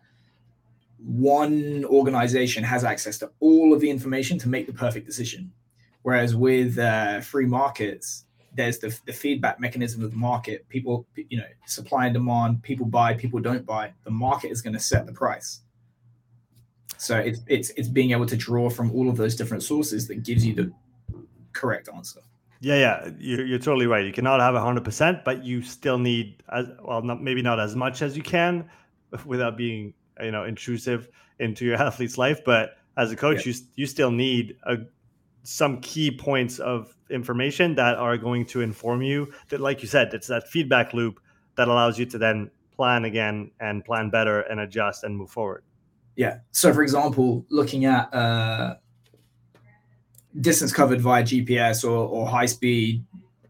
one 0.98 1.86
organization 1.86 2.64
has 2.64 2.84
access 2.84 3.18
to 3.20 3.32
all 3.40 3.74
of 3.74 3.80
the 3.80 3.90
information 3.90 4.38
to 4.40 4.50
make 4.50 4.66
the 4.68 4.74
perfect 4.74 5.06
decision. 5.06 5.52
Whereas 6.04 6.36
with 6.36 6.78
uh, 6.78 7.22
free 7.22 7.46
markets, 7.46 8.26
there's 8.54 8.80
the, 8.80 8.98
the 9.06 9.14
feedback 9.14 9.60
mechanism 9.60 10.04
of 10.04 10.12
the 10.12 10.18
market. 10.18 10.68
People, 10.70 11.06
you 11.16 11.38
know, 11.38 11.46
supply 11.66 12.06
and 12.06 12.14
demand, 12.14 12.64
people 12.64 12.86
buy, 12.86 13.14
people 13.14 13.40
don't 13.40 13.66
buy. 13.66 13.94
The 14.04 14.12
market 14.12 14.52
is 14.52 14.62
going 14.62 14.74
to 14.74 14.80
set 14.80 15.06
the 15.06 15.14
price. 15.14 15.62
So 17.00 17.18
it's, 17.18 17.40
it's, 17.48 17.70
it's 17.72 17.88
being 17.88 18.12
able 18.12 18.26
to 18.26 18.36
draw 18.36 18.70
from 18.70 18.92
all 18.92 19.10
of 19.10 19.16
those 19.16 19.36
different 19.36 19.64
sources 19.64 20.08
that 20.10 20.24
gives 20.24 20.46
you 20.46 20.54
the 20.54 20.74
correct 21.54 21.90
answer. 21.96 22.20
Yeah, 22.62 22.76
yeah, 22.76 23.10
you're, 23.18 23.46
you're 23.46 23.60
totally 23.60 23.88
right. 23.88 24.06
You 24.06 24.12
cannot 24.12 24.42
have 24.42 24.54
hundred 24.56 24.84
percent, 24.84 25.24
but 25.24 25.44
you 25.44 25.62
still 25.62 25.98
need 25.98 26.44
as 26.52 26.68
well, 26.84 27.02
not 27.02 27.22
maybe 27.22 27.42
not 27.42 27.58
as 27.60 27.74
much 27.76 28.02
as 28.02 28.18
you 28.18 28.24
can, 28.24 28.70
without 29.26 29.56
being 29.56 29.94
you 30.22 30.32
know 30.32 30.44
intrusive 30.44 31.08
into 31.40 31.64
your 31.64 31.76
athlete's 31.82 32.18
life. 32.18 32.42
But 32.44 32.72
as 32.98 33.12
a 33.14 33.16
coach, 33.16 33.46
yeah. 33.46 33.54
you 33.54 33.60
you 33.76 33.86
still 33.86 34.12
need 34.12 34.58
a, 34.64 34.76
some 35.44 35.80
key 35.80 36.12
points 36.12 36.60
of 36.60 36.94
information 37.10 37.76
that 37.76 37.96
are 37.96 38.18
going 38.18 38.46
to 38.48 38.60
inform 38.60 39.02
you. 39.02 39.32
That, 39.50 39.62
like 39.62 39.82
you 39.82 39.88
said, 39.88 40.14
it's 40.14 40.28
that 40.28 40.50
feedback 40.50 40.94
loop 40.94 41.22
that 41.56 41.70
allows 41.70 41.98
you 41.98 42.06
to 42.08 42.18
then 42.18 42.52
plan 42.76 43.06
again 43.06 43.52
and 43.62 43.86
plan 43.86 44.10
better 44.10 44.42
and 44.42 44.60
adjust 44.60 45.06
and 45.06 45.16
move 45.16 45.30
forward. 45.30 45.64
Yeah. 46.20 46.40
So, 46.52 46.74
for 46.74 46.84
example, 46.84 47.46
looking 47.50 47.86
at 47.86 48.14
uh, 48.14 48.76
distance 50.42 50.74
covered 50.74 51.00
via 51.00 51.24
GPS 51.24 51.86
or, 51.86 51.96
or 51.96 52.28
high 52.28 52.46
speed 52.46 53.06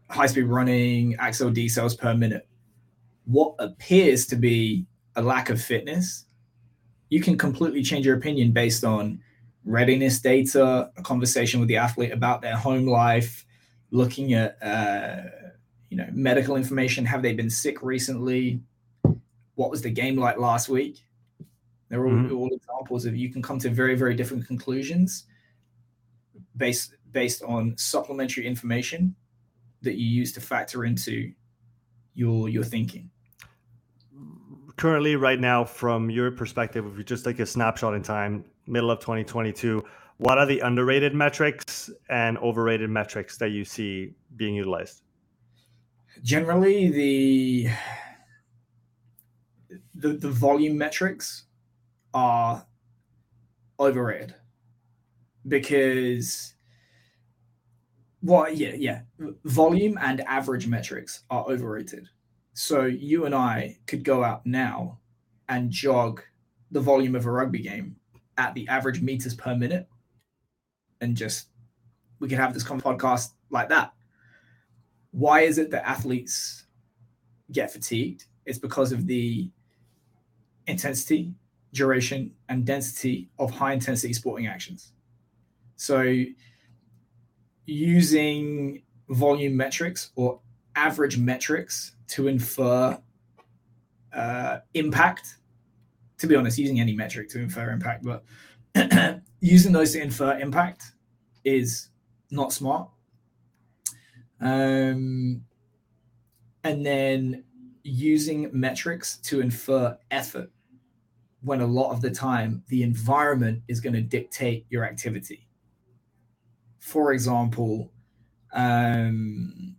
high 0.08 0.26
speed 0.26 0.44
running 0.44 1.16
accels 1.16 1.52
decels 1.52 1.98
per 1.98 2.14
minute, 2.14 2.46
what 3.24 3.56
appears 3.58 4.24
to 4.26 4.36
be 4.36 4.86
a 5.16 5.22
lack 5.22 5.50
of 5.50 5.60
fitness, 5.60 6.26
you 7.08 7.20
can 7.20 7.36
completely 7.36 7.82
change 7.82 8.06
your 8.06 8.16
opinion 8.16 8.52
based 8.52 8.84
on 8.84 9.20
readiness 9.64 10.20
data, 10.20 10.92
a 10.96 11.02
conversation 11.02 11.58
with 11.58 11.68
the 11.68 11.76
athlete 11.76 12.12
about 12.12 12.40
their 12.40 12.56
home 12.56 12.86
life, 12.86 13.46
looking 13.90 14.34
at 14.34 14.56
uh, 14.62 15.22
you 15.88 15.96
know 15.96 16.06
medical 16.12 16.54
information. 16.54 17.04
Have 17.04 17.22
they 17.22 17.32
been 17.32 17.50
sick 17.50 17.82
recently? 17.82 18.60
What 19.56 19.72
was 19.72 19.82
the 19.82 19.90
game 19.90 20.16
like 20.16 20.38
last 20.38 20.68
week? 20.68 21.00
They're 21.90 22.06
all, 22.06 22.12
mm-hmm. 22.12 22.34
all 22.34 22.48
examples 22.52 23.04
of 23.04 23.16
you 23.16 23.30
can 23.30 23.42
come 23.42 23.58
to 23.58 23.68
very 23.68 23.96
very 23.96 24.14
different 24.14 24.46
conclusions 24.46 25.24
based 26.56 26.94
based 27.12 27.42
on 27.42 27.76
supplementary 27.76 28.46
information 28.46 29.14
that 29.82 29.96
you 29.96 30.06
use 30.06 30.32
to 30.32 30.40
factor 30.40 30.84
into 30.84 31.32
your 32.14 32.48
your 32.48 32.64
thinking 32.64 33.10
currently 34.76 35.16
right 35.16 35.40
now 35.40 35.64
from 35.64 36.10
your 36.10 36.30
perspective 36.30 36.86
if 36.86 36.96
you 36.96 37.04
just 37.04 37.24
take 37.24 37.40
a 37.40 37.46
snapshot 37.46 37.94
in 37.94 38.02
time 38.02 38.44
middle 38.66 38.90
of 38.90 39.00
2022 39.00 39.82
what 40.18 40.38
are 40.38 40.46
the 40.46 40.60
underrated 40.60 41.14
metrics 41.14 41.90
and 42.08 42.38
overrated 42.38 42.88
metrics 42.88 43.36
that 43.36 43.50
you 43.50 43.64
see 43.64 44.14
being 44.36 44.54
utilized 44.54 45.02
generally 46.22 46.88
the 46.90 47.68
the, 49.94 50.14
the 50.14 50.30
volume 50.30 50.76
metrics 50.78 51.44
are 52.14 52.66
overrated. 53.78 54.34
Because 55.46 56.54
well 58.22 58.52
yeah 58.52 58.74
yeah 58.76 59.00
volume 59.44 59.98
and 60.02 60.20
average 60.22 60.66
metrics 60.66 61.22
are 61.30 61.44
overrated. 61.46 62.08
So 62.52 62.84
you 62.84 63.24
and 63.24 63.34
i 63.34 63.78
could 63.86 64.04
go 64.04 64.22
out 64.22 64.44
now 64.44 64.98
and 65.48 65.70
jog 65.70 66.22
the 66.70 66.80
volume 66.80 67.14
of 67.14 67.26
a 67.26 67.30
rugby 67.30 67.60
game 67.60 67.96
at 68.36 68.54
the 68.54 68.68
average 68.68 69.00
meters 69.00 69.34
per 69.34 69.54
minute 69.54 69.88
and 71.00 71.16
just 71.16 71.48
we 72.20 72.28
could 72.28 72.38
have 72.38 72.54
this 72.54 72.64
podcast 72.64 73.30
like 73.50 73.68
that. 73.70 73.92
Why 75.10 75.40
is 75.40 75.58
it 75.58 75.70
that 75.70 75.88
athletes 75.88 76.66
get 77.50 77.72
fatigued? 77.72 78.26
It's 78.44 78.58
because 78.58 78.92
of 78.92 79.06
the 79.06 79.50
intensity 80.66 81.34
duration 81.72 82.32
and 82.48 82.64
density 82.64 83.28
of 83.38 83.50
high 83.50 83.72
intensity 83.72 84.12
sporting 84.12 84.46
actions 84.46 84.92
so 85.76 86.24
using 87.66 88.82
volume 89.08 89.56
metrics 89.56 90.10
or 90.16 90.40
average 90.76 91.18
metrics 91.18 91.92
to 92.08 92.28
infer 92.28 92.98
uh, 94.12 94.58
impact. 94.74 95.36
To 96.18 96.26
be 96.26 96.36
honest, 96.36 96.58
using 96.58 96.80
any 96.80 96.94
metric 96.94 97.28
to 97.30 97.38
infer 97.40 97.70
impact, 97.70 98.04
but 98.04 98.24
using 99.40 99.72
those 99.72 99.92
to 99.92 100.02
infer 100.02 100.38
impact 100.38 100.92
is 101.44 101.88
not 102.30 102.52
smart. 102.52 102.90
Um, 104.40 105.42
and 106.62 106.84
then 106.84 107.44
using 107.82 108.50
metrics 108.52 109.16
to 109.18 109.40
infer 109.40 109.96
effort 110.10 110.50
when 111.42 111.60
a 111.60 111.66
lot 111.66 111.90
of 111.92 112.00
the 112.00 112.10
time 112.10 112.62
the 112.68 112.82
environment 112.82 113.62
is 113.68 113.80
going 113.80 113.94
to 113.94 114.02
dictate 114.02 114.66
your 114.68 114.84
activity 114.84 115.46
for 116.80 117.12
example, 117.12 117.92
um, 118.52 119.76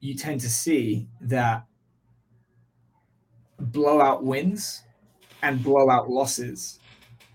you 0.00 0.14
tend 0.14 0.40
to 0.42 0.50
see 0.50 1.08
that 1.22 1.66
blowout 3.58 4.22
wins 4.22 4.82
and 5.42 5.62
blowout 5.62 6.08
losses 6.08 6.78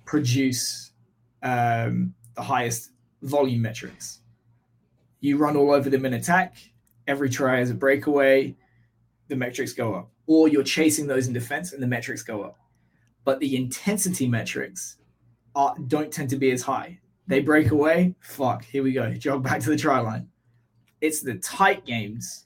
produce 0.06 0.92
um, 1.44 2.14
the 2.36 2.42
highest 2.42 2.92
volume 3.24 3.62
metrics. 3.62 4.20
You 5.20 5.38
run 5.38 5.58
all 5.58 5.72
over 5.72 5.90
them 5.90 6.06
in 6.06 6.14
attack, 6.14 6.58
every 7.08 7.30
try 7.30 7.60
is 7.60 7.72
a 7.72 7.74
breakaway, 7.74 8.56
the 9.28 9.36
metrics 9.36 9.74
go 9.74 9.96
up. 9.96 10.12
Or 10.28 10.48
you're 10.48 10.64
chasing 10.64 11.08
those 11.08 11.28
in 11.28 11.34
defense 11.34 11.74
and 11.74 11.82
the 11.82 11.88
metrics 11.88 12.22
go 12.22 12.44
up. 12.44 12.58
But 13.28 13.42
the 13.42 13.58
intensity 13.58 14.26
metrics 14.26 15.00
are, 15.54 15.76
don't 15.88 16.14
tend 16.14 16.30
to 16.30 16.38
be 16.38 16.52
as 16.52 16.62
high. 16.62 16.98
They 17.28 17.42
break 17.42 17.72
away. 17.72 18.16
Fuck. 18.22 18.64
Here 18.64 18.82
we 18.82 18.94
go. 18.94 19.12
Jog 19.16 19.44
back 19.44 19.60
to 19.64 19.70
the 19.70 19.76
try 19.76 20.00
line. 20.00 20.30
It's 21.02 21.22
the 21.24 21.36
tight 21.40 21.86
games 21.86 22.46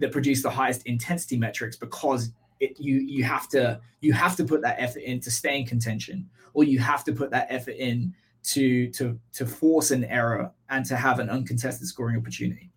that 0.00 0.12
produce 0.12 0.42
the 0.42 0.50
highest 0.50 0.82
intensity 0.84 1.38
metrics 1.38 1.78
because 1.78 2.32
it, 2.60 2.78
you 2.78 2.96
you 2.96 3.24
have 3.24 3.48
to 3.48 3.80
you 4.02 4.12
have 4.12 4.36
to 4.36 4.44
put 4.44 4.60
that 4.60 4.76
effort 4.78 5.04
in 5.04 5.20
to 5.20 5.30
stay 5.30 5.58
in 5.58 5.64
contention, 5.64 6.28
or 6.52 6.64
you 6.64 6.78
have 6.80 7.02
to 7.04 7.12
put 7.14 7.30
that 7.30 7.46
effort 7.48 7.76
in 7.78 8.14
to 8.52 8.90
to 8.90 9.18
to 9.32 9.46
force 9.46 9.90
an 9.90 10.04
error 10.04 10.52
and 10.68 10.84
to 10.84 10.96
have 10.96 11.18
an 11.18 11.30
uncontested 11.30 11.88
scoring 11.88 12.18
opportunity. 12.18 12.70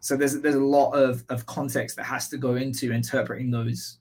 So 0.00 0.16
there's 0.16 0.40
there's 0.40 0.54
a 0.54 0.64
lot 0.78 0.92
of 0.92 1.24
of 1.28 1.44
context 1.44 1.96
that 1.96 2.04
has 2.04 2.30
to 2.30 2.38
go 2.38 2.54
into 2.54 2.90
interpreting 2.90 3.50
those 3.50 3.98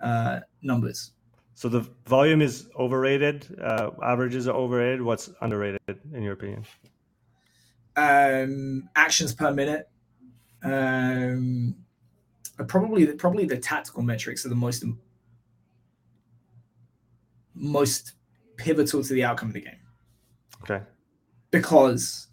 uh, 0.00 0.40
numbers. 0.62 1.12
So 1.56 1.70
the 1.70 1.88
volume 2.06 2.42
is 2.42 2.68
overrated. 2.78 3.58
Uh, 3.58 3.90
averages 4.02 4.46
are 4.46 4.54
overrated. 4.54 5.00
What's 5.00 5.30
underrated 5.40 5.80
in 6.12 6.22
your 6.22 6.34
opinion? 6.34 6.66
Um, 7.96 8.90
actions 8.94 9.32
per 9.34 9.50
minute. 9.54 9.88
Um, 10.62 11.74
probably 12.68 13.06
probably 13.14 13.46
the 13.46 13.56
tactical 13.56 14.02
metrics 14.02 14.44
are 14.44 14.50
the 14.50 14.54
most 14.54 14.84
most 17.54 18.12
pivotal 18.58 19.02
to 19.02 19.14
the 19.14 19.24
outcome 19.24 19.48
of 19.48 19.54
the 19.54 19.62
game. 19.62 19.80
Okay. 20.62 20.84
Because 21.50 22.28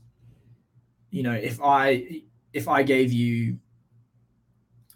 you 1.12 1.24
know, 1.24 1.32
if 1.32 1.62
I 1.64 2.24
if 2.52 2.68
I 2.68 2.84
gave 2.84 3.14
you 3.14 3.58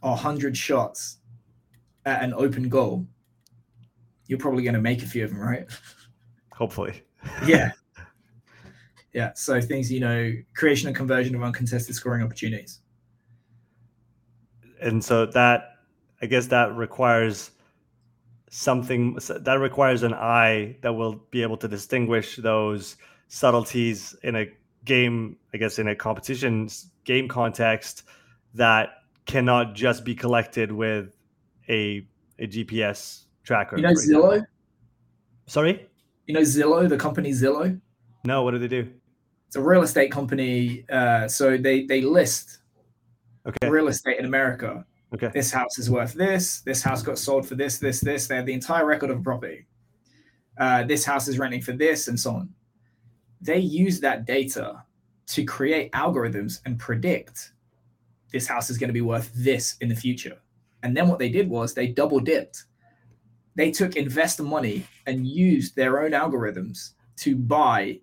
a 0.03 0.13
hundred 0.13 0.57
shots 0.57 1.19
at 2.05 2.21
an 2.23 2.33
open 2.33 2.67
goal 2.67 3.07
you're 4.27 4.39
probably 4.39 4.63
going 4.63 4.75
to 4.75 4.81
make 4.81 5.01
a 5.03 5.05
few 5.05 5.23
of 5.23 5.31
them, 5.31 5.39
right? 5.39 5.65
Hopefully. 6.53 7.01
yeah. 7.45 7.71
Yeah. 9.13 9.31
So 9.33 9.59
things, 9.59 9.91
you 9.91 9.99
know, 9.99 10.31
creation 10.53 10.87
and 10.89 10.95
conversion 10.95 11.33
of 11.33 11.41
uncontested 11.41 11.95
scoring 11.95 12.21
opportunities. 12.21 12.81
And 14.79 15.03
so 15.03 15.25
that, 15.27 15.71
I 16.21 16.27
guess 16.27 16.45
that 16.47 16.75
requires 16.75 17.49
something 18.49 19.17
that 19.27 19.59
requires 19.59 20.03
an 20.03 20.13
eye 20.13 20.77
that 20.81 20.93
will 20.93 21.15
be 21.31 21.41
able 21.41 21.57
to 21.57 21.67
distinguish 21.67 22.35
those 22.35 22.97
subtleties 23.27 24.15
in 24.23 24.35
a 24.35 24.45
game, 24.85 25.37
I 25.53 25.57
guess, 25.57 25.79
in 25.79 25.87
a 25.87 25.95
competition 25.95 26.69
game 27.03 27.27
context 27.27 28.03
that 28.53 28.89
cannot 29.25 29.75
just 29.75 30.05
be 30.05 30.15
collected 30.15 30.71
with 30.71 31.15
a, 31.69 32.07
a 32.39 32.47
GPS 32.47 33.23
tracker. 33.47 33.77
You 33.77 33.83
know 33.83 33.93
Zillow? 33.93 34.45
Sorry? 35.47 35.87
You 36.25 36.33
know 36.33 36.41
Zillow, 36.41 36.87
the 36.87 36.97
company 36.97 37.31
Zillow? 37.31 37.79
No, 38.25 38.43
what 38.43 38.51
do 38.51 38.59
they 38.59 38.67
do? 38.67 38.91
It's 39.47 39.55
a 39.55 39.61
real 39.61 39.81
estate 39.81 40.11
company. 40.11 40.85
Uh, 40.89 41.27
so 41.27 41.57
they 41.57 41.85
they 41.85 42.01
list 42.01 42.59
okay. 43.47 43.69
real 43.69 43.87
estate 43.87 44.19
in 44.19 44.25
America. 44.25 44.85
Okay. 45.13 45.31
This 45.33 45.51
house 45.51 45.79
is 45.79 45.89
worth 45.89 46.13
this. 46.13 46.59
This 46.61 46.83
house 46.83 47.01
got 47.01 47.17
sold 47.17 47.47
for 47.47 47.55
this, 47.55 47.77
this, 47.77 48.01
this. 48.01 48.27
They 48.27 48.35
have 48.35 48.45
the 48.45 48.51
entire 48.51 48.85
record 48.85 49.09
of 49.09 49.19
a 49.19 49.21
property. 49.21 49.65
Uh, 50.57 50.83
this 50.83 51.05
house 51.05 51.29
is 51.29 51.39
renting 51.39 51.61
for 51.61 51.71
this, 51.71 52.09
and 52.09 52.19
so 52.19 52.31
on. 52.31 52.49
They 53.39 53.59
use 53.59 54.01
that 54.01 54.25
data 54.25 54.83
to 55.27 55.45
create 55.45 55.93
algorithms 55.93 56.59
and 56.65 56.77
predict 56.77 57.53
this 58.33 58.47
house 58.47 58.69
is 58.69 58.77
going 58.77 58.89
to 58.89 58.93
be 58.93 59.01
worth 59.01 59.31
this 59.33 59.77
in 59.79 59.87
the 59.87 59.95
future. 59.95 60.37
And 60.83 60.95
then 60.95 61.07
what 61.07 61.19
they 61.19 61.29
did 61.29 61.49
was 61.49 61.73
they 61.73 61.87
double 61.87 62.19
dipped 62.19 62.65
they 63.57 63.71
took 63.71 63.95
investor 63.95 64.43
money 64.43 64.85
and 65.07 65.27
used 65.27 65.75
their 65.75 66.03
own 66.03 66.11
algorithms 66.11 66.91
to 67.17 67.35
buy 67.35 67.99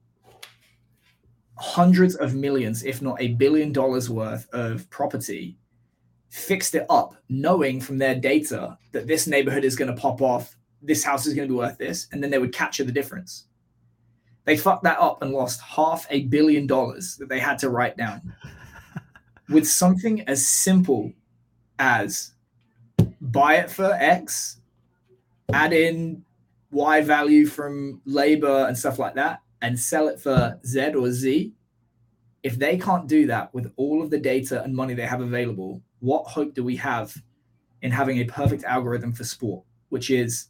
hundreds 1.56 2.16
of 2.16 2.34
millions, 2.34 2.84
if 2.84 3.00
not 3.00 3.22
a 3.22 3.28
billion 3.34 3.72
dollars 3.72 4.10
worth 4.10 4.48
of 4.52 4.90
property, 4.90 5.56
fixed 6.28 6.74
it 6.74 6.84
up, 6.90 7.14
knowing 7.28 7.80
from 7.80 7.98
their 7.98 8.16
data 8.16 8.76
that 8.90 9.06
this 9.06 9.28
neighborhood 9.28 9.64
is 9.64 9.76
going 9.76 9.94
to 9.94 10.00
pop 10.00 10.20
off, 10.20 10.56
this 10.82 11.04
house 11.04 11.24
is 11.24 11.34
going 11.34 11.46
to 11.46 11.54
be 11.54 11.58
worth 11.58 11.78
this, 11.78 12.08
and 12.10 12.20
then 12.20 12.32
they 12.32 12.38
would 12.38 12.52
capture 12.52 12.82
the 12.82 12.90
difference. 12.90 13.46
They 14.46 14.56
fucked 14.56 14.82
that 14.82 14.98
up 14.98 15.22
and 15.22 15.30
lost 15.30 15.60
half 15.60 16.04
a 16.10 16.24
billion 16.24 16.66
dollars 16.66 17.16
that 17.18 17.28
they 17.28 17.38
had 17.38 17.60
to 17.60 17.70
write 17.70 17.96
down 17.96 18.34
with 19.48 19.68
something 19.68 20.22
as 20.22 20.44
simple 20.44 21.12
as 21.78 22.32
buy 23.20 23.54
it 23.54 23.70
for 23.70 23.92
X 23.92 24.58
add 25.52 25.72
in 25.72 26.24
Y 26.70 27.00
value 27.02 27.46
from 27.46 28.00
labor 28.04 28.66
and 28.66 28.76
stuff 28.76 28.98
like 28.98 29.14
that, 29.14 29.40
and 29.62 29.78
sell 29.78 30.08
it 30.08 30.20
for 30.20 30.58
Z 30.66 30.94
or 30.94 31.10
Z, 31.10 31.52
if 32.42 32.58
they 32.58 32.76
can't 32.76 33.06
do 33.06 33.26
that 33.26 33.52
with 33.54 33.72
all 33.76 34.02
of 34.02 34.10
the 34.10 34.18
data 34.18 34.62
and 34.62 34.74
money 34.74 34.94
they 34.94 35.06
have 35.06 35.20
available, 35.20 35.82
what 36.00 36.26
hope 36.26 36.54
do 36.54 36.62
we 36.62 36.76
have 36.76 37.14
in 37.82 37.90
having 37.90 38.18
a 38.18 38.24
perfect 38.24 38.64
algorithm 38.64 39.12
for 39.12 39.24
sport, 39.24 39.64
which 39.88 40.10
is, 40.10 40.48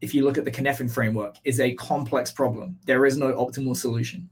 if 0.00 0.14
you 0.14 0.24
look 0.24 0.38
at 0.38 0.44
the 0.44 0.50
Cynefin 0.50 0.90
framework, 0.90 1.36
is 1.44 1.60
a 1.60 1.74
complex 1.74 2.32
problem. 2.32 2.76
There 2.86 3.06
is 3.06 3.16
no 3.16 3.32
optimal 3.34 3.76
solution. 3.76 4.28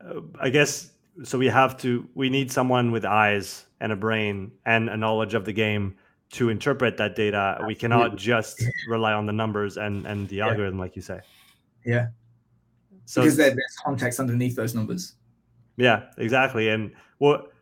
Uh, 0.00 0.20
I 0.40 0.50
guess 0.50 0.92
so 1.24 1.38
we 1.38 1.46
have 1.46 1.76
to 1.78 2.08
we 2.14 2.30
need 2.30 2.52
someone 2.52 2.92
with 2.92 3.04
eyes 3.04 3.66
and 3.80 3.92
a 3.92 3.96
brain 3.96 4.52
and 4.66 4.88
a 4.88 4.96
knowledge 4.96 5.34
of 5.34 5.44
the 5.44 5.52
game 5.52 5.96
to 6.30 6.50
interpret 6.50 6.96
that 6.98 7.16
data. 7.16 7.58
We 7.66 7.74
cannot 7.74 8.16
just 8.16 8.62
rely 8.88 9.12
on 9.12 9.26
the 9.26 9.32
numbers 9.32 9.76
and 9.76 10.06
and 10.06 10.28
the 10.28 10.36
yeah. 10.36 10.48
algorithm, 10.48 10.78
like 10.78 10.96
you 10.96 11.02
say. 11.02 11.20
Yeah. 11.84 12.08
So 13.04 13.22
because 13.22 13.36
there's 13.36 13.56
context 13.82 14.20
underneath 14.20 14.54
those 14.54 14.74
numbers. 14.74 15.14
Yeah, 15.76 16.04
exactly. 16.18 16.68
And 16.68 16.92
what 17.18 17.52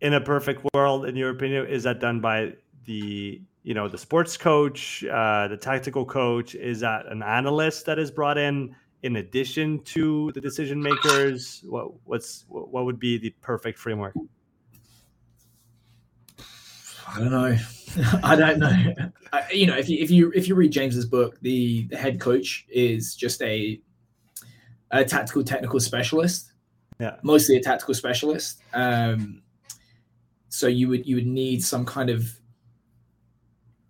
in 0.00 0.14
a 0.14 0.20
perfect 0.20 0.66
world, 0.74 1.06
in 1.06 1.16
your 1.16 1.30
opinion, 1.30 1.66
is 1.66 1.82
that 1.84 2.00
done 2.00 2.20
by 2.20 2.54
the 2.84 3.42
you 3.62 3.74
know 3.74 3.88
the 3.88 3.98
sports 3.98 4.36
coach, 4.36 5.04
uh, 5.04 5.48
the 5.48 5.56
tactical 5.56 6.04
coach? 6.04 6.54
Is 6.54 6.80
that 6.80 7.06
an 7.06 7.22
analyst 7.22 7.86
that 7.86 7.98
is 7.98 8.10
brought 8.10 8.38
in 8.38 8.76
in 9.02 9.16
addition 9.16 9.80
to 9.84 10.30
the 10.32 10.40
decision 10.40 10.80
makers? 10.80 11.64
What 11.66 11.92
what's 12.04 12.44
what 12.48 12.84
would 12.84 13.00
be 13.00 13.18
the 13.18 13.30
perfect 13.40 13.78
framework? 13.78 14.14
I 17.14 17.18
don't 17.18 17.30
know. 17.30 17.56
I 18.22 18.36
don't 18.36 18.58
know. 18.58 18.94
I, 19.32 19.50
you 19.52 19.66
know, 19.66 19.76
if 19.76 19.88
you 19.88 19.98
if 20.02 20.10
you 20.10 20.32
if 20.34 20.48
you 20.48 20.54
read 20.54 20.72
James's 20.72 21.06
book, 21.06 21.38
the, 21.40 21.86
the 21.88 21.96
head 21.96 22.20
coach 22.20 22.66
is 22.70 23.14
just 23.14 23.42
a 23.42 23.80
a 24.90 25.04
tactical 25.04 25.44
technical 25.44 25.80
specialist. 25.80 26.52
Yeah, 26.98 27.16
mostly 27.22 27.56
a 27.56 27.62
tactical 27.62 27.94
specialist. 27.94 28.60
Um, 28.72 29.42
so 30.48 30.66
you 30.66 30.88
would 30.88 31.06
you 31.06 31.16
would 31.16 31.26
need 31.26 31.64
some 31.64 31.84
kind 31.84 32.10
of, 32.10 32.38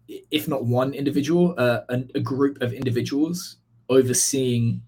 if 0.09 0.49
not 0.49 0.65
one 0.65 0.95
individual, 0.95 1.55
uh, 1.59 1.81
a, 1.89 2.05
a 2.15 2.21
group 2.21 2.61
of 2.63 2.73
individuals 2.73 3.57
overseeing 3.89 4.83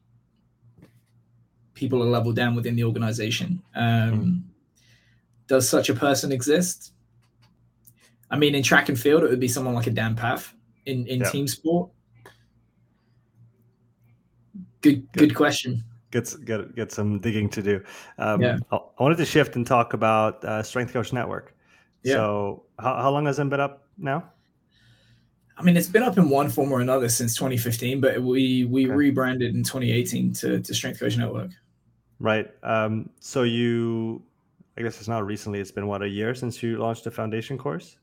people 1.74 2.02
a 2.02 2.04
level 2.04 2.32
down 2.32 2.54
within 2.54 2.76
the 2.76 2.84
organization. 2.84 3.62
Um, 3.74 3.82
mm. 3.82 4.42
Does 5.46 5.68
such 5.68 5.88
a 5.88 5.94
person 5.94 6.32
exist? 6.32 6.93
I 8.30 8.36
mean, 8.36 8.54
in 8.54 8.62
track 8.62 8.88
and 8.88 8.98
field, 8.98 9.22
it 9.22 9.30
would 9.30 9.40
be 9.40 9.48
someone 9.48 9.74
like 9.74 9.86
a 9.86 9.90
Dan 9.90 10.16
Pfaff. 10.16 10.52
In 10.86 11.06
in 11.06 11.22
team 11.30 11.48
sport, 11.48 11.90
good, 14.82 15.10
good 15.12 15.28
good 15.28 15.34
question. 15.34 15.82
Get 16.10 16.34
get 16.44 16.74
get 16.74 16.92
some 16.92 17.18
digging 17.20 17.48
to 17.50 17.62
do. 17.62 17.82
Um, 18.18 18.42
yeah. 18.42 18.58
I, 18.70 18.78
wanted 18.98 19.16
to 19.16 19.24
shift 19.24 19.56
and 19.56 19.66
talk 19.66 19.94
about 19.94 20.44
uh, 20.44 20.62
Strength 20.62 20.92
Coach 20.92 21.12
Network. 21.12 21.54
Yeah. 22.02 22.14
So, 22.16 22.64
how, 22.78 22.96
how 22.96 23.10
long 23.10 23.24
has 23.26 23.38
it 23.38 23.48
been 23.48 23.60
up 23.60 23.88
now? 23.96 24.30
I 25.56 25.62
mean, 25.62 25.76
it's 25.76 25.88
been 25.88 26.02
up 26.02 26.18
in 26.18 26.28
one 26.28 26.50
form 26.50 26.72
or 26.72 26.80
another 26.80 27.08
since 27.08 27.34
2015, 27.34 28.00
but 28.00 28.20
we 28.20 28.64
we 28.64 28.86
okay. 28.86 28.94
rebranded 28.94 29.54
in 29.54 29.62
2018 29.62 30.32
to, 30.34 30.60
to 30.60 30.74
Strength 30.74 31.00
Coach 31.00 31.16
Network. 31.16 31.50
Right. 32.18 32.50
Um, 32.62 33.10
so 33.20 33.42
you, 33.42 34.22
I 34.76 34.82
guess 34.82 34.98
it's 34.98 35.08
not 35.08 35.26
recently. 35.26 35.60
It's 35.60 35.70
been 35.70 35.86
what 35.86 36.02
a 36.02 36.08
year 36.08 36.34
since 36.34 36.62
you 36.62 36.78
launched 36.78 37.04
the 37.04 37.10
foundation 37.10 37.56
course. 37.56 37.96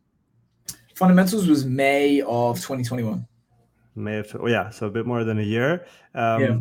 Fundamentals 1.01 1.47
was 1.47 1.65
May 1.65 2.21
of 2.21 2.57
2021. 2.57 3.25
May 3.95 4.19
of 4.19 4.37
oh 4.39 4.45
yeah, 4.45 4.69
so 4.69 4.85
a 4.85 4.89
bit 4.91 5.07
more 5.07 5.23
than 5.23 5.39
a 5.39 5.41
year. 5.41 5.87
Um, 6.13 6.41
yeah. 6.41 6.57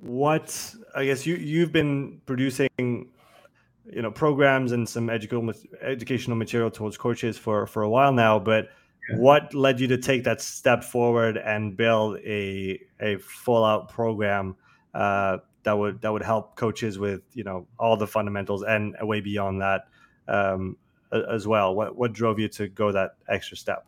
What 0.00 0.74
I 0.96 1.04
guess 1.04 1.24
you 1.24 1.36
you've 1.36 1.70
been 1.70 2.20
producing, 2.26 2.68
you 2.78 4.02
know, 4.02 4.10
programs 4.10 4.72
and 4.72 4.88
some 4.88 5.08
educational 5.08 5.54
educational 5.80 6.36
material 6.36 6.68
towards 6.68 6.96
coaches 6.96 7.38
for 7.38 7.64
for 7.68 7.84
a 7.84 7.88
while 7.88 8.12
now. 8.12 8.40
But 8.40 8.70
yeah. 9.08 9.18
what 9.18 9.54
led 9.54 9.78
you 9.78 9.86
to 9.86 9.98
take 9.98 10.24
that 10.24 10.40
step 10.40 10.82
forward 10.82 11.36
and 11.36 11.76
build 11.76 12.18
a 12.26 12.80
a 12.98 13.18
full 13.18 13.64
out 13.64 13.88
program 13.88 14.56
uh, 14.94 15.38
that 15.62 15.78
would 15.78 16.00
that 16.00 16.12
would 16.12 16.24
help 16.24 16.56
coaches 16.56 16.98
with 16.98 17.22
you 17.34 17.44
know 17.44 17.68
all 17.78 17.96
the 17.96 18.08
fundamentals 18.08 18.64
and 18.64 18.96
way 19.02 19.20
beyond 19.20 19.60
that 19.60 19.82
um, 20.26 20.76
as 21.12 21.46
well? 21.46 21.74
What 21.74 21.96
what 21.96 22.12
drove 22.12 22.38
you 22.38 22.48
to 22.50 22.68
go 22.68 22.92
that 22.92 23.16
extra 23.28 23.56
step? 23.56 23.86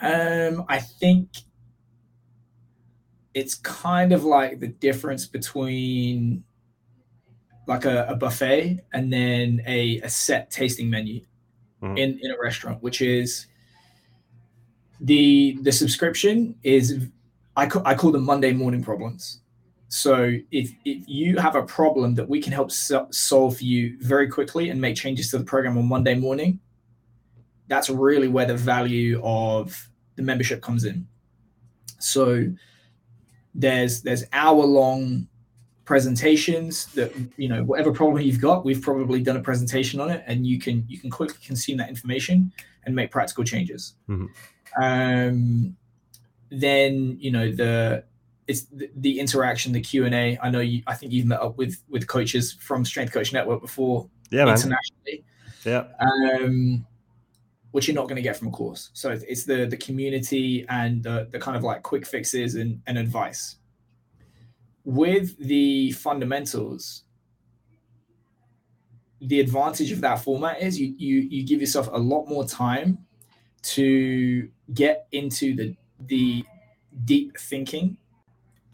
Um, 0.00 0.64
I 0.68 0.78
think 0.78 1.28
it's 3.34 3.54
kind 3.54 4.12
of 4.12 4.24
like 4.24 4.60
the 4.60 4.68
difference 4.68 5.26
between 5.26 6.44
like 7.66 7.84
a, 7.84 8.06
a 8.08 8.14
buffet 8.14 8.84
and 8.92 9.12
then 9.12 9.62
a, 9.66 10.00
a 10.00 10.08
set 10.08 10.50
tasting 10.50 10.88
menu 10.88 11.20
mm-hmm. 11.82 11.96
in, 11.96 12.18
in 12.22 12.30
a 12.30 12.36
restaurant, 12.40 12.82
which 12.82 13.00
is 13.00 13.46
the 15.00 15.58
the 15.62 15.72
subscription 15.72 16.54
is 16.62 17.08
I, 17.56 17.68
I 17.84 17.94
call 17.94 18.12
them 18.12 18.24
Monday 18.24 18.52
morning 18.52 18.82
problems. 18.82 19.40
So 19.88 20.36
if, 20.50 20.72
if 20.84 21.08
you 21.08 21.36
have 21.38 21.54
a 21.54 21.62
problem 21.62 22.14
that 22.16 22.28
we 22.28 22.40
can 22.40 22.52
help 22.52 22.72
so- 22.72 23.08
solve 23.10 23.58
for 23.58 23.64
you 23.64 23.96
very 24.00 24.28
quickly 24.28 24.70
and 24.70 24.80
make 24.80 24.96
changes 24.96 25.30
to 25.30 25.38
the 25.38 25.44
program 25.44 25.78
on 25.78 25.86
Monday 25.86 26.14
morning, 26.14 26.60
that's 27.68 27.88
really 27.88 28.28
where 28.28 28.46
the 28.46 28.56
value 28.56 29.20
of 29.22 29.88
the 30.16 30.22
membership 30.22 30.62
comes 30.62 30.84
in. 30.84 31.06
So 31.98 32.52
there's 33.54 34.02
there's 34.02 34.24
hour 34.32 34.64
long 34.64 35.26
presentations 35.86 36.86
that 36.94 37.12
you 37.36 37.48
know 37.48 37.62
whatever 37.64 37.92
problem 37.92 38.22
you've 38.22 38.40
got 38.40 38.64
we've 38.64 38.82
probably 38.82 39.22
done 39.22 39.36
a 39.36 39.40
presentation 39.40 40.00
on 40.00 40.10
it 40.10 40.22
and 40.26 40.46
you 40.46 40.58
can 40.58 40.84
you 40.88 40.98
can 40.98 41.10
quickly 41.10 41.38
consume 41.44 41.78
that 41.78 41.88
information 41.88 42.52
and 42.84 42.94
make 42.94 43.10
practical 43.10 43.44
changes 43.44 43.94
mm-hmm. 44.08 44.26
um, 44.82 45.74
then 46.50 47.16
you 47.20 47.30
know 47.30 47.50
the 47.50 48.04
it's 48.48 48.62
the, 48.64 48.90
the 48.96 49.18
interaction, 49.18 49.72
the 49.72 49.80
Q 49.80 50.04
and 50.04 50.14
A. 50.14 50.38
I 50.42 50.50
know 50.50 50.60
you. 50.60 50.82
I 50.86 50.94
think 50.94 51.12
you've 51.12 51.26
met 51.26 51.40
up 51.40 51.58
with 51.58 51.82
with 51.88 52.06
coaches 52.06 52.52
from 52.52 52.84
Strength 52.84 53.12
Coach 53.12 53.32
Network 53.32 53.60
before. 53.60 54.08
Yeah, 54.30 54.42
internationally. 54.42 55.24
Man. 55.64 55.64
Yeah. 55.64 55.84
Um, 56.00 56.86
which 57.72 57.88
you're 57.88 57.94
not 57.94 58.04
going 58.04 58.16
to 58.16 58.22
get 58.22 58.36
from 58.36 58.48
a 58.48 58.50
course. 58.50 58.90
So 58.94 59.10
it's 59.10 59.44
the 59.44 59.66
the 59.66 59.76
community 59.76 60.64
and 60.68 61.02
the, 61.02 61.28
the 61.30 61.38
kind 61.38 61.56
of 61.56 61.62
like 61.62 61.82
quick 61.82 62.06
fixes 62.06 62.54
and, 62.54 62.80
and 62.86 62.96
advice. 62.96 63.56
With 64.84 65.36
the 65.38 65.90
fundamentals, 65.92 67.02
the 69.20 69.40
advantage 69.40 69.90
of 69.90 70.00
that 70.02 70.20
format 70.20 70.62
is 70.62 70.80
you 70.80 70.94
you 70.96 71.20
you 71.22 71.44
give 71.44 71.60
yourself 71.60 71.88
a 71.92 71.98
lot 71.98 72.26
more 72.28 72.46
time 72.46 72.98
to 73.62 74.48
get 74.72 75.08
into 75.10 75.56
the 75.56 75.76
the 76.06 76.44
deep 77.04 77.36
thinking 77.36 77.96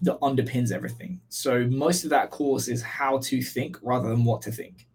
that 0.03 0.19
underpins 0.21 0.73
everything. 0.73 1.21
So 1.29 1.67
most 1.69 2.05
of 2.05 2.11
that 2.11 2.31
course 2.31 2.69
is 2.69 2.83
how 2.83 3.19
to 3.19 3.41
think 3.41 3.79
rather 3.83 4.09
than 4.09 4.25
what 4.25 4.43
to 4.43 4.53
think. 4.53 4.87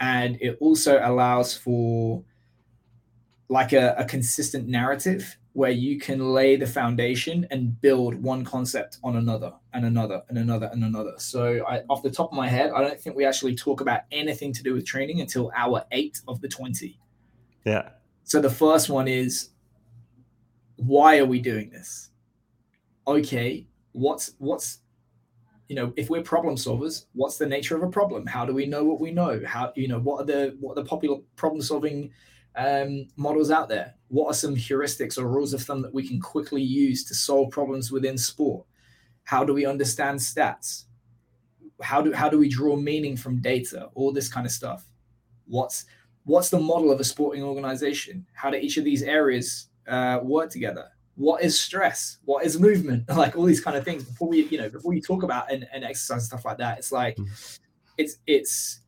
And 0.00 0.38
it 0.40 0.56
also 0.60 1.00
allows 1.02 1.56
for 1.56 2.24
like 3.48 3.72
a, 3.72 3.94
a 3.98 4.04
consistent 4.04 4.66
narrative 4.66 5.36
where 5.52 5.70
you 5.70 6.00
can 6.00 6.32
lay 6.32 6.56
the 6.56 6.66
foundation 6.66 7.46
and 7.50 7.80
build 7.80 8.14
one 8.14 8.44
concept 8.44 8.98
on 9.04 9.16
another 9.16 9.52
and 9.72 9.84
another 9.84 10.22
and 10.28 10.38
another 10.38 10.68
and 10.72 10.82
another. 10.82 11.12
So 11.18 11.64
I, 11.68 11.82
off 11.88 12.02
the 12.02 12.10
top 12.10 12.32
of 12.32 12.36
my 12.36 12.48
head, 12.48 12.72
I 12.74 12.80
don't 12.80 12.98
think 12.98 13.14
we 13.14 13.24
actually 13.24 13.54
talk 13.54 13.80
about 13.80 14.00
anything 14.10 14.52
to 14.54 14.62
do 14.62 14.74
with 14.74 14.84
training 14.84 15.20
until 15.20 15.52
hour 15.54 15.84
eight 15.92 16.20
of 16.26 16.40
the 16.40 16.48
20. 16.48 16.98
Yeah. 17.64 17.90
So 18.24 18.40
the 18.40 18.50
first 18.50 18.88
one 18.88 19.06
is 19.06 19.50
why 20.76 21.18
are 21.18 21.26
we 21.26 21.40
doing 21.40 21.70
this? 21.70 22.10
Okay, 23.06 23.66
what's 23.94 24.34
what's 24.38 24.80
you 25.68 25.76
know 25.76 25.92
if 25.96 26.10
we're 26.10 26.22
problem 26.22 26.56
solvers 26.56 27.06
what's 27.14 27.38
the 27.38 27.46
nature 27.46 27.76
of 27.76 27.82
a 27.82 27.88
problem? 27.88 28.26
How 28.26 28.44
do 28.44 28.52
we 28.52 28.66
know 28.66 28.84
what 28.84 29.00
we 29.00 29.10
know? 29.10 29.40
How 29.46 29.72
you 29.76 29.88
know 29.88 29.98
what 29.98 30.22
are 30.22 30.26
the 30.26 30.56
what 30.60 30.72
are 30.72 30.82
the 30.82 30.88
popular 30.88 31.18
problem 31.36 31.62
solving 31.62 32.10
um, 32.56 33.06
models 33.16 33.50
out 33.50 33.68
there? 33.68 33.94
What 34.08 34.28
are 34.28 34.34
some 34.34 34.54
heuristics 34.54 35.16
or 35.16 35.26
rules 35.26 35.54
of 35.54 35.62
thumb 35.62 35.80
that 35.82 35.94
we 35.94 36.06
can 36.06 36.20
quickly 36.20 36.62
use 36.62 37.04
to 37.04 37.14
solve 37.14 37.50
problems 37.50 37.90
within 37.90 38.18
sport? 38.18 38.66
How 39.22 39.44
do 39.44 39.54
we 39.54 39.64
understand 39.64 40.18
stats? 40.18 40.84
How 41.80 42.02
do 42.02 42.12
how 42.12 42.28
do 42.28 42.38
we 42.38 42.48
draw 42.48 42.76
meaning 42.76 43.16
from 43.16 43.40
data? 43.40 43.90
All 43.94 44.12
this 44.12 44.28
kind 44.28 44.44
of 44.44 44.52
stuff. 44.52 44.86
What's 45.46 45.86
what's 46.24 46.50
the 46.50 46.60
model 46.60 46.90
of 46.90 47.00
a 47.00 47.04
sporting 47.04 47.44
organization? 47.44 48.26
How 48.32 48.50
do 48.50 48.56
each 48.56 48.76
of 48.76 48.84
these 48.84 49.02
areas 49.02 49.68
uh, 49.86 50.18
work 50.22 50.50
together 50.50 50.88
what 51.16 51.42
is 51.42 51.58
stress? 51.60 52.18
What 52.24 52.44
is 52.44 52.58
movement? 52.58 53.04
Like 53.14 53.36
all 53.36 53.44
these 53.44 53.60
kind 53.60 53.76
of 53.76 53.84
things 53.84 54.04
before 54.04 54.28
we 54.28 54.44
you 54.44 54.58
know 54.58 54.68
before 54.68 54.94
you 54.94 55.00
talk 55.00 55.22
about 55.22 55.50
an, 55.52 55.66
an 55.72 55.84
exercise 55.84 56.22
and 56.22 56.22
stuff 56.22 56.44
like 56.44 56.58
that 56.58 56.78
it's 56.78 56.92
like 56.92 57.16
mm. 57.16 57.58
it's 57.96 58.16
it's 58.26 58.80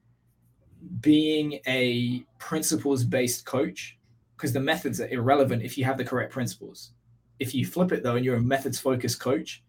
being 1.00 1.60
a 1.66 2.24
principles 2.38 3.04
based 3.04 3.46
coach 3.46 3.98
because 4.36 4.52
the 4.52 4.60
methods 4.60 5.00
are 5.00 5.08
irrelevant 5.08 5.62
if 5.62 5.78
you 5.78 5.84
have 5.84 5.98
the 5.98 6.04
correct 6.04 6.32
principles. 6.32 6.92
If 7.38 7.54
you 7.54 7.66
flip 7.66 7.92
it 7.92 8.02
though 8.02 8.16
and 8.16 8.24
you're 8.24 8.36
a 8.36 8.40
methods 8.40 8.78
focused 8.78 9.20
coach 9.20 9.62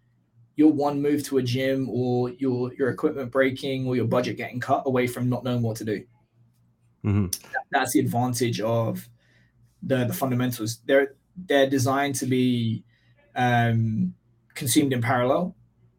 you're 0.57 0.71
one 0.71 1.01
move 1.01 1.23
to 1.23 1.37
a 1.37 1.43
gym 1.43 1.87
or 1.89 2.31
your 2.31 2.73
your 2.73 2.89
equipment 2.89 3.31
breaking 3.31 3.87
or 3.87 3.95
your 3.95 4.05
budget 4.05 4.35
getting 4.35 4.59
cut 4.59 4.83
away 4.85 5.07
from 5.07 5.29
not 5.29 5.43
knowing 5.43 5.61
what 5.61 5.77
to 5.77 5.85
do. 5.85 6.03
Mm-hmm. 7.05 7.27
that's 7.71 7.93
the 7.93 7.99
advantage 7.99 8.59
of 8.59 9.07
the 9.83 10.05
the 10.05 10.13
fundamentals. 10.13 10.79
There 10.85 11.15
they're 11.45 11.69
designed 11.69 12.15
to 12.15 12.25
be 12.25 12.83
um, 13.35 14.13
consumed 14.55 14.93
in 14.93 15.01
parallel, 15.01 15.55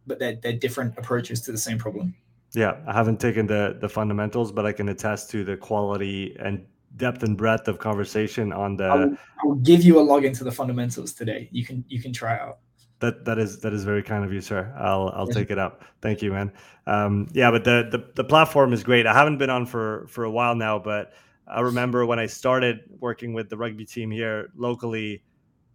but 0.06 0.18
they're, 0.18 0.36
they're 0.42 0.52
different 0.52 0.98
approaches 0.98 1.40
to 1.42 1.52
the 1.52 1.58
same 1.58 1.78
problem. 1.78 2.14
Yeah, 2.54 2.76
I 2.86 2.92
haven't 2.92 3.20
taken 3.20 3.46
the 3.46 3.76
the 3.78 3.88
fundamentals, 3.88 4.52
but 4.52 4.64
I 4.64 4.72
can 4.72 4.88
attest 4.88 5.30
to 5.30 5.44
the 5.44 5.56
quality 5.56 6.34
and 6.40 6.64
depth 6.96 7.22
and 7.22 7.36
breadth 7.36 7.68
of 7.68 7.78
conversation 7.78 8.52
on 8.52 8.76
the. 8.76 8.84
I 8.84 8.94
will, 8.96 9.16
I 9.42 9.46
will 9.46 9.54
give 9.56 9.82
you 9.82 9.98
a 9.98 10.02
login 10.02 10.36
to 10.38 10.44
the 10.44 10.50
fundamentals 10.52 11.12
today. 11.12 11.48
You 11.52 11.64
can 11.64 11.84
you 11.88 12.00
can 12.00 12.12
try 12.12 12.38
out. 12.38 12.58
That 13.00 13.24
that 13.26 13.38
is 13.38 13.60
that 13.60 13.72
is 13.72 13.84
very 13.84 14.02
kind 14.02 14.24
of 14.24 14.32
you, 14.32 14.40
sir. 14.40 14.74
I'll 14.78 15.12
I'll 15.14 15.26
take 15.26 15.50
it 15.50 15.58
up. 15.58 15.84
Thank 16.00 16.22
you, 16.22 16.32
man. 16.32 16.52
Um, 16.86 17.28
yeah, 17.32 17.50
but 17.50 17.64
the, 17.64 17.88
the 17.90 18.10
the 18.14 18.24
platform 18.24 18.72
is 18.72 18.82
great. 18.82 19.06
I 19.06 19.12
haven't 19.12 19.38
been 19.38 19.50
on 19.50 19.66
for 19.66 20.06
for 20.08 20.24
a 20.24 20.30
while 20.30 20.54
now, 20.54 20.78
but 20.78 21.12
I 21.50 21.60
remember 21.60 22.06
when 22.06 22.18
I 22.18 22.26
started 22.26 22.80
working 23.00 23.32
with 23.32 23.48
the 23.48 23.56
rugby 23.56 23.84
team 23.84 24.10
here 24.10 24.50
locally. 24.56 25.22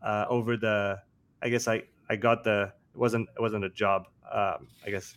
Uh, 0.01 0.25
over 0.27 0.57
the, 0.57 0.99
I 1.41 1.47
guess 1.47 1.67
I 1.67 1.83
I 2.09 2.17
got 2.17 2.43
the 2.43 2.73
it 2.93 2.97
wasn't 2.97 3.29
it 3.37 3.41
wasn't 3.41 3.63
a 3.63 3.69
job. 3.69 4.07
Um, 4.31 4.67
I 4.85 4.89
guess 4.89 5.15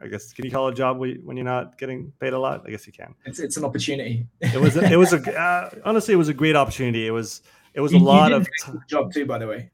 I 0.00 0.08
guess 0.08 0.32
can 0.32 0.44
you 0.44 0.50
call 0.50 0.68
a 0.68 0.74
job 0.74 0.98
when 0.98 1.36
you're 1.36 1.44
not 1.44 1.78
getting 1.78 2.12
paid 2.20 2.32
a 2.32 2.38
lot? 2.38 2.64
I 2.66 2.70
guess 2.70 2.86
you 2.86 2.92
can. 2.92 3.14
It's 3.24 3.38
it's 3.38 3.56
an 3.56 3.64
opportunity. 3.64 4.26
it 4.40 4.60
was 4.60 4.76
a, 4.76 4.84
it 4.92 4.96
was 4.96 5.12
a 5.12 5.40
uh, 5.40 5.70
honestly 5.84 6.14
it 6.14 6.18
was 6.18 6.28
a 6.28 6.34
great 6.34 6.56
opportunity. 6.56 7.06
It 7.06 7.12
was 7.12 7.42
it 7.74 7.80
was 7.80 7.92
a 7.92 7.98
lot 7.98 8.32
of 8.32 8.46
t- 8.46 8.72
job 8.88 9.12
too, 9.12 9.26
by 9.26 9.38
the 9.38 9.46
way. 9.46 9.70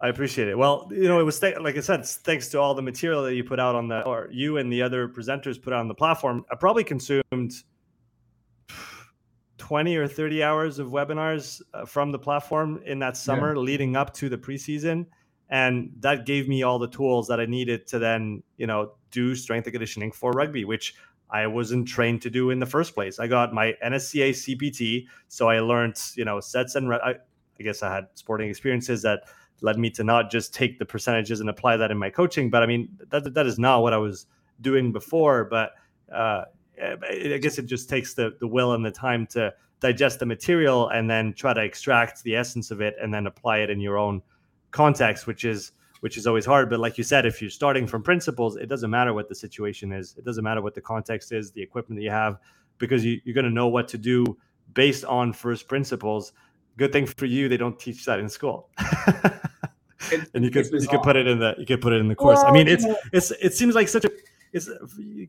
I 0.00 0.08
appreciate 0.08 0.48
it. 0.48 0.58
Well, 0.58 0.88
you 0.90 1.08
know, 1.08 1.18
it 1.20 1.22
was 1.22 1.40
th- 1.40 1.58
like 1.58 1.76
I 1.76 1.80
said, 1.80 2.04
thanks 2.04 2.48
to 2.48 2.60
all 2.60 2.74
the 2.74 2.82
material 2.82 3.22
that 3.22 3.34
you 3.34 3.42
put 3.44 3.58
out 3.58 3.74
on 3.74 3.88
the, 3.88 4.02
or 4.04 4.28
you 4.30 4.58
and 4.58 4.70
the 4.70 4.82
other 4.82 5.08
presenters 5.08 5.60
put 5.60 5.72
out 5.72 5.80
on 5.80 5.88
the 5.88 5.94
platform. 5.94 6.44
I 6.50 6.54
probably 6.54 6.84
consumed 6.84 7.54
twenty 9.58 9.96
or 9.96 10.06
thirty 10.06 10.42
hours 10.42 10.78
of 10.78 10.88
webinars 10.88 11.62
uh, 11.74 11.84
from 11.84 12.12
the 12.12 12.18
platform 12.18 12.80
in 12.84 12.98
that 13.00 13.16
summer 13.16 13.54
yeah. 13.54 13.60
leading 13.60 13.96
up 13.96 14.14
to 14.14 14.28
the 14.28 14.38
preseason, 14.38 15.06
and 15.48 15.92
that 16.00 16.26
gave 16.26 16.48
me 16.48 16.62
all 16.62 16.78
the 16.78 16.88
tools 16.88 17.28
that 17.28 17.40
I 17.40 17.46
needed 17.46 17.86
to 17.88 17.98
then, 17.98 18.42
you 18.56 18.66
know, 18.66 18.92
do 19.10 19.34
strength 19.34 19.66
and 19.66 19.72
conditioning 19.72 20.12
for 20.12 20.32
rugby, 20.32 20.64
which 20.64 20.94
I 21.30 21.46
wasn't 21.46 21.88
trained 21.88 22.22
to 22.22 22.30
do 22.30 22.50
in 22.50 22.60
the 22.60 22.66
first 22.66 22.94
place. 22.94 23.18
I 23.18 23.26
got 23.26 23.52
my 23.52 23.74
NSCA 23.84 24.30
CPT, 24.30 25.06
so 25.28 25.48
I 25.48 25.60
learned, 25.60 26.00
you 26.14 26.24
know, 26.24 26.40
sets 26.40 26.74
and 26.74 26.88
re- 26.88 27.00
I, 27.02 27.10
I 27.58 27.62
guess 27.62 27.82
I 27.82 27.94
had 27.94 28.06
sporting 28.14 28.48
experiences 28.48 29.02
that 29.02 29.24
led 29.60 29.78
me 29.78 29.90
to 29.90 30.04
not 30.04 30.30
just 30.30 30.54
take 30.54 30.78
the 30.78 30.84
percentages 30.84 31.40
and 31.40 31.48
apply 31.48 31.78
that 31.78 31.90
in 31.90 31.98
my 31.98 32.10
coaching. 32.10 32.50
But 32.50 32.62
I 32.62 32.66
mean, 32.66 32.88
that 33.08 33.34
that 33.34 33.46
is 33.46 33.58
not 33.58 33.82
what 33.82 33.92
I 33.92 33.98
was 33.98 34.26
doing 34.60 34.92
before. 34.92 35.44
But 35.44 35.72
uh, 36.12 36.44
Um, 36.82 36.98
I 37.08 37.38
guess 37.38 37.58
it 37.58 37.66
just 37.66 37.88
takes 37.88 38.14
the 38.14 38.36
the 38.40 38.46
will 38.46 38.72
and 38.72 38.84
the 38.84 38.90
time 38.90 39.26
to 39.28 39.52
digest 39.80 40.18
the 40.18 40.26
material 40.26 40.88
and 40.88 41.08
then 41.08 41.32
try 41.34 41.52
to 41.52 41.62
extract 41.62 42.22
the 42.22 42.34
essence 42.34 42.70
of 42.70 42.80
it 42.80 42.96
and 43.00 43.12
then 43.12 43.26
apply 43.26 43.58
it 43.58 43.70
in 43.70 43.80
your 43.80 43.98
own 43.98 44.22
context, 44.70 45.26
which 45.26 45.44
is 45.44 45.72
which 46.00 46.16
is 46.16 46.26
always 46.26 46.44
hard. 46.44 46.70
But 46.70 46.80
like 46.80 46.98
you 46.98 47.04
said, 47.04 47.26
if 47.26 47.40
you're 47.40 47.50
starting 47.50 47.86
from 47.86 48.02
principles, 48.02 48.56
it 48.56 48.66
doesn't 48.66 48.90
matter 48.90 49.14
what 49.14 49.28
the 49.28 49.34
situation 49.34 49.92
is. 49.92 50.14
It 50.18 50.24
doesn't 50.24 50.44
matter 50.44 50.62
what 50.62 50.74
the 50.74 50.80
context 50.80 51.32
is, 51.32 51.50
the 51.50 51.62
equipment 51.62 51.98
that 51.98 52.04
you 52.04 52.10
have, 52.10 52.38
because 52.78 53.04
you, 53.04 53.20
you're 53.24 53.34
going 53.34 53.44
to 53.44 53.50
know 53.50 53.68
what 53.68 53.88
to 53.88 53.98
do 53.98 54.36
based 54.74 55.04
on 55.04 55.32
first 55.32 55.68
principles 55.68 56.32
good 56.76 56.92
thing 56.92 57.06
for 57.06 57.26
you 57.26 57.48
they 57.48 57.56
don't 57.56 57.78
teach 57.78 58.04
that 58.04 58.18
in 58.18 58.28
school 58.28 58.68
and 60.34 60.44
you 60.44 60.50
could 60.50 60.66
you 60.70 60.88
could 60.88 61.02
put 61.02 61.16
it 61.16 61.26
in 61.26 61.38
the 61.38 61.54
you 61.58 61.66
could 61.66 61.80
put 61.80 61.92
it 61.92 62.00
in 62.00 62.08
the 62.08 62.14
course 62.14 62.38
well, 62.38 62.46
i 62.46 62.52
mean 62.52 62.68
it's 62.68 62.84
it's 63.12 63.30
it 63.32 63.54
seems 63.54 63.74
like 63.74 63.88
such 63.88 64.04
a 64.04 64.10
it's 64.56 64.70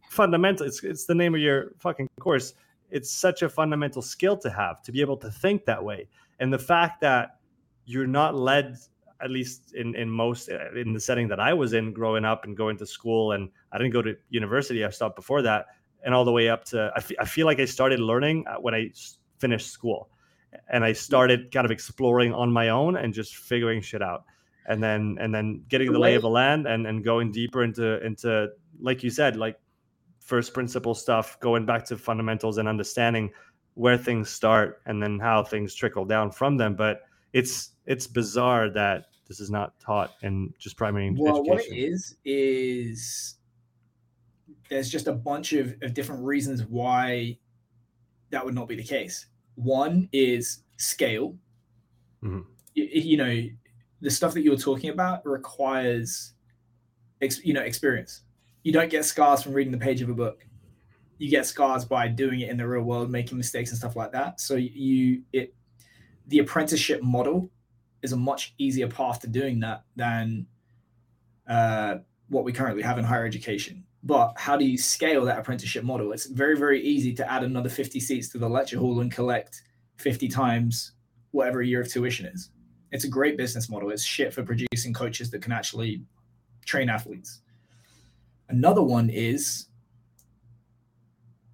fundamental 0.10 0.66
it's 0.66 0.84
it's 0.84 1.06
the 1.06 1.16
name 1.16 1.36
of 1.36 1.42
your 1.42 1.72
fucking 1.80 2.08
course. 2.20 2.54
It's 2.90 3.12
such 3.12 3.42
a 3.42 3.50
fundamental 3.50 4.02
skill 4.02 4.38
to 4.38 4.50
have 4.50 4.82
to 4.84 4.92
be 4.92 5.02
able 5.02 5.18
to 5.18 5.30
think 5.30 5.66
that 5.66 5.84
way. 5.84 6.08
And 6.40 6.54
the 6.54 6.60
fact 6.60 7.02
that 7.02 7.38
you're 7.86 8.08
not 8.08 8.36
led 8.36 8.78
at 9.20 9.30
least 9.30 9.74
in 9.74 9.96
in 9.96 10.10
most 10.10 10.50
uh, 10.50 10.72
in 10.76 10.94
the 10.94 11.00
setting 11.00 11.28
that 11.28 11.40
i 11.40 11.52
was 11.52 11.74
in 11.74 11.92
growing 11.92 12.24
up 12.24 12.44
and 12.44 12.56
going 12.56 12.78
to 12.78 12.86
school 12.86 13.32
and 13.32 13.50
i 13.72 13.78
didn't 13.80 13.92
go 13.92 14.04
to 14.04 14.16
university 14.30 14.86
i 14.86 14.90
stopped 14.92 15.16
before 15.16 15.42
that 15.42 15.66
and 16.04 16.14
all 16.14 16.24
the 16.24 16.32
way 16.32 16.50
up 16.50 16.64
to 16.64 16.92
I, 16.96 17.00
f- 17.00 17.20
I 17.20 17.26
feel 17.26 17.48
like 17.48 17.60
i 17.60 17.66
started 17.66 18.00
learning 18.00 18.46
uh, 18.46 18.58
when 18.58 18.76
i 18.76 18.92
finished 19.40 19.72
school. 19.72 20.10
And 20.70 20.84
I 20.84 20.94
started 20.94 21.52
kind 21.52 21.66
of 21.66 21.72
exploring 21.72 22.34
on 22.34 22.52
my 22.52 22.70
own 22.70 22.98
and 22.98 23.14
just 23.14 23.36
figuring 23.36 23.82
shit 23.82 24.02
out. 24.02 24.24
And 24.70 24.84
then 24.84 25.18
and 25.22 25.34
then 25.34 25.64
getting 25.70 25.94
the 25.94 26.00
lay 26.00 26.16
of 26.16 26.22
the 26.22 26.30
land 26.30 26.68
and, 26.68 26.86
and 26.86 27.02
going 27.02 27.32
deeper 27.32 27.64
into 27.64 28.06
into 28.06 28.50
like 28.80 29.04
you 29.04 29.10
said, 29.10 29.36
like 29.36 29.60
first 30.20 30.54
principle 30.54 30.94
stuff, 30.94 31.40
going 31.40 31.66
back 31.66 31.86
to 31.86 31.98
fundamentals 31.98 32.58
and 32.58 32.68
understanding 32.68 33.32
where 33.76 33.98
things 33.98 34.30
start 34.30 34.82
and 34.86 35.02
then 35.02 35.20
how 35.20 35.44
things 35.44 35.74
trickle 35.74 36.06
down 36.06 36.32
from 36.32 36.58
them. 36.58 36.76
But 36.76 37.02
it's 37.34 37.72
it's 37.86 38.08
bizarre 38.08 38.70
that 38.72 39.06
this 39.28 39.40
is 39.40 39.50
not 39.50 39.80
taught 39.80 40.14
in 40.22 40.54
just 40.58 40.78
primary 40.78 41.12
well, 41.12 41.42
education. 41.42 41.50
what 41.50 41.66
it 41.66 41.76
is 41.76 42.16
is 42.26 43.36
there's 44.70 44.90
just 44.90 45.08
a 45.08 45.14
bunch 45.14 45.54
of, 45.54 45.76
of 45.82 45.94
different 45.94 46.24
reasons 46.24 46.64
why 46.66 47.38
that 48.30 48.44
would 48.44 48.56
not 48.56 48.68
be 48.68 48.76
the 48.76 48.84
case. 48.84 49.28
One 49.56 50.10
is 50.12 50.64
scale. 50.78 51.36
Mm-hmm. 52.24 52.42
You, 52.74 52.84
you, 52.86 53.18
know, 53.18 53.44
the 54.02 54.12
stuff 54.12 54.34
that 54.34 54.42
you 54.42 54.52
were 54.52 54.58
talking 54.58 54.90
about 54.90 55.26
requires, 55.26 56.34
ex, 57.22 57.44
you 57.44 57.54
know, 57.54 57.62
experience. 57.62 58.24
You 58.64 58.72
don't 58.74 58.90
get 58.90 59.06
scars 59.06 59.44
from 59.44 59.54
reading 59.54 59.72
the 59.72 59.78
page 59.78 60.02
of 60.02 60.10
a 60.10 60.14
book. 60.14 60.46
You 61.18 61.30
get 61.30 61.46
scars 61.46 61.86
by 61.86 62.08
doing 62.08 62.42
it 62.42 62.50
in 62.50 62.58
the 62.58 62.68
real 62.68 62.84
world, 62.84 63.10
making 63.10 63.38
mistakes 63.38 63.72
and 63.72 63.78
stuff 63.80 63.96
like 63.96 64.12
that. 64.12 64.40
So 64.40 64.56
you, 64.56 65.24
it, 65.34 65.56
the 66.28 66.40
apprenticeship 66.40 67.02
model 67.02 67.50
is 68.04 68.12
a 68.12 68.18
much 68.18 68.54
easier 68.58 68.88
path 68.88 69.22
to 69.22 69.28
doing 69.28 69.60
that 69.62 69.84
than 69.96 70.46
uh, 71.48 71.96
what 72.30 72.44
we 72.44 72.54
currently 72.54 72.84
have 72.84 72.98
in 72.98 73.06
higher 73.06 73.26
education. 73.26 73.84
But 74.04 74.34
how 74.38 74.56
do 74.58 74.66
you 74.66 74.78
scale 74.78 75.26
that 75.26 75.40
apprenticeship 75.40 75.84
model? 75.84 76.12
It's 76.12 76.28
very, 76.28 76.58
very 76.58 76.82
easy 76.82 77.14
to 77.16 77.32
add 77.32 77.44
another 77.44 77.70
50 77.70 78.00
seats 78.00 78.30
to 78.30 78.38
the 78.38 78.48
lecture 78.48 78.78
hall 78.78 79.00
and 79.00 79.12
collect 79.12 79.64
50 79.98 80.28
times 80.28 80.94
whatever 81.32 81.62
a 81.62 81.66
year 81.66 81.82
of 81.82 81.92
tuition 81.92 82.26
is. 82.26 82.52
It's 82.92 83.04
a 83.04 83.10
great 83.10 83.38
business 83.38 83.70
model. 83.70 83.90
It's 83.90 84.04
shit 84.04 84.34
for 84.34 84.44
producing 84.44 84.94
coaches 84.94 85.30
that 85.32 85.42
can 85.42 85.52
actually 85.52 86.04
train 86.66 86.90
athletes. 86.90 87.42
Another 88.50 88.84
one 88.84 89.10
is 89.10 89.68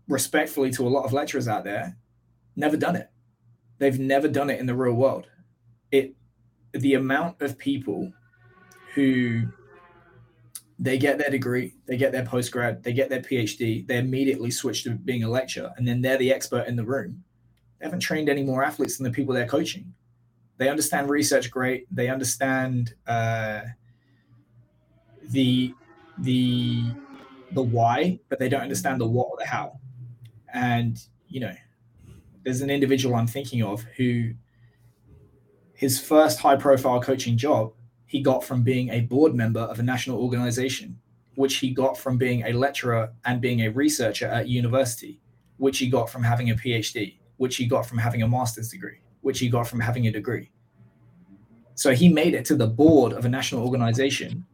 respectfully 0.07 0.71
to 0.71 0.87
a 0.87 0.89
lot 0.89 1.05
of 1.05 1.13
lecturers 1.13 1.47
out 1.47 1.63
there, 1.63 1.97
never 2.55 2.77
done 2.77 2.95
it. 2.95 3.09
They've 3.79 3.99
never 3.99 4.27
done 4.27 4.49
it 4.49 4.59
in 4.59 4.65
the 4.65 4.75
real 4.75 4.93
world. 4.93 5.27
It 5.91 6.15
the 6.73 6.95
amount 6.95 7.41
of 7.41 7.57
people 7.57 8.11
who 8.95 9.47
they 10.79 10.97
get 10.97 11.17
their 11.17 11.29
degree, 11.29 11.75
they 11.85 11.97
get 11.97 12.11
their 12.11 12.25
postgrad, 12.25 12.83
they 12.83 12.93
get 12.93 13.09
their 13.09 13.21
PhD, 13.21 13.85
they 13.87 13.97
immediately 13.97 14.51
switch 14.51 14.83
to 14.83 14.91
being 14.91 15.23
a 15.23 15.29
lecturer, 15.29 15.71
and 15.77 15.87
then 15.87 16.01
they're 16.01 16.17
the 16.17 16.33
expert 16.33 16.67
in 16.67 16.75
the 16.75 16.83
room. 16.83 17.23
They 17.79 17.85
haven't 17.85 17.99
trained 17.99 18.29
any 18.29 18.43
more 18.43 18.63
athletes 18.63 18.97
than 18.97 19.03
the 19.03 19.11
people 19.11 19.33
they're 19.33 19.47
coaching. 19.47 19.93
They 20.57 20.69
understand 20.69 21.09
research 21.09 21.51
great. 21.51 21.85
They 21.91 22.09
understand 22.09 22.95
uh, 23.07 23.61
the 25.29 25.73
the 26.19 26.83
the 27.51 27.61
why, 27.61 28.19
but 28.29 28.39
they 28.39 28.49
don't 28.49 28.61
understand 28.61 28.99
the 28.99 29.07
what 29.07 29.27
or 29.29 29.37
the 29.37 29.45
how. 29.45 29.79
And 30.53 30.99
you 31.27 31.39
know, 31.39 31.53
there's 32.43 32.61
an 32.61 32.69
individual 32.69 33.15
I'm 33.15 33.27
thinking 33.27 33.63
of 33.63 33.83
who 33.97 34.33
his 35.73 35.99
first 35.99 36.39
high 36.39 36.55
profile 36.55 37.01
coaching 37.01 37.37
job 37.37 37.73
he 38.05 38.21
got 38.21 38.43
from 38.43 38.61
being 38.61 38.89
a 38.89 39.01
board 39.01 39.33
member 39.33 39.61
of 39.61 39.79
a 39.79 39.83
national 39.83 40.19
organization, 40.21 40.99
which 41.33 41.55
he 41.55 41.71
got 41.71 41.97
from 41.97 42.15
being 42.15 42.43
a 42.45 42.53
lecturer 42.53 43.11
and 43.25 43.41
being 43.41 43.61
a 43.61 43.69
researcher 43.69 44.27
at 44.27 44.47
university, 44.47 45.19
which 45.57 45.79
he 45.79 45.87
got 45.89 46.07
from 46.07 46.21
having 46.21 46.51
a 46.51 46.55
PhD, 46.55 47.17
which 47.37 47.55
he 47.55 47.65
got 47.65 47.87
from 47.87 47.97
having 47.97 48.21
a 48.21 48.27
master's 48.27 48.69
degree, 48.69 48.99
which 49.21 49.39
he 49.39 49.49
got 49.49 49.67
from 49.67 49.79
having 49.79 50.05
a 50.05 50.11
degree. 50.11 50.51
So 51.73 51.95
he 51.95 52.07
made 52.07 52.35
it 52.35 52.45
to 52.45 52.55
the 52.55 52.67
board 52.67 53.13
of 53.13 53.25
a 53.25 53.29
national 53.29 53.63
organization 53.63 54.45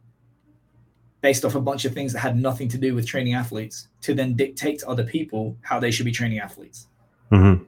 based 1.20 1.44
off 1.44 1.54
a 1.54 1.60
bunch 1.60 1.84
of 1.84 1.92
things 1.92 2.12
that 2.12 2.20
had 2.20 2.38
nothing 2.38 2.68
to 2.68 2.78
do 2.78 2.94
with 2.94 3.06
training 3.06 3.34
athletes 3.34 3.88
to 4.00 4.14
then 4.14 4.34
dictate 4.34 4.78
to 4.80 4.88
other 4.88 5.04
people 5.04 5.56
how 5.62 5.78
they 5.78 5.90
should 5.90 6.06
be 6.06 6.12
training 6.12 6.38
athletes. 6.38 6.88
Mm-hmm. 7.30 7.64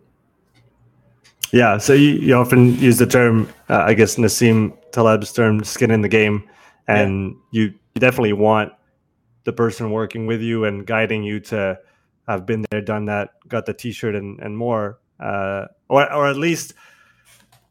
Yeah, 1.53 1.77
so 1.77 1.93
you, 1.93 2.13
you 2.13 2.35
often 2.35 2.79
use 2.79 2.97
the 2.97 3.07
term, 3.07 3.47
uh, 3.69 3.83
I 3.87 3.93
guess 3.93 4.17
Nassim 4.17 4.75
Taleb's 4.91 5.33
term, 5.33 5.63
skin 5.65 5.91
in 5.91 6.01
the 6.01 6.09
game, 6.09 6.49
and 6.89 7.37
yeah. 7.51 7.65
you, 7.65 7.75
you 7.95 8.01
definitely 8.01 8.33
want 8.33 8.73
the 9.45 9.53
person 9.53 9.91
working 9.91 10.27
with 10.27 10.41
you 10.41 10.65
and 10.65 10.87
guiding 10.87 11.23
you 11.23 11.41
to 11.41 11.79
have 12.27 12.47
been 12.47 12.65
there, 12.71 12.81
done 12.81 13.05
that, 13.07 13.31
got 13.49 13.67
the 13.67 13.75
T-shirt 13.75 14.15
and 14.15 14.41
and 14.41 14.57
more, 14.57 14.99
uh, 15.21 15.67
or 15.89 16.11
or 16.11 16.27
at 16.27 16.37
least, 16.37 16.73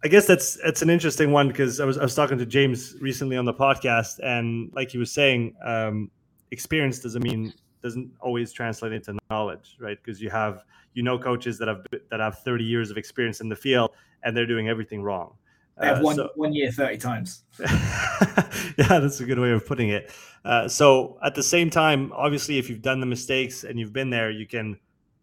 I 0.03 0.07
guess 0.07 0.25
that's 0.25 0.57
that's 0.63 0.81
an 0.81 0.89
interesting 0.89 1.31
one 1.31 1.47
because 1.47 1.79
I 1.79 1.85
was 1.85 1.97
I 1.97 2.03
was 2.03 2.15
talking 2.15 2.37
to 2.39 2.45
James 2.45 2.95
recently 2.99 3.37
on 3.37 3.45
the 3.45 3.53
podcast, 3.53 4.19
and 4.23 4.71
like 4.73 4.89
he 4.89 4.97
was 4.97 5.11
saying, 5.11 5.55
um, 5.63 6.09
experience 6.49 6.99
doesn't 6.99 7.23
mean 7.23 7.53
doesn't 7.83 8.11
always 8.19 8.51
translate 8.51 8.93
into 8.93 9.17
knowledge, 9.29 9.77
right? 9.79 9.97
Because 10.03 10.21
you 10.21 10.29
have 10.29 10.63
you 10.93 11.03
know 11.03 11.19
coaches 11.19 11.57
that 11.59 11.67
have 11.67 11.85
that 12.09 12.19
have 12.19 12.39
30 12.39 12.63
years 12.63 12.89
of 12.89 12.97
experience 12.97 13.41
in 13.41 13.49
the 13.49 13.55
field 13.55 13.91
and 14.23 14.35
they're 14.35 14.47
doing 14.47 14.69
everything 14.69 15.01
wrong. 15.01 15.33
I 15.77 15.85
have 15.87 15.99
uh, 15.99 16.01
one 16.01 16.15
so, 16.15 16.29
one 16.35 16.53
year 16.53 16.71
thirty 16.71 16.97
times. 16.97 17.43
yeah, 17.59 18.99
that's 18.99 19.19
a 19.19 19.25
good 19.25 19.39
way 19.39 19.51
of 19.51 19.65
putting 19.65 19.89
it. 19.89 20.11
Uh, 20.43 20.67
so 20.67 21.17
at 21.23 21.33
the 21.33 21.43
same 21.43 21.69
time, 21.69 22.11
obviously, 22.13 22.57
if 22.57 22.69
you've 22.69 22.81
done 22.81 22.99
the 22.99 23.05
mistakes 23.05 23.63
and 23.63 23.79
you've 23.79 23.93
been 23.93 24.09
there, 24.09 24.29
you 24.29 24.45
can 24.45 24.77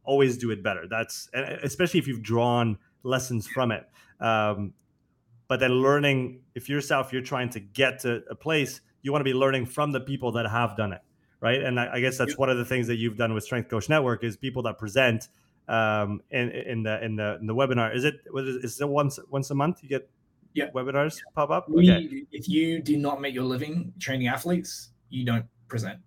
always 0.05 0.39
do 0.39 0.51
it 0.51 0.63
better. 0.63 0.87
That's 0.89 1.29
especially 1.35 2.01
if 2.01 2.09
you've 2.09 2.23
drawn 2.23 2.79
lessons 3.03 3.47
from 3.47 3.71
it. 3.71 3.89
Um, 4.21 4.73
but 5.49 5.61
then 5.61 5.73
learning, 5.73 6.41
if 6.55 6.69
yourself 6.69 7.13
you're 7.13 7.23
trying 7.23 7.51
to 7.51 7.61
get 7.61 8.01
to 8.01 8.23
a 8.31 8.35
place, 8.35 8.81
you 9.03 9.13
want 9.13 9.21
to 9.21 9.25
be 9.25 9.35
learning 9.35 9.67
from 9.67 9.93
the 9.93 10.01
people 10.01 10.33
that 10.33 10.49
have 10.49 10.77
done 10.77 10.93
it, 10.93 11.01
right? 11.41 11.63
And 11.63 11.81
I, 11.81 11.95
I 11.95 12.01
guess 12.01 12.19
that's 12.19 12.37
one 12.37 12.51
of 12.51 12.59
the 12.59 12.65
things 12.65 12.87
that 12.89 12.97
you've 12.97 13.17
done 13.17 13.33
with 13.33 13.45
Strength 13.45 13.71
Coach 13.71 13.89
Network 13.89 14.25
is 14.25 14.37
people 14.37 14.63
that 14.65 14.79
present 14.79 15.29
um, 15.69 16.21
in 16.31 16.51
in 16.51 16.83
the 16.83 17.03
in 17.05 17.17
the 17.17 17.39
in 17.41 17.47
the 17.47 17.55
webinar. 17.55 17.95
Is 17.95 18.05
it 18.05 18.21
is 18.35 18.81
it 18.81 18.89
once 18.89 19.19
once 19.31 19.51
a 19.51 19.55
month 19.55 19.83
you 19.83 19.89
get 19.89 20.09
yeah. 20.55 20.71
webinars 20.71 21.17
yeah. 21.17 21.33
pop 21.35 21.51
up? 21.51 21.69
We, 21.69 21.91
okay. 21.91 22.25
If 22.33 22.49
you 22.49 22.81
do 22.81 22.97
not 22.97 23.21
make 23.21 23.35
your 23.35 23.45
living 23.45 23.93
training 23.99 24.27
athletes, 24.29 24.91
you 25.11 25.25
don't 25.25 25.47
present. 25.69 26.01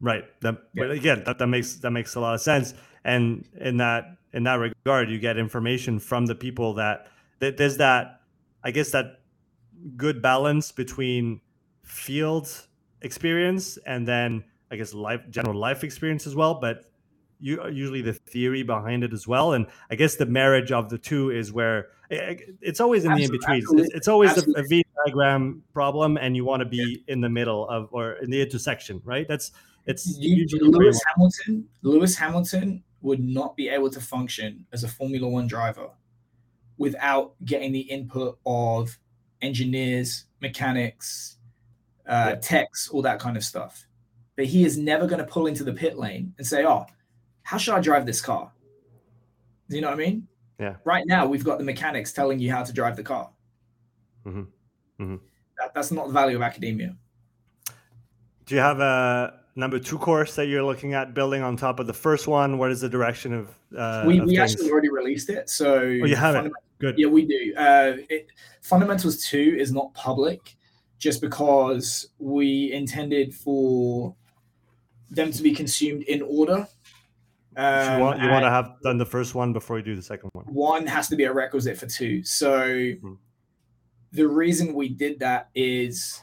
Right. 0.00 0.24
That, 0.40 0.62
yeah. 0.74 0.84
But 0.84 0.90
again, 0.92 1.22
that, 1.26 1.38
that 1.38 1.46
makes 1.46 1.74
that 1.76 1.90
makes 1.90 2.14
a 2.14 2.20
lot 2.20 2.34
of 2.34 2.40
sense. 2.40 2.74
And 3.04 3.46
in 3.60 3.76
that 3.78 4.16
in 4.32 4.44
that 4.44 4.54
regard, 4.54 5.10
you 5.10 5.18
get 5.18 5.36
information 5.36 5.98
from 5.98 6.26
the 6.26 6.34
people 6.34 6.74
that, 6.74 7.08
that 7.08 7.08
there's 7.40 7.78
that, 7.78 8.20
I 8.62 8.70
guess 8.70 8.90
that 8.92 9.20
good 9.96 10.20
balance 10.22 10.72
between 10.72 11.40
field 11.82 12.66
experience 13.02 13.78
and 13.86 14.06
then 14.06 14.44
I 14.70 14.76
guess 14.76 14.94
life 14.94 15.22
general 15.30 15.58
life 15.58 15.82
experience 15.82 16.26
as 16.26 16.36
well. 16.36 16.54
But 16.60 16.84
you 17.40 17.66
usually 17.68 18.02
the 18.02 18.12
theory 18.12 18.62
behind 18.62 19.02
it 19.02 19.12
as 19.12 19.26
well. 19.26 19.54
And 19.54 19.66
I 19.90 19.94
guess 19.94 20.16
the 20.16 20.26
marriage 20.26 20.70
of 20.70 20.90
the 20.90 20.98
two 20.98 21.30
is 21.30 21.52
where 21.52 21.88
eh, 22.10 22.16
eh, 22.16 22.36
it's 22.60 22.80
always 22.80 23.04
in 23.04 23.12
Absolutely. 23.12 23.38
the 23.38 23.52
in 23.52 23.60
between. 23.60 23.84
It's, 23.84 23.94
it's, 23.94 24.08
always 24.08 24.36
a, 24.36 24.44
a 24.56 24.62
V 24.62 24.84
diagram 25.04 25.62
problem, 25.72 26.16
and 26.18 26.36
you 26.36 26.44
want 26.44 26.60
to 26.60 26.68
be 26.68 27.02
yeah. 27.06 27.12
in 27.12 27.20
the 27.20 27.28
middle 27.28 27.68
of 27.68 27.88
or 27.92 28.12
in 28.14 28.30
the 28.30 28.40
intersection, 28.40 29.00
right? 29.04 29.26
That's 29.26 29.52
it's 29.86 30.16
you, 30.18 30.46
Lewis 30.60 31.00
Hamilton. 31.08 31.66
Lewis 31.82 32.16
Hamilton 32.16 32.84
would 33.00 33.20
not 33.20 33.56
be 33.56 33.68
able 33.68 33.88
to 33.90 34.00
function 34.00 34.66
as 34.72 34.84
a 34.84 34.88
Formula 34.88 35.26
One 35.26 35.46
driver 35.46 35.88
without 36.80 37.34
getting 37.44 37.72
the 37.72 37.80
input 37.80 38.38
of 38.46 38.98
engineers, 39.42 40.24
mechanics, 40.40 41.36
uh, 42.08 42.30
yeah. 42.30 42.34
techs, 42.36 42.88
all 42.88 43.02
that 43.02 43.20
kind 43.20 43.36
of 43.36 43.44
stuff. 43.44 43.86
But 44.34 44.46
he 44.46 44.64
is 44.64 44.78
never 44.78 45.06
going 45.06 45.18
to 45.18 45.30
pull 45.30 45.46
into 45.46 45.62
the 45.62 45.74
pit 45.74 45.98
lane 45.98 46.32
and 46.38 46.46
say, 46.46 46.64
"Oh, 46.64 46.86
how 47.42 47.58
should 47.58 47.74
I 47.74 47.80
drive 47.80 48.06
this 48.06 48.22
car?" 48.22 48.50
Do 49.68 49.76
you 49.76 49.82
know 49.82 49.88
what 49.88 50.00
I 50.00 50.04
mean? 50.04 50.26
Yeah. 50.58 50.76
Right 50.84 51.06
now, 51.06 51.26
we've 51.26 51.44
got 51.44 51.58
the 51.58 51.64
mechanics 51.64 52.14
telling 52.14 52.38
you 52.38 52.50
how 52.50 52.64
to 52.64 52.72
drive 52.72 52.96
the 52.96 53.02
car. 53.02 53.30
Mm-hmm. 54.26 54.40
Mm-hmm. 55.02 55.16
That, 55.58 55.74
that's 55.74 55.92
not 55.92 56.06
the 56.06 56.14
value 56.14 56.36
of 56.36 56.42
academia. 56.42 56.96
Do 58.46 58.54
you 58.54 58.60
have 58.62 58.80
a 58.80 59.38
number 59.54 59.78
two 59.78 59.98
course 59.98 60.34
that 60.36 60.46
you're 60.46 60.64
looking 60.64 60.94
at 60.94 61.12
building 61.12 61.42
on 61.42 61.58
top 61.58 61.78
of 61.78 61.86
the 61.86 61.92
first 61.92 62.26
one? 62.26 62.56
What 62.56 62.70
is 62.70 62.80
the 62.80 62.88
direction 62.88 63.34
of? 63.34 63.48
Uh, 63.76 64.04
we 64.06 64.18
of 64.18 64.26
we 64.26 64.38
actually 64.38 64.70
already 64.70 64.88
released 64.90 65.28
it. 65.28 65.50
So 65.50 65.80
oh, 65.80 66.06
you 66.06 66.16
have 66.16 66.46
it. 66.46 66.52
Good. 66.80 66.98
Yeah, 66.98 67.08
we 67.08 67.26
do. 67.26 67.54
Uh, 67.56 67.96
it, 68.08 68.28
Fundamentals 68.62 69.24
two 69.24 69.56
is 69.58 69.70
not 69.70 69.92
public, 69.94 70.56
just 70.98 71.20
because 71.20 72.08
we 72.18 72.72
intended 72.72 73.34
for 73.34 74.14
them 75.10 75.30
to 75.30 75.42
be 75.42 75.54
consumed 75.54 76.02
in 76.04 76.22
order. 76.22 76.66
Um, 77.56 77.98
you 77.98 78.04
want 78.04 78.22
you 78.22 78.30
want 78.30 78.44
to 78.44 78.50
have 78.50 78.76
done 78.82 78.96
the 78.96 79.06
first 79.06 79.34
one 79.34 79.52
before 79.52 79.78
you 79.78 79.84
do 79.84 79.96
the 79.96 80.02
second 80.02 80.30
one. 80.32 80.46
One 80.46 80.86
has 80.86 81.08
to 81.08 81.16
be 81.16 81.24
a 81.24 81.32
requisite 81.32 81.76
for 81.76 81.86
two. 81.86 82.24
So 82.24 82.60
mm-hmm. 82.60 83.14
the 84.12 84.26
reason 84.26 84.74
we 84.74 84.88
did 84.88 85.18
that 85.20 85.50
is 85.54 86.22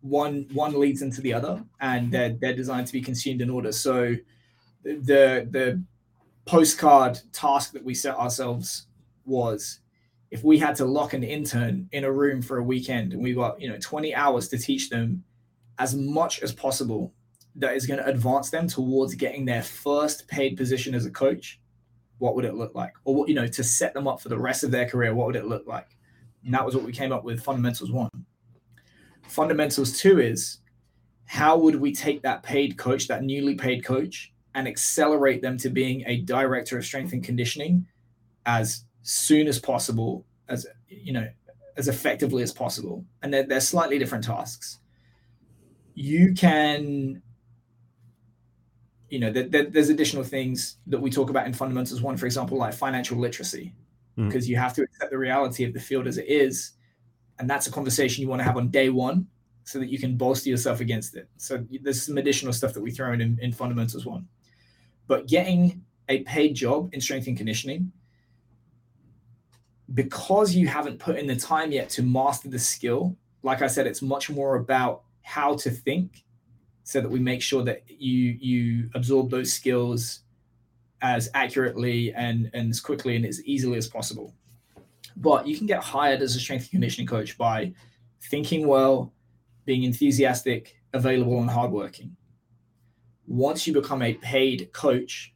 one 0.00 0.46
one 0.52 0.78
leads 0.78 1.02
into 1.02 1.20
the 1.20 1.34
other, 1.34 1.62
and 1.80 2.10
they're 2.12 2.36
they're 2.40 2.56
designed 2.56 2.86
to 2.86 2.92
be 2.92 3.02
consumed 3.02 3.42
in 3.42 3.50
order. 3.50 3.72
So 3.72 4.14
the 4.84 5.48
the 5.50 5.82
postcard 6.46 7.18
task 7.32 7.72
that 7.72 7.84
we 7.84 7.94
set 7.94 8.14
ourselves 8.16 8.86
was 9.24 9.80
if 10.30 10.42
we 10.42 10.58
had 10.58 10.74
to 10.76 10.84
lock 10.84 11.12
an 11.12 11.22
intern 11.22 11.88
in 11.92 12.04
a 12.04 12.12
room 12.12 12.42
for 12.42 12.58
a 12.58 12.62
weekend 12.62 13.12
and 13.12 13.22
we 13.22 13.34
got 13.34 13.60
you 13.60 13.68
know 13.68 13.78
20 13.80 14.14
hours 14.14 14.48
to 14.48 14.58
teach 14.58 14.90
them 14.90 15.24
as 15.78 15.94
much 15.94 16.42
as 16.42 16.52
possible 16.52 17.12
that 17.56 17.74
is 17.76 17.86
going 17.86 17.98
to 17.98 18.06
advance 18.06 18.50
them 18.50 18.66
towards 18.66 19.14
getting 19.14 19.44
their 19.44 19.62
first 19.62 20.26
paid 20.28 20.56
position 20.56 20.94
as 20.94 21.06
a 21.06 21.10
coach 21.10 21.60
what 22.18 22.34
would 22.34 22.44
it 22.44 22.54
look 22.54 22.74
like? 22.74 22.94
Or 23.04 23.14
what 23.14 23.28
you 23.28 23.34
know 23.34 23.46
to 23.46 23.64
set 23.64 23.94
them 23.94 24.08
up 24.08 24.20
for 24.20 24.28
the 24.28 24.38
rest 24.38 24.64
of 24.64 24.70
their 24.70 24.88
career 24.88 25.14
what 25.14 25.26
would 25.26 25.36
it 25.36 25.46
look 25.46 25.66
like? 25.66 25.96
And 26.44 26.54
that 26.54 26.64
was 26.64 26.74
what 26.74 26.84
we 26.84 26.92
came 26.92 27.12
up 27.12 27.24
with 27.24 27.42
fundamentals 27.42 27.90
one. 27.90 28.10
Fundamentals 29.22 29.98
two 29.98 30.20
is 30.20 30.58
how 31.26 31.56
would 31.56 31.76
we 31.76 31.92
take 31.92 32.22
that 32.22 32.42
paid 32.42 32.76
coach, 32.76 33.08
that 33.08 33.22
newly 33.22 33.54
paid 33.54 33.84
coach, 33.84 34.32
and 34.54 34.68
accelerate 34.68 35.42
them 35.42 35.56
to 35.58 35.70
being 35.70 36.04
a 36.06 36.18
director 36.18 36.78
of 36.78 36.84
strength 36.84 37.12
and 37.12 37.24
conditioning 37.24 37.86
as 38.46 38.84
soon 39.04 39.46
as 39.46 39.58
possible, 39.58 40.26
as 40.48 40.66
you 40.88 41.12
know, 41.12 41.28
as 41.76 41.86
effectively 41.88 42.42
as 42.42 42.52
possible. 42.52 43.04
And 43.22 43.32
they're, 43.32 43.46
they're 43.46 43.60
slightly 43.60 43.98
different 43.98 44.24
tasks. 44.24 44.80
You 45.94 46.34
can, 46.34 47.22
you 49.08 49.20
know, 49.20 49.30
there, 49.30 49.44
there, 49.44 49.70
there's 49.70 49.90
additional 49.90 50.24
things 50.24 50.78
that 50.88 51.00
we 51.00 51.10
talk 51.10 51.30
about 51.30 51.46
in 51.46 51.52
fundamentals 51.52 52.02
one, 52.02 52.16
for 52.16 52.26
example, 52.26 52.58
like 52.58 52.74
financial 52.74 53.16
literacy, 53.16 53.72
mm. 54.18 54.28
because 54.28 54.48
you 54.48 54.56
have 54.56 54.74
to 54.74 54.82
accept 54.82 55.12
the 55.12 55.18
reality 55.18 55.64
of 55.64 55.72
the 55.72 55.80
field 55.80 56.08
as 56.08 56.18
it 56.18 56.26
is 56.28 56.72
and 57.38 57.50
that's 57.50 57.66
a 57.66 57.70
conversation 57.70 58.22
you 58.22 58.28
want 58.28 58.40
to 58.40 58.44
have 58.44 58.56
on 58.56 58.68
day 58.68 58.90
one 58.90 59.26
so 59.64 59.78
that 59.78 59.88
you 59.88 59.98
can 59.98 60.16
bolster 60.16 60.50
yourself 60.50 60.80
against 60.80 61.16
it. 61.16 61.28
So 61.36 61.64
there's 61.82 62.02
some 62.02 62.18
additional 62.18 62.52
stuff 62.52 62.74
that 62.74 62.82
we 62.82 62.90
throw 62.90 63.12
in, 63.12 63.20
in, 63.20 63.38
in 63.40 63.52
fundamentals 63.52 64.04
one. 64.04 64.26
But 65.06 65.26
getting 65.26 65.82
a 66.08 66.22
paid 66.24 66.54
job 66.54 66.90
in 66.92 67.00
strength 67.00 67.26
and 67.26 67.36
conditioning, 67.36 67.90
because 69.94 70.54
you 70.54 70.66
haven't 70.66 70.98
put 70.98 71.16
in 71.16 71.26
the 71.26 71.36
time 71.36 71.70
yet 71.72 71.88
to 71.90 72.02
master 72.02 72.48
the 72.48 72.58
skill, 72.58 73.16
like 73.42 73.62
I 73.62 73.68
said, 73.68 73.86
it's 73.86 74.02
much 74.02 74.28
more 74.28 74.56
about 74.56 75.02
how 75.22 75.54
to 75.56 75.70
think 75.70 76.24
so 76.82 77.00
that 77.00 77.08
we 77.08 77.18
make 77.18 77.40
sure 77.40 77.62
that 77.64 77.82
you 77.88 78.36
you 78.40 78.90
absorb 78.94 79.30
those 79.30 79.52
skills 79.52 80.20
as 81.00 81.30
accurately 81.34 82.12
and, 82.14 82.50
and 82.54 82.70
as 82.70 82.80
quickly 82.80 83.16
and 83.16 83.24
as 83.24 83.42
easily 83.44 83.76
as 83.76 83.86
possible. 83.86 84.34
But 85.16 85.46
you 85.46 85.56
can 85.56 85.66
get 85.66 85.82
hired 85.82 86.22
as 86.22 86.34
a 86.34 86.40
strength 86.40 86.62
and 86.62 86.70
conditioning 86.72 87.06
coach 87.06 87.38
by 87.38 87.72
thinking 88.22 88.66
well, 88.66 89.12
being 89.64 89.84
enthusiastic, 89.84 90.76
available, 90.92 91.40
and 91.40 91.50
hardworking. 91.50 92.16
Once 93.26 93.66
you 93.66 93.72
become 93.72 94.02
a 94.02 94.14
paid 94.14 94.72
coach, 94.72 95.34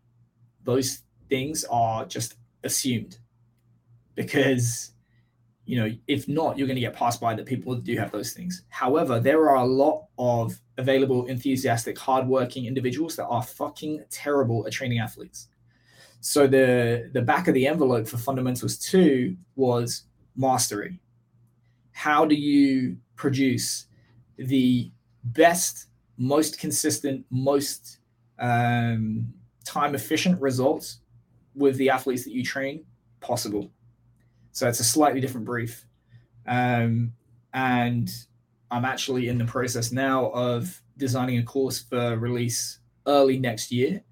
those 0.65 1.03
things 1.29 1.65
are 1.71 2.05
just 2.07 2.37
assumed 2.65 3.19
because 4.19 4.93
you 5.65 5.79
know 5.79 5.91
if 6.07 6.29
not 6.29 6.57
you're 6.57 6.67
going 6.67 6.77
to 6.77 6.81
get 6.89 6.95
passed 6.95 7.21
by 7.21 7.35
the 7.35 7.43
people 7.43 7.75
that 7.75 7.85
do 7.85 7.97
have 7.97 8.11
those 8.11 8.33
things 8.33 8.63
however 8.69 9.21
there 9.21 9.49
are 9.49 9.57
a 9.57 9.65
lot 9.65 10.07
of 10.19 10.61
available 10.79 11.27
enthusiastic 11.27 11.99
hardworking 11.99 12.67
individuals 12.67 13.17
that 13.17 13.27
are 13.27 13.43
fucking 13.43 14.03
terrible 14.11 14.67
at 14.67 14.73
training 14.73 14.99
athletes 14.99 15.49
so 16.21 16.47
the 16.47 17.11
the 17.13 17.23
back 17.23 17.49
of 17.49 17.55
the 17.55 17.67
envelope 17.67 18.09
for 18.09 18.19
fundamentals 18.19 18.77
two 18.79 19.37
was 19.57 20.05
mastery. 20.39 21.01
How 21.93 22.25
do 22.25 22.35
you 22.35 22.97
produce 23.17 23.87
the 24.37 24.91
best, 25.25 25.87
most 26.17 26.59
consistent, 26.59 27.27
most 27.31 27.99
um, 28.39 29.27
time 29.65 29.95
efficient 29.95 30.41
results 30.41 31.01
with 31.55 31.77
the 31.77 31.91
athletes 31.91 32.25
that 32.25 32.33
you 32.33 32.45
train 32.45 32.85
possible? 33.21 33.71
So 34.59 34.69
it's 34.69 34.81
a 34.81 34.85
slightly 34.85 35.21
different 35.21 35.47
brief. 35.47 35.87
Um, 36.47 37.13
and 37.55 38.11
I'm 38.71 38.85
actually 38.85 39.29
in 39.29 39.39
the 39.39 39.45
process 39.45 39.93
now 39.93 40.27
of 40.31 40.83
designing 40.97 41.39
a 41.39 41.43
course 41.43 41.79
for 41.79 42.17
release 42.17 42.81
early 43.07 43.39
next 43.39 43.73
year 43.73 44.03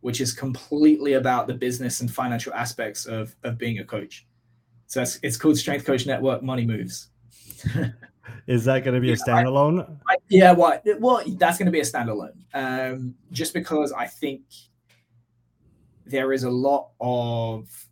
which 0.00 0.20
is 0.20 0.32
completely 0.32 1.14
about 1.14 1.46
the 1.46 1.54
business 1.54 2.00
and 2.00 2.10
financial 2.12 2.54
aspects 2.54 3.06
of, 3.06 3.34
of 3.42 3.58
being 3.58 3.78
a 3.78 3.84
coach. 3.84 4.26
So 4.86 5.02
it's, 5.02 5.18
it's 5.22 5.36
called 5.36 5.58
Strength 5.58 5.84
Coach 5.84 6.06
Network 6.06 6.42
Money 6.42 6.64
Moves. 6.64 7.08
is 8.46 8.64
that 8.64 8.84
going 8.84 8.94
to 8.94 9.00
be 9.00 9.12
a 9.12 9.16
standalone? 9.16 9.98
I, 10.08 10.14
I, 10.14 10.16
yeah, 10.28 10.52
well, 10.52 10.80
well, 10.98 11.22
that's 11.36 11.58
going 11.58 11.66
to 11.66 11.72
be 11.72 11.80
a 11.80 11.84
standalone. 11.84 12.32
Um, 12.54 13.14
just 13.32 13.52
because 13.52 13.92
I 13.92 14.06
think 14.06 14.42
there 16.06 16.32
is 16.32 16.44
a 16.44 16.50
lot 16.50 16.90
of 17.00 17.87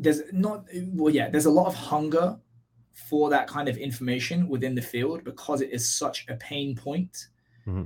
there's 0.00 0.22
not 0.32 0.64
well, 0.92 1.14
yeah, 1.14 1.28
there's 1.28 1.46
a 1.46 1.50
lot 1.50 1.66
of 1.66 1.74
hunger 1.74 2.36
for 3.08 3.30
that 3.30 3.46
kind 3.46 3.68
of 3.68 3.76
information 3.76 4.48
within 4.48 4.74
the 4.74 4.82
field 4.82 5.22
because 5.24 5.60
it 5.60 5.70
is 5.70 5.88
such 5.88 6.26
a 6.28 6.34
pain 6.36 6.74
point. 6.74 7.28
Mm-hmm. 7.66 7.84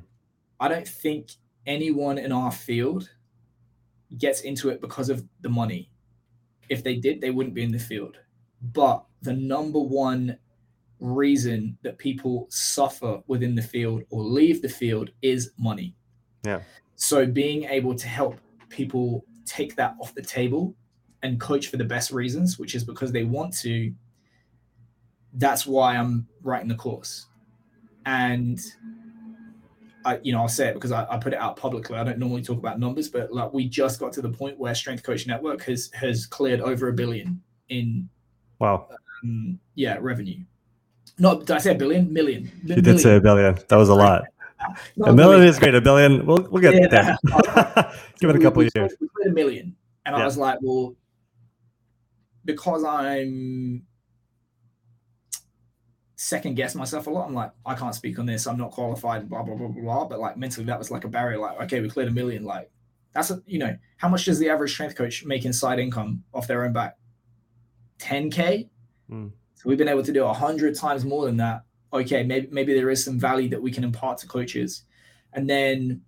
I 0.61 0.69
don't 0.69 0.87
think 0.87 1.33
anyone 1.67 2.19
in 2.19 2.33
our 2.33 2.53
field 2.53 3.11
gets 4.17 4.43
into 4.43 4.69
it 4.71 4.81
because 4.81 5.11
of 5.11 5.25
the 5.41 5.49
money. 5.49 5.91
if 6.71 6.83
they 6.83 6.97
did, 6.97 7.21
they 7.21 7.31
wouldn't 7.31 7.55
be 7.55 7.63
in 7.63 7.73
the 7.73 7.79
field. 7.79 8.17
But 8.63 9.05
the 9.21 9.35
number 9.35 9.79
one 9.79 10.39
reason 11.01 11.77
that 11.83 11.99
people 11.99 12.47
suffer 12.51 13.21
within 13.27 13.55
the 13.55 13.63
field 13.63 14.03
or 14.11 14.23
leave 14.23 14.63
the 14.63 14.69
field 14.69 15.11
is 15.21 15.51
money. 15.59 15.95
Yeah. 16.47 16.61
So 16.95 17.27
being 17.27 17.65
able 17.65 17.95
to 17.97 18.09
help 18.09 18.39
people 18.71 19.25
take 19.45 19.77
that 19.77 19.95
off 20.01 20.15
the 20.15 20.23
table 20.23 20.75
and 21.25 21.41
coach 21.41 21.69
for 21.69 21.79
the 21.79 21.85
best 21.85 22.13
reasons, 22.13 22.59
which 22.59 22.75
is 22.75 22.85
because 22.85 23.11
they 23.11 23.25
want 23.25 23.57
to, 23.57 23.93
that's 25.33 25.67
why 25.67 25.97
I'm 25.97 26.29
writing 26.43 26.69
the 26.69 26.75
course. 26.75 27.27
And 28.05 28.61
I, 30.05 30.21
you 30.23 30.35
know, 30.35 30.43
I'll 30.43 30.49
say 30.49 30.69
it 30.69 30.75
because 30.75 30.93
I, 30.93 31.07
I, 31.09 31.17
put 31.17 31.33
it 31.33 31.39
out 31.39 31.57
publicly. 31.57 31.97
I 31.97 32.05
don't 32.05 32.19
normally 32.19 32.43
talk 32.43 32.59
about 32.59 32.79
numbers, 32.79 33.09
but 33.09 33.33
like 33.33 33.55
we 33.55 33.67
just 33.67 33.99
got 33.99 34.13
to 34.13 34.23
the 34.23 34.29
point 34.29 34.59
where 34.59 34.75
Strength 34.75 35.03
Coach 35.03 35.27
Network 35.27 35.63
has 35.63 35.91
has 35.95 36.27
cleared 36.27 36.61
over 36.61 36.89
a 36.89 36.93
billion 36.93 37.43
in 37.71 38.11
wow, 38.59 38.87
um, 39.25 39.59
yeah, 39.75 39.97
revenue. 39.99 40.41
Not 41.19 41.41
did 41.41 41.53
I 41.53 41.59
say 41.59 41.73
a 41.73 41.75
billion? 41.75 42.13
Million. 42.13 42.53
You 42.67 42.83
did 42.83 43.01
say 43.01 43.17
a 43.17 43.21
billion. 43.21 43.59
That 43.69 43.77
was 43.77 43.89
a 43.89 43.95
lot. 43.95 44.25
a 45.07 45.13
million 45.15 45.43
is 45.43 45.59
great. 45.59 45.75
A 45.75 45.81
billion, 45.81 46.27
we'll 46.27 46.47
we'll 46.51 46.61
get 46.61 46.75
yeah. 46.75 46.89
there. 46.89 47.17
Give 48.21 48.29
it 48.29 48.37
a 48.37 48.41
couple 48.41 48.59
we, 48.59 48.71
years. 48.75 48.93
We 49.01 49.09
put 49.09 49.29
a 49.29 49.31
million, 49.31 49.75
and 50.05 50.15
yeah. 50.15 50.23
I 50.23 50.25
was 50.27 50.37
like, 50.37 50.59
well, 50.61 50.95
because 52.45 52.85
I'm 52.85 53.87
second 56.17 56.55
guess 56.55 56.75
myself 56.75 57.07
a 57.07 57.11
lot. 57.11 57.27
I'm 57.27 57.35
like, 57.35 57.53
I 57.67 57.75
can't 57.75 57.95
speak 57.95 58.19
on 58.19 58.27
this. 58.27 58.47
I'm 58.47 58.57
not 58.57 58.71
qualified. 58.71 59.29
Blah 59.29 59.43
blah 59.43 59.55
blah 59.55 59.69
blah. 59.69 59.83
blah. 59.83 60.05
But 60.07 60.21
like 60.21 60.37
mentally, 60.37 60.67
that 60.67 60.79
was 60.79 60.91
like 60.91 61.05
a 61.05 61.09
barrier. 61.09 61.39
Like, 61.39 61.61
okay, 61.63 61.81
we 61.81 61.89
cleared 61.89 62.09
a 62.09 62.13
million. 62.13 62.45
Like, 62.45 62.71
that's 63.13 63.31
a 63.31 63.43
you 63.47 63.59
know, 63.59 63.77
how 63.99 64.09
much 64.09 64.25
does 64.25 64.39
the 64.39 64.49
average 64.51 64.73
strength 64.73 64.97
coach 64.97 65.25
make 65.25 65.45
in 65.45 65.53
side 65.53 65.79
income 65.79 66.25
off 66.33 66.47
their 66.47 66.65
own 66.65 66.73
back? 66.73 66.97
10k. 67.99 68.69
Mm. 69.11 69.31
So 69.55 69.69
we've 69.69 69.79
been 69.79 69.89
able 69.89 70.03
to 70.03 70.13
do 70.13 70.25
a 70.25 70.33
hundred 70.33 70.75
times 70.75 71.05
more 71.05 71.27
than 71.27 71.37
that. 71.39 71.63
Okay, 71.93 72.25
maybe 72.25 72.49
maybe 72.51 72.75
there 72.75 72.91
is 72.91 73.05
some 73.05 73.19
value 73.19 73.49
that 73.51 73.63
we 73.63 73.71
can 73.71 73.85
impart 73.85 74.19
to 74.19 74.27
coaches, 74.27 74.85
and 75.33 75.49
then 75.49 76.03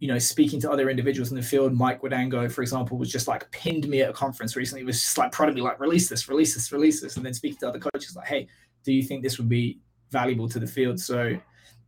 you 0.00 0.08
know, 0.08 0.18
speaking 0.18 0.60
to 0.60 0.70
other 0.70 0.90
individuals 0.90 1.30
in 1.30 1.36
the 1.36 1.42
field, 1.42 1.72
Mike 1.72 2.02
Wadango, 2.02 2.50
for 2.50 2.62
example, 2.62 2.98
was 2.98 3.10
just 3.10 3.28
like 3.28 3.50
pinned 3.52 3.88
me 3.88 4.02
at 4.02 4.10
a 4.10 4.12
conference 4.12 4.56
recently. 4.56 4.80
He 4.82 4.86
was 4.86 5.00
just 5.00 5.16
like 5.16 5.32
prodding 5.32 5.54
me, 5.54 5.62
like, 5.62 5.80
release 5.80 6.08
this, 6.08 6.28
release 6.28 6.54
this, 6.54 6.72
release 6.72 7.00
this. 7.00 7.16
And 7.16 7.24
then 7.24 7.32
speaking 7.32 7.58
to 7.58 7.68
other 7.68 7.78
coaches, 7.78 8.16
like, 8.16 8.26
hey, 8.26 8.48
do 8.84 8.92
you 8.92 9.02
think 9.02 9.22
this 9.22 9.38
would 9.38 9.48
be 9.48 9.80
valuable 10.10 10.48
to 10.48 10.58
the 10.58 10.66
field? 10.66 11.00
So 11.00 11.38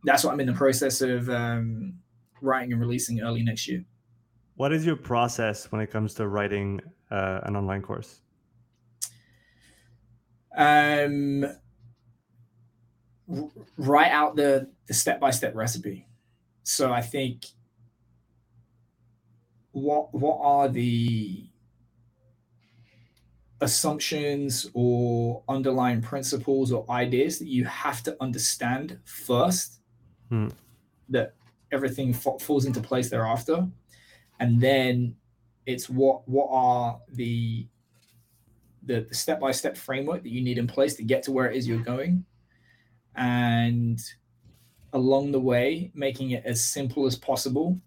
that's 0.03 0.23
what 0.23 0.33
I'm 0.33 0.39
in 0.39 0.47
the 0.47 0.53
process 0.53 1.01
of 1.01 1.29
um, 1.29 1.93
writing 2.41 2.71
and 2.71 2.81
releasing 2.81 3.21
early 3.21 3.43
next 3.43 3.67
year. 3.67 3.83
What 4.55 4.73
is 4.73 4.85
your 4.85 4.95
process 4.95 5.71
when 5.71 5.81
it 5.81 5.91
comes 5.91 6.13
to 6.15 6.27
writing 6.27 6.81
uh, 7.11 7.41
an 7.43 7.55
online 7.55 7.81
course? 7.81 8.21
Um, 10.55 11.45
write 13.77 14.11
out 14.11 14.35
the 14.35 14.71
the 14.87 14.93
step 14.93 15.19
by 15.19 15.29
step 15.29 15.53
recipe. 15.53 16.07
So 16.63 16.91
I 16.91 17.01
think 17.01 17.45
what 19.77 20.13
what 20.13 20.39
are 20.41 20.67
the 20.67 21.45
assumptions 23.61 24.69
or 24.73 25.43
underlying 25.47 26.01
principles 26.01 26.71
or 26.71 26.85
ideas 26.89 27.39
that 27.39 27.47
you 27.47 27.63
have 27.65 28.01
to 28.03 28.15
understand 28.21 28.99
first 29.05 29.81
hmm. 30.29 30.47
that 31.09 31.33
everything 31.71 32.13
f- 32.13 32.41
falls 32.41 32.65
into 32.65 32.79
place 32.79 33.09
thereafter 33.09 33.67
and 34.39 34.59
then 34.59 35.15
it's 35.65 35.89
what 35.89 36.27
what 36.27 36.47
are 36.51 36.99
the 37.13 37.67
the, 38.83 39.01
the 39.09 39.15
step-by-step 39.15 39.75
framework 39.75 40.23
that 40.23 40.29
you 40.29 40.41
need 40.41 40.57
in 40.57 40.65
place 40.65 40.95
to 40.95 41.03
get 41.03 41.21
to 41.23 41.31
where 41.31 41.49
it 41.51 41.57
is 41.57 41.67
you're 41.67 41.79
going 41.79 42.23
and 43.15 43.99
along 44.93 45.31
the 45.31 45.39
way 45.39 45.91
making 45.93 46.31
it 46.31 46.43
as 46.45 46.63
simple 46.63 47.05
as 47.05 47.15
possible 47.15 47.79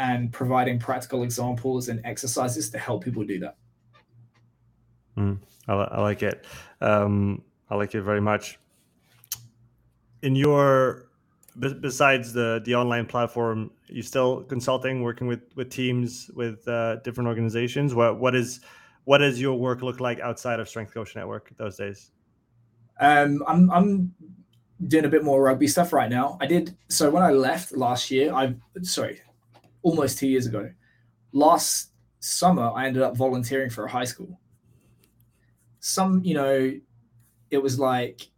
and 0.00 0.32
providing 0.32 0.80
practical 0.80 1.22
examples 1.22 1.88
and 1.88 2.00
exercises 2.04 2.70
to 2.70 2.78
help 2.78 3.04
people 3.04 3.22
do 3.22 3.38
that 3.38 3.56
Mm, 5.16 5.38
I, 5.68 5.72
I, 5.72 6.00
like 6.00 6.22
it. 6.22 6.44
Um, 6.80 7.42
I 7.68 7.74
like 7.74 7.94
it 7.94 8.02
very 8.02 8.20
much. 8.20 8.58
In 10.22 10.34
your 10.34 11.06
besides 11.58 12.32
the 12.32 12.62
the 12.64 12.74
online 12.74 13.06
platform, 13.06 13.70
you 13.86 14.02
still 14.02 14.42
consulting, 14.44 15.02
working 15.02 15.26
with 15.26 15.40
with 15.56 15.70
teams 15.70 16.30
with 16.34 16.66
uh, 16.68 16.96
different 16.96 17.28
organizations. 17.28 17.94
What 17.94 18.20
what 18.20 18.34
is 18.34 18.60
what 19.04 19.18
does 19.18 19.40
your 19.40 19.58
work 19.58 19.82
look 19.82 20.00
like 20.00 20.20
outside 20.20 20.60
of 20.60 20.68
Strength 20.68 20.94
Coach 20.94 21.16
Network 21.16 21.50
those 21.56 21.76
days? 21.76 22.12
Um, 23.00 23.42
I'm 23.46 23.70
I'm 23.70 24.14
doing 24.86 25.04
a 25.04 25.08
bit 25.08 25.24
more 25.24 25.42
rugby 25.42 25.66
stuff 25.66 25.92
right 25.92 26.10
now. 26.10 26.38
I 26.40 26.46
did 26.46 26.76
so 26.88 27.10
when 27.10 27.22
I 27.22 27.30
left 27.30 27.72
last 27.72 28.10
year. 28.10 28.32
I 28.32 28.54
sorry, 28.82 29.20
almost 29.82 30.18
two 30.18 30.28
years 30.28 30.46
ago. 30.46 30.70
Last 31.32 31.90
summer, 32.20 32.70
I 32.74 32.86
ended 32.86 33.02
up 33.02 33.16
volunteering 33.16 33.70
for 33.70 33.84
a 33.84 33.90
high 33.90 34.04
school 34.04 34.38
some, 35.80 36.22
you 36.22 36.34
know, 36.34 36.72
it 37.50 37.58
was 37.58 37.78
like, 37.78 38.28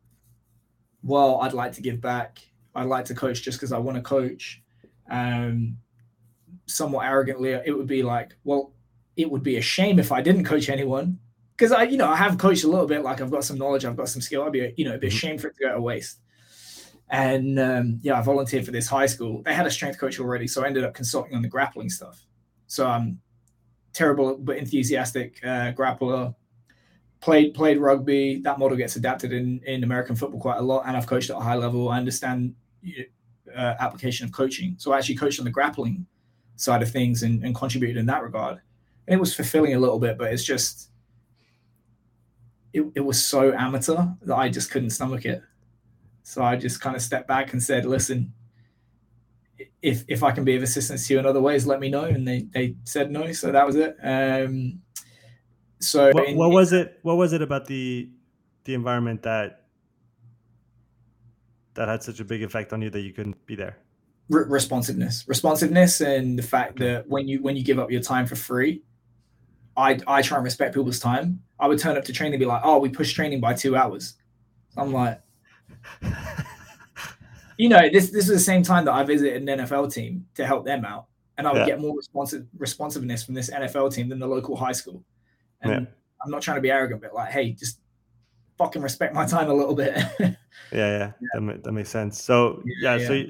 well, 1.03 1.41
I'd 1.41 1.53
like 1.53 1.73
to 1.73 1.83
give 1.83 2.01
back. 2.01 2.39
I'd 2.75 2.87
like 2.87 3.05
to 3.07 3.15
coach 3.15 3.43
just 3.43 3.59
because 3.59 3.73
I 3.73 3.79
want 3.79 3.97
to 3.97 4.03
coach. 4.03 4.63
Um, 5.11 5.77
somewhat 6.67 7.05
arrogantly, 7.07 7.51
it 7.51 7.77
would 7.77 7.89
be 7.89 8.03
like, 8.03 8.35
well, 8.45 8.73
it 9.17 9.31
would 9.31 9.43
be 9.43 9.57
a 9.57 9.61
shame 9.61 9.99
if 9.99 10.11
I 10.11 10.23
didn't 10.23 10.45
coach 10.45 10.71
anyone 10.71 11.19
because 11.55 11.73
I, 11.73 11.83
you 11.83 11.99
know, 11.99 12.09
I 12.09 12.17
have 12.17 12.39
coached 12.39 12.65
a 12.65 12.69
little 12.69 12.87
bit. 12.87 13.03
Like 13.03 13.21
I've 13.21 13.31
got 13.31 13.45
some 13.45 13.59
knowledge, 13.59 13.85
I've 13.85 13.97
got 13.97 14.09
some 14.09 14.23
skill. 14.23 14.45
I'd 14.45 14.53
be, 14.53 14.73
you 14.77 14.85
know, 14.85 14.93
it'd 14.93 15.03
be 15.03 15.09
a 15.09 15.11
mm-hmm. 15.11 15.19
shame 15.19 15.39
for 15.39 15.49
it 15.49 15.57
to 15.57 15.65
go 15.67 15.75
to 15.75 15.81
waste. 15.81 16.21
And 17.13 17.59
um, 17.61 18.01
yeah, 18.03 18.19
I 18.19 18.23
volunteered 18.23 18.65
for 18.65 18.73
this 18.73 18.89
high 18.89 19.07
school. 19.07 19.43
They 19.43 19.53
had 19.53 19.67
a 19.67 19.71
strength 19.71 19.99
coach 19.99 20.19
already, 20.19 20.49
so 20.49 20.65
I 20.65 20.67
ended 20.67 20.83
up 20.83 20.95
consulting 20.95 21.35
on 21.37 21.43
the 21.43 21.49
grappling 21.49 21.91
stuff. 21.91 22.25
So 22.67 22.87
I'm 22.87 23.21
terrible 23.93 24.39
but 24.39 24.57
enthusiastic 24.57 25.39
uh, 25.45 25.73
grappler 25.73 26.35
played 27.21 27.53
played 27.53 27.79
rugby. 27.79 28.41
That 28.41 28.59
model 28.59 28.79
gets 28.79 28.97
adapted 28.97 29.35
in 29.35 29.61
in 29.67 29.85
American 29.85 30.17
football 30.17 30.41
quite 30.41 30.57
a 30.57 30.63
lot, 30.63 30.85
and 30.87 30.97
I've 30.97 31.07
coached 31.07 31.29
at 31.29 31.37
a 31.37 31.41
high 31.41 31.55
level. 31.55 31.91
I 31.91 31.99
understand 31.99 32.55
uh, 33.55 33.75
application 33.79 34.25
of 34.25 34.33
coaching, 34.33 34.77
so 34.79 34.93
I 34.93 34.99
actually 34.99 35.17
coached 35.17 35.39
on 35.39 35.45
the 35.45 35.51
grappling 35.51 36.07
side 36.57 36.83
of 36.83 36.91
things 36.91 37.25
and, 37.25 37.45
and 37.45 37.55
contributed 37.55 37.99
in 37.99 38.07
that 38.07 38.23
regard. 38.23 38.59
And 39.07 39.15
it 39.15 39.21
was 39.21 39.35
fulfilling 39.35 39.75
a 39.75 39.79
little 39.79 39.99
bit, 39.99 40.17
but 40.17 40.33
it's 40.33 40.45
just 40.45 40.89
it, 42.73 42.87
it 42.95 43.01
was 43.01 43.23
so 43.23 43.53
amateur 43.53 44.07
that 44.23 44.35
I 44.35 44.49
just 44.49 44.71
couldn't 44.71 44.91
stomach 44.91 45.27
it. 45.27 45.43
So 46.23 46.43
I 46.43 46.57
just 46.57 46.81
kind 46.81 46.97
of 46.97 47.03
stepped 47.03 47.29
back 47.29 47.53
and 47.53 47.63
said, 47.63 47.85
"Listen, 47.85 48.33
if 49.81 50.05
if 50.09 50.23
I 50.23 50.31
can 50.31 50.45
be 50.45 50.57
of 50.57 50.63
assistance 50.63 51.07
to 51.07 51.15
you 51.15 51.21
in 51.21 51.27
other 51.27 51.41
ways, 51.41 51.67
let 51.67 51.81
me 51.81 51.89
know." 51.89 52.05
And 52.05 52.27
they 52.27 52.47
they 52.53 52.77
said 52.85 53.11
no, 53.11 53.33
so 53.33 53.53
that 53.53 53.67
was 53.67 53.77
it. 53.77 53.97
Um, 54.03 54.81
so 55.81 56.13
what, 56.13 56.29
in, 56.29 56.37
what 56.37 56.51
was 56.51 56.73
it? 56.73 56.99
What 57.03 57.17
was 57.17 57.33
it 57.33 57.43
about 57.43 57.67
the 57.67 58.09
the 58.65 58.75
environment 58.75 59.23
that 59.23 59.65
that 61.75 61.89
had 61.89 62.03
such 62.03 62.21
a 62.21 62.25
big 62.25 62.43
effect 62.43 62.73
on 62.73 62.83
you 62.83 62.91
that 62.91 63.01
you 63.01 63.13
couldn't 63.13 63.45
be 63.47 63.57
there? 63.57 63.79
Re- 64.29 64.45
responsiveness, 64.47 65.25
responsiveness, 65.27 66.01
and 66.01 66.39
the 66.39 66.43
fact 66.43 66.79
that 66.79 67.09
when 67.09 67.27
you 67.27 67.43
when 67.43 67.57
you 67.57 67.65
give 67.65 67.79
up 67.79 67.91
your 67.91 68.01
time 68.01 68.27
for 68.27 68.37
free, 68.37 68.83
I 69.77 69.99
I 70.07 70.23
try 70.23 70.39
and 70.39 70.45
respect 70.45 70.75
people's 70.75 71.01
time. 71.01 71.43
I 71.59 71.67
would 71.67 71.79
turn 71.79 71.97
up 71.97 72.05
to 72.05 72.13
training 72.13 72.35
and 72.35 72.41
be 72.41 72.47
like, 72.47 72.63
"Oh, 72.65 72.79
we 72.79 72.89
pushed 72.89 73.17
training 73.17 73.41
by 73.41 73.55
two 73.55 73.77
hours." 73.77 74.15
I'm 74.77 74.93
like, 74.93 75.21
you 77.59 77.69
know, 77.69 77.89
this 77.91 78.11
this 78.11 78.29
is 78.29 78.35
the 78.35 78.39
same 78.39 78.63
time 78.63 78.85
that 78.87 78.93
I 78.93 79.05
visited 79.05 79.49
an 79.49 79.59
NFL 79.59 79.93
team 79.93 80.27
to 80.35 80.47
help 80.47 80.65
them 80.65 80.85
out, 80.85 81.07
and 81.39 81.47
I 81.47 81.53
would 81.53 81.61
yeah. 81.61 81.67
get 81.67 81.81
more 81.81 81.97
responsive 81.97 82.47
responsiveness 82.59 83.23
from 83.25 83.35
this 83.35 83.51
NFL 83.51 83.95
team 83.95 84.09
than 84.09 84.19
the 84.19 84.27
local 84.27 84.57
high 84.57 84.73
school. 84.73 85.05
And 85.63 85.73
yeah. 85.73 85.91
I'm 86.25 86.31
not 86.31 86.43
trying 86.43 86.57
to 86.57 86.61
be 86.61 86.71
arrogant, 86.71 87.03
but 87.03 87.15
like, 87.15 87.31
hey, 87.31 87.53
just 87.53 87.79
fucking 88.59 88.83
respect 88.83 89.15
my 89.15 89.27
time 89.27 89.51
a 89.51 89.55
little 89.55 89.75
bit. 89.75 89.95
yeah, 90.21 90.35
yeah, 90.73 91.13
yeah. 91.21 91.41
That, 91.41 91.65
that, 91.65 91.73
makes 91.73 91.91
sense. 91.91 92.23
So 92.23 92.63
yeah, 92.81 92.97
yeah, 92.97 93.07
so 93.07 93.25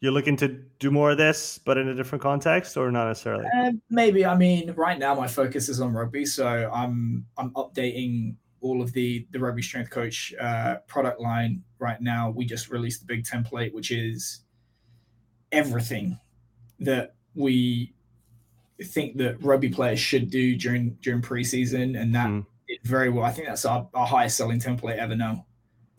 you're 0.00 0.12
looking 0.12 0.36
to 0.36 0.48
do 0.78 0.90
more 0.90 1.10
of 1.10 1.18
this, 1.18 1.58
but 1.58 1.76
in 1.76 1.88
a 1.88 1.94
different 1.94 2.22
context, 2.22 2.76
or 2.76 2.90
not 2.90 3.08
necessarily? 3.08 3.46
Uh, 3.58 3.72
maybe. 3.90 4.24
I 4.24 4.36
mean, 4.36 4.72
right 4.72 4.98
now 4.98 5.14
my 5.14 5.26
focus 5.26 5.68
is 5.68 5.80
on 5.80 5.92
rugby, 5.92 6.24
so 6.24 6.46
I'm 6.46 7.26
I'm 7.36 7.50
updating 7.50 8.34
all 8.60 8.82
of 8.82 8.92
the 8.92 9.26
the 9.30 9.38
rugby 9.38 9.62
strength 9.62 9.90
coach 9.90 10.34
uh, 10.40 10.76
product 10.86 11.20
line 11.20 11.62
right 11.78 12.00
now. 12.00 12.30
We 12.30 12.44
just 12.44 12.70
released 12.70 13.00
the 13.00 13.06
big 13.06 13.24
template, 13.24 13.72
which 13.72 13.90
is 13.90 14.40
everything 15.52 16.18
that 16.80 17.14
we 17.34 17.94
think 18.82 19.16
that 19.16 19.42
rugby 19.42 19.68
players 19.68 19.98
should 20.00 20.30
do 20.30 20.56
during 20.56 20.98
during 21.02 21.22
preseason, 21.22 22.00
and 22.00 22.14
that 22.14 22.28
mm. 22.28 22.46
very 22.84 23.10
well. 23.10 23.24
I 23.24 23.32
think 23.32 23.48
that's 23.48 23.64
our, 23.64 23.88
our 23.94 24.06
highest 24.06 24.36
selling 24.36 24.60
template 24.60 24.98
ever 24.98 25.16
now. 25.16 25.46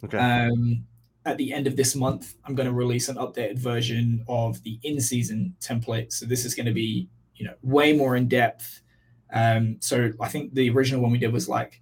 Okay. 0.03 0.17
Um, 0.17 0.85
at 1.25 1.37
the 1.37 1.51
end 1.51 1.67
of 1.67 1.75
this 1.75 1.95
month, 1.95 2.35
I'm 2.45 2.55
going 2.55 2.67
to 2.67 2.73
release 2.73 3.09
an 3.09 3.17
updated 3.17 3.59
version 3.59 4.23
of 4.27 4.63
the 4.63 4.79
in-season 4.83 5.53
template. 5.59 6.13
So 6.13 6.25
this 6.25 6.45
is 6.45 6.55
going 6.55 6.65
to 6.67 6.71
be, 6.71 7.09
you 7.35 7.45
know, 7.45 7.53
way 7.61 7.91
more 7.91 8.15
in 8.15 8.29
depth, 8.29 8.81
Um, 9.31 9.77
so 9.79 10.11
I 10.19 10.27
think 10.27 10.53
the 10.53 10.69
original 10.69 11.01
one 11.01 11.11
we 11.11 11.17
did 11.17 11.31
was 11.31 11.47
like 11.47 11.81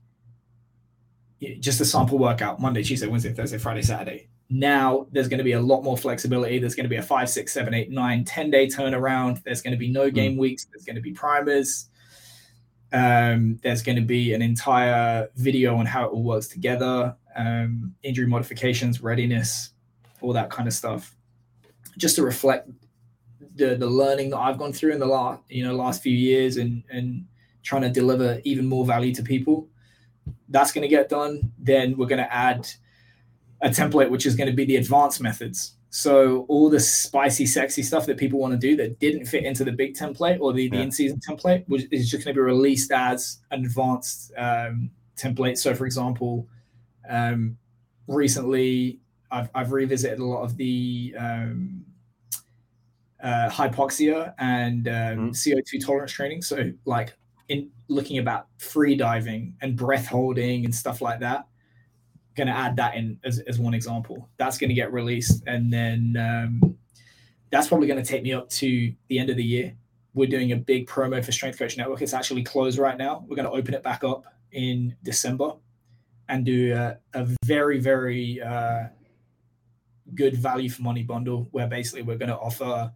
just 1.59 1.81
a 1.81 1.85
sample 1.85 2.17
workout 2.17 2.59
Monday, 2.59 2.83
Tuesday, 2.83 3.07
Wednesday, 3.07 3.33
Thursday, 3.33 3.57
Friday, 3.57 3.81
Saturday. 3.81 4.27
Now 4.49 5.07
there's 5.11 5.27
going 5.27 5.39
to 5.39 5.43
be 5.43 5.51
a 5.53 5.61
lot 5.61 5.83
more 5.83 5.97
flexibility. 5.97 6.59
There's 6.59 6.75
going 6.75 6.85
to 6.85 6.89
be 6.89 6.95
a 6.95 7.03
five, 7.03 7.29
six, 7.29 7.53
seven, 7.53 7.73
eight, 7.73 7.91
nine, 7.91 8.23
10 8.23 8.49
day 8.49 8.67
turnaround. 8.67 9.43
There's 9.43 9.61
going 9.61 9.73
to 9.73 9.77
be 9.77 9.89
no 9.89 10.09
game 10.09 10.35
mm. 10.35 10.39
weeks. 10.39 10.65
There's 10.65 10.85
going 10.85 10.95
to 10.95 11.01
be 11.01 11.11
primers. 11.11 11.89
Um, 12.93 13.59
there's 13.63 13.83
going 13.83 13.97
to 13.97 14.01
be 14.01 14.33
an 14.33 14.41
entire 14.41 15.29
video 15.35 15.75
on 15.75 15.85
how 15.85 16.05
it 16.05 16.07
all 16.07 16.23
works 16.23 16.47
together, 16.47 17.15
um, 17.35 17.93
injury 18.01 18.27
modifications, 18.27 19.01
readiness, 19.01 19.71
all 20.21 20.31
that 20.33 20.49
kind 20.49 20.67
of 20.67 20.73
stuff, 20.73 21.15
just 21.97 22.15
to 22.15 22.23
reflect 22.23 22.69
the 23.55 23.75
the 23.75 23.88
learning 23.88 24.29
that 24.29 24.38
I've 24.38 24.57
gone 24.57 24.71
through 24.71 24.93
in 24.93 24.99
the 24.99 25.05
last 25.05 25.41
you 25.49 25.65
know 25.65 25.75
last 25.75 26.01
few 26.01 26.15
years 26.15 26.57
and 26.57 26.83
and 26.89 27.25
trying 27.63 27.81
to 27.81 27.89
deliver 27.89 28.39
even 28.45 28.65
more 28.65 28.85
value 28.85 29.13
to 29.15 29.23
people. 29.23 29.67
That's 30.49 30.71
going 30.71 30.83
to 30.83 30.87
get 30.87 31.09
done. 31.09 31.51
Then 31.57 31.97
we're 31.97 32.07
going 32.07 32.23
to 32.23 32.33
add 32.33 32.67
a 33.61 33.69
template 33.69 34.09
which 34.09 34.25
is 34.25 34.35
going 34.35 34.49
to 34.49 34.55
be 34.55 34.65
the 34.65 34.75
advanced 34.75 35.21
methods. 35.21 35.73
So 35.89 36.45
all 36.47 36.69
the 36.69 36.79
spicy, 36.79 37.45
sexy 37.45 37.81
stuff 37.81 38.05
that 38.05 38.17
people 38.17 38.39
want 38.39 38.53
to 38.53 38.57
do 38.57 38.75
that 38.75 38.99
didn't 38.99 39.25
fit 39.25 39.45
into 39.45 39.63
the 39.63 39.71
big 39.71 39.95
template 39.95 40.39
or 40.39 40.53
the, 40.53 40.69
the 40.69 40.77
in-season 40.77 41.19
template 41.27 41.65
is 41.91 42.11
just 42.11 42.25
going 42.25 42.35
to 42.35 42.39
be 42.39 42.43
released 42.43 42.91
as 42.91 43.39
an 43.51 43.65
advanced 43.65 44.31
um, 44.37 44.91
template. 45.15 45.57
So, 45.57 45.73
for 45.73 45.85
example, 45.85 46.47
um, 47.09 47.57
recently 48.07 48.99
I've, 49.31 49.49
I've, 49.55 49.71
revisited 49.71 50.19
a 50.19 50.25
lot 50.25 50.43
of 50.43 50.57
the 50.57 51.15
um, 51.17 51.85
uh, 53.23 53.49
hypoxia 53.49 54.33
and 54.37 54.87
um, 54.87 54.93
mm. 54.93 55.29
CO2 55.31 55.83
tolerance 55.85 56.11
training. 56.11 56.41
So, 56.41 56.71
like 56.85 57.13
in 57.49 57.69
looking 57.87 58.17
about 58.17 58.47
free 58.57 58.95
diving 58.95 59.55
and 59.61 59.75
breath 59.75 60.07
holding 60.07 60.65
and 60.65 60.73
stuff 60.73 61.01
like 61.01 61.19
that 61.21 61.47
going 62.37 62.47
to 62.47 62.53
add 62.53 62.75
that 62.77 62.95
in 62.95 63.19
as, 63.25 63.39
as 63.39 63.59
one 63.59 63.73
example. 63.73 64.29
That's 64.37 64.57
going 64.57 64.69
to 64.69 64.75
get 64.75 64.93
released, 64.93 65.43
and 65.47 65.73
then 65.73 66.15
um, 66.17 66.77
that's 67.51 67.67
probably 67.67 67.87
going 67.87 68.01
to 68.01 68.07
take 68.07 68.23
me 68.23 68.31
up 68.31 68.47
to 68.51 68.93
the 69.09 69.19
end 69.19 69.29
of 69.29 69.35
the 69.35 69.43
year. 69.43 69.75
We're 70.13 70.29
doing 70.29 70.51
a 70.53 70.55
big 70.55 70.87
promo 70.87 71.23
for 71.23 71.31
Strength 71.31 71.59
Coach 71.59 71.77
Network. 71.77 72.01
It's 72.01 72.13
actually 72.13 72.43
closed 72.43 72.77
right 72.77 72.97
now. 72.97 73.25
We're 73.27 73.35
going 73.35 73.47
to 73.47 73.51
open 73.51 73.73
it 73.73 73.83
back 73.83 74.03
up 74.03 74.25
in 74.51 74.95
December 75.03 75.53
and 76.29 76.45
do 76.45 76.73
a, 76.73 76.97
a 77.13 77.27
very, 77.45 77.79
very 77.79 78.41
uh, 78.41 78.85
good 80.15 80.35
value 80.37 80.69
for 80.69 80.81
money 80.83 81.03
bundle 81.03 81.47
where 81.51 81.67
basically 81.67 82.01
we're 82.01 82.17
going 82.17 82.29
to 82.29 82.37
offer 82.37 82.91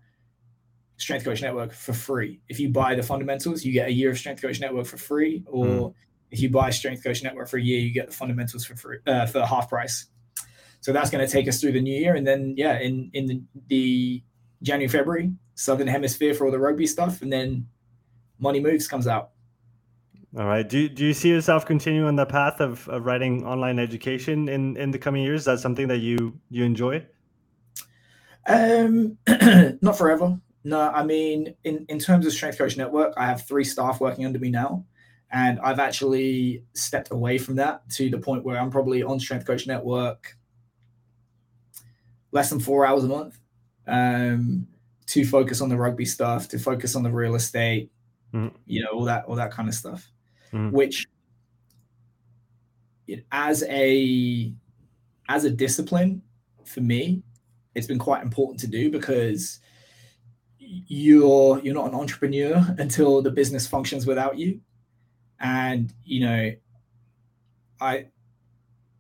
Strength 1.02 1.26
Coach 1.26 1.42
Network 1.42 1.74
for 1.74 1.94
free. 1.94 2.40
If 2.48 2.60
you 2.60 2.70
buy 2.70 2.96
the 2.96 3.04
fundamentals, 3.04 3.66
you 3.66 3.74
get 3.74 3.88
a 3.88 3.92
year 3.92 4.12
of 4.12 4.18
Strength 4.18 4.42
Coach 4.42 4.60
Network 4.60 4.86
for 4.86 4.98
free, 4.98 5.44
or 5.48 5.66
mm 5.66 5.94
if 6.32 6.40
you 6.40 6.50
buy 6.50 6.70
Strength 6.70 7.04
Coach 7.04 7.24
Network 7.24 7.50
for 7.50 7.58
a 7.58 7.62
year, 7.62 7.82
you 7.82 7.94
get 7.94 8.08
the 8.08 8.14
fundamentals 8.14 8.64
for 8.64 8.74
free 8.78 9.00
uh, 9.06 9.26
for 9.26 9.46
half 9.46 9.70
price. 9.70 10.06
So 10.80 10.94
that's 10.94 11.10
going 11.10 11.26
to 11.26 11.32
take 11.32 11.48
us 11.48 11.60
through 11.60 11.74
the 11.74 11.82
new 11.82 11.94
year, 11.94 12.16
and 12.16 12.26
then 12.26 12.56
yeah, 12.58 12.80
in 12.80 13.12
in 13.14 13.26
the, 13.28 13.42
the 13.68 14.24
January 14.64 14.88
February 14.88 15.34
Southern 15.56 15.88
Hemisphere 15.88 16.34
for 16.34 16.46
all 16.46 16.52
the 16.52 16.58
rugby 16.60 16.88
stuff, 16.88 17.22
and 17.22 17.32
then 17.32 17.68
Money 18.40 18.60
Moves 18.60 18.88
comes 18.88 19.08
out. 19.08 19.32
All 20.38 20.46
right. 20.46 20.68
Do, 20.68 20.88
do 20.88 21.06
you 21.06 21.14
see 21.14 21.28
yourself 21.28 21.66
continuing 21.66 22.16
the 22.16 22.26
path 22.26 22.62
of, 22.62 22.88
of 22.88 23.06
writing 23.06 23.46
online 23.46 23.80
education 23.80 24.48
in, 24.48 24.78
in 24.78 24.92
the 24.92 24.98
coming 24.98 25.24
years? 25.24 25.42
Is 25.42 25.46
that 25.46 25.60
something 25.60 25.90
that 25.90 25.98
you 25.98 26.40
you 26.50 26.64
enjoy? 26.64 27.06
Um, 28.48 29.18
not 29.82 29.98
forever. 29.98 30.40
No, 30.64 30.80
I 30.80 31.04
mean, 31.04 31.56
in, 31.64 31.86
in 31.90 32.00
terms 32.00 32.26
of 32.26 32.34
Strength 32.34 32.58
Coach 32.58 32.78
Network, 32.78 33.14
I 33.18 33.26
have 33.26 33.48
three 33.48 33.64
staff 33.64 34.00
working 34.00 34.26
under 34.26 34.40
me 34.40 34.50
now. 34.50 34.86
And 35.32 35.60
I've 35.62 35.80
actually 35.80 36.64
stepped 36.74 37.12
away 37.12 37.38
from 37.38 37.56
that 37.56 37.90
to 37.92 38.10
the 38.10 38.18
point 38.18 38.44
where 38.44 38.60
I'm 38.60 38.70
probably 38.70 39.02
on 39.02 39.20
Strength 39.20 39.48
Coach 39.48 39.66
Network 39.66 40.36
less 42.32 42.50
than 42.50 42.60
four 42.60 42.86
hours 42.86 43.04
a 43.04 43.08
month 43.08 43.40
um, 43.88 44.68
to 45.08 45.26
focus 45.26 45.62
on 45.62 45.70
the 45.70 45.78
rugby 45.78 46.06
stuff, 46.06 46.48
to 46.50 46.60
focus 46.60 46.96
on 46.96 47.04
the 47.04 47.10
real 47.10 47.36
estate, 47.36 47.92
mm. 48.34 48.52
you 48.66 48.84
know, 48.84 48.90
all 48.90 49.06
that, 49.06 49.26
all 49.26 49.36
that 49.36 49.52
kind 49.52 49.70
of 49.70 49.76
stuff. 49.76 50.10
Mm. 50.54 50.72
Which, 50.72 51.08
it, 53.08 53.26
as 53.32 53.64
a 53.70 54.54
as 55.30 55.46
a 55.46 55.50
discipline 55.50 56.22
for 56.66 56.82
me, 56.82 57.24
it's 57.74 57.88
been 57.88 58.00
quite 58.00 58.22
important 58.22 58.60
to 58.60 58.68
do 58.68 58.92
because 58.92 59.60
you're 60.88 61.60
you're 61.60 61.74
not 61.74 61.88
an 61.88 61.96
entrepreneur 61.96 62.66
until 62.78 63.22
the 63.22 63.32
business 63.32 63.68
functions 63.68 64.06
without 64.06 64.38
you. 64.38 64.62
And 65.40 65.94
you 66.06 66.26
know 66.26 66.52
i 67.82 68.06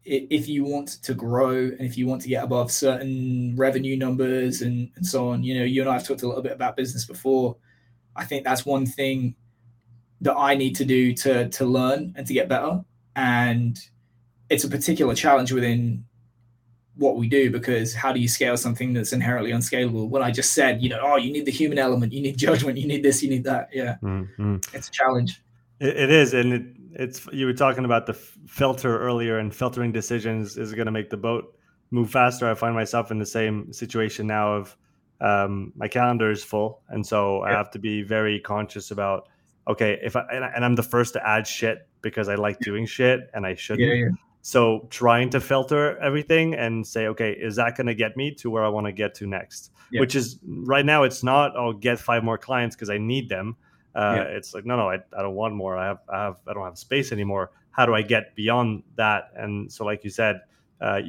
if 0.03 0.49
you 0.49 0.63
want 0.63 0.89
to 1.03 1.13
grow 1.13 1.55
and 1.55 1.81
if 1.81 1.95
you 1.95 2.07
want 2.07 2.23
to 2.23 2.27
get 2.27 2.43
above 2.43 2.71
certain 2.71 3.55
revenue 3.55 3.95
numbers 3.95 4.63
and, 4.63 4.89
and 4.95 5.05
so 5.05 5.29
on 5.29 5.43
you 5.43 5.53
know 5.57 5.63
you 5.63 5.79
and 5.79 5.89
i 5.89 5.93
have 5.93 6.05
talked 6.05 6.23
a 6.23 6.27
little 6.27 6.41
bit 6.41 6.51
about 6.51 6.75
business 6.75 7.05
before. 7.05 7.55
I 8.15 8.25
think 8.25 8.43
that's 8.43 8.65
one 8.65 8.85
thing 8.85 9.35
that 10.19 10.35
i 10.35 10.55
need 10.55 10.75
to 10.77 10.85
do 10.85 11.13
to 11.13 11.47
to 11.49 11.65
learn 11.65 12.13
and 12.17 12.25
to 12.27 12.33
get 12.33 12.49
better. 12.49 12.83
And 13.15 13.79
it's 14.49 14.63
a 14.63 14.69
particular 14.69 15.13
challenge 15.13 15.51
within 15.51 16.05
what 17.01 17.17
we 17.17 17.27
do 17.27 17.51
because 17.51 17.93
how 17.93 18.13
do 18.13 18.19
you 18.19 18.27
scale 18.27 18.55
something 18.55 18.93
that's 18.93 19.11
inherently 19.11 19.51
unscalable 19.51 20.07
when 20.07 20.23
i 20.23 20.31
just 20.31 20.53
said 20.53 20.81
you 20.81 20.87
know 20.87 20.99
oh 21.01 21.17
you 21.17 21.31
need 21.31 21.45
the 21.45 21.51
human 21.51 21.77
element 21.77 22.13
you 22.13 22.21
need 22.21 22.37
judgment 22.47 22.77
you 22.77 22.87
need 22.87 23.03
this 23.03 23.21
you 23.21 23.29
need 23.29 23.43
that 23.43 23.67
yeah 23.73 23.95
mm-hmm. 24.01 24.55
it's 24.73 24.87
a 24.87 24.91
challenge 24.91 25.41
it, 25.81 25.97
it 25.97 26.11
is, 26.11 26.33
and 26.33 26.53
it, 26.53 26.63
it's 26.93 27.27
you 27.33 27.47
were 27.47 27.53
talking 27.53 27.85
about 27.85 28.05
the 28.05 28.13
filter 28.13 28.99
earlier, 28.99 29.39
and 29.39 29.53
filtering 29.53 29.91
decisions 29.91 30.57
is 30.57 30.73
going 30.73 30.85
to 30.85 30.91
make 30.91 31.09
the 31.09 31.17
boat 31.17 31.57
move 31.89 32.11
faster. 32.11 32.49
I 32.49 32.53
find 32.53 32.75
myself 32.75 33.11
in 33.11 33.17
the 33.17 33.25
same 33.25 33.73
situation 33.73 34.27
now 34.27 34.53
of 34.53 34.77
um, 35.19 35.73
my 35.75 35.87
calendar 35.87 36.29
is 36.29 36.43
full, 36.43 36.81
and 36.89 37.05
so 37.05 37.43
yeah. 37.43 37.51
I 37.51 37.57
have 37.57 37.71
to 37.71 37.79
be 37.79 38.03
very 38.03 38.39
conscious 38.39 38.91
about 38.91 39.27
okay 39.67 39.99
if 40.03 40.15
I 40.15 40.21
and 40.31 40.63
I'm 40.63 40.75
the 40.75 40.83
first 40.83 41.13
to 41.13 41.27
add 41.27 41.47
shit 41.47 41.87
because 42.01 42.29
I 42.29 42.35
like 42.35 42.59
doing 42.59 42.85
shit 42.85 43.21
and 43.33 43.45
I 43.45 43.55
shouldn't. 43.55 43.87
Yeah, 43.87 43.93
yeah. 43.95 44.09
So 44.41 44.87
trying 44.89 45.29
to 45.31 45.39
filter 45.39 45.97
everything 45.99 46.55
and 46.55 46.85
say, 46.85 47.07
okay, 47.07 47.31
is 47.31 47.55
that 47.57 47.77
going 47.77 47.87
to 47.87 47.95
get 47.95 48.17
me 48.17 48.33
to 48.35 48.49
where 48.49 48.65
I 48.65 48.69
want 48.69 48.87
to 48.87 48.91
get 48.91 49.13
to 49.15 49.27
next? 49.27 49.71
Yeah. 49.91 49.99
Which 49.99 50.15
is 50.15 50.39
right 50.43 50.85
now, 50.85 51.03
it's 51.03 51.23
not. 51.23 51.55
I'll 51.55 51.73
get 51.73 51.99
five 51.99 52.23
more 52.23 52.37
clients 52.37 52.75
because 52.75 52.89
I 52.89 52.97
need 52.97 53.29
them. 53.29 53.55
Uh, 53.93 54.15
yeah. 54.17 54.23
It's 54.23 54.53
like, 54.53 54.65
no, 54.65 54.77
no, 54.77 54.89
I, 54.89 54.95
I 55.17 55.21
don't 55.21 55.35
want 55.35 55.53
more. 55.53 55.77
I 55.77 55.87
have, 55.87 55.99
I 56.09 56.23
have, 56.23 56.37
I 56.47 56.53
don't 56.53 56.63
have 56.63 56.77
space 56.77 57.11
anymore. 57.11 57.51
How 57.71 57.85
do 57.85 57.93
I 57.93 58.01
get 58.01 58.35
beyond 58.35 58.83
that? 58.95 59.31
And 59.35 59.71
so, 59.71 59.85
like 59.85 60.03
you 60.03 60.09
said, 60.09 60.41
uh, 60.79 61.01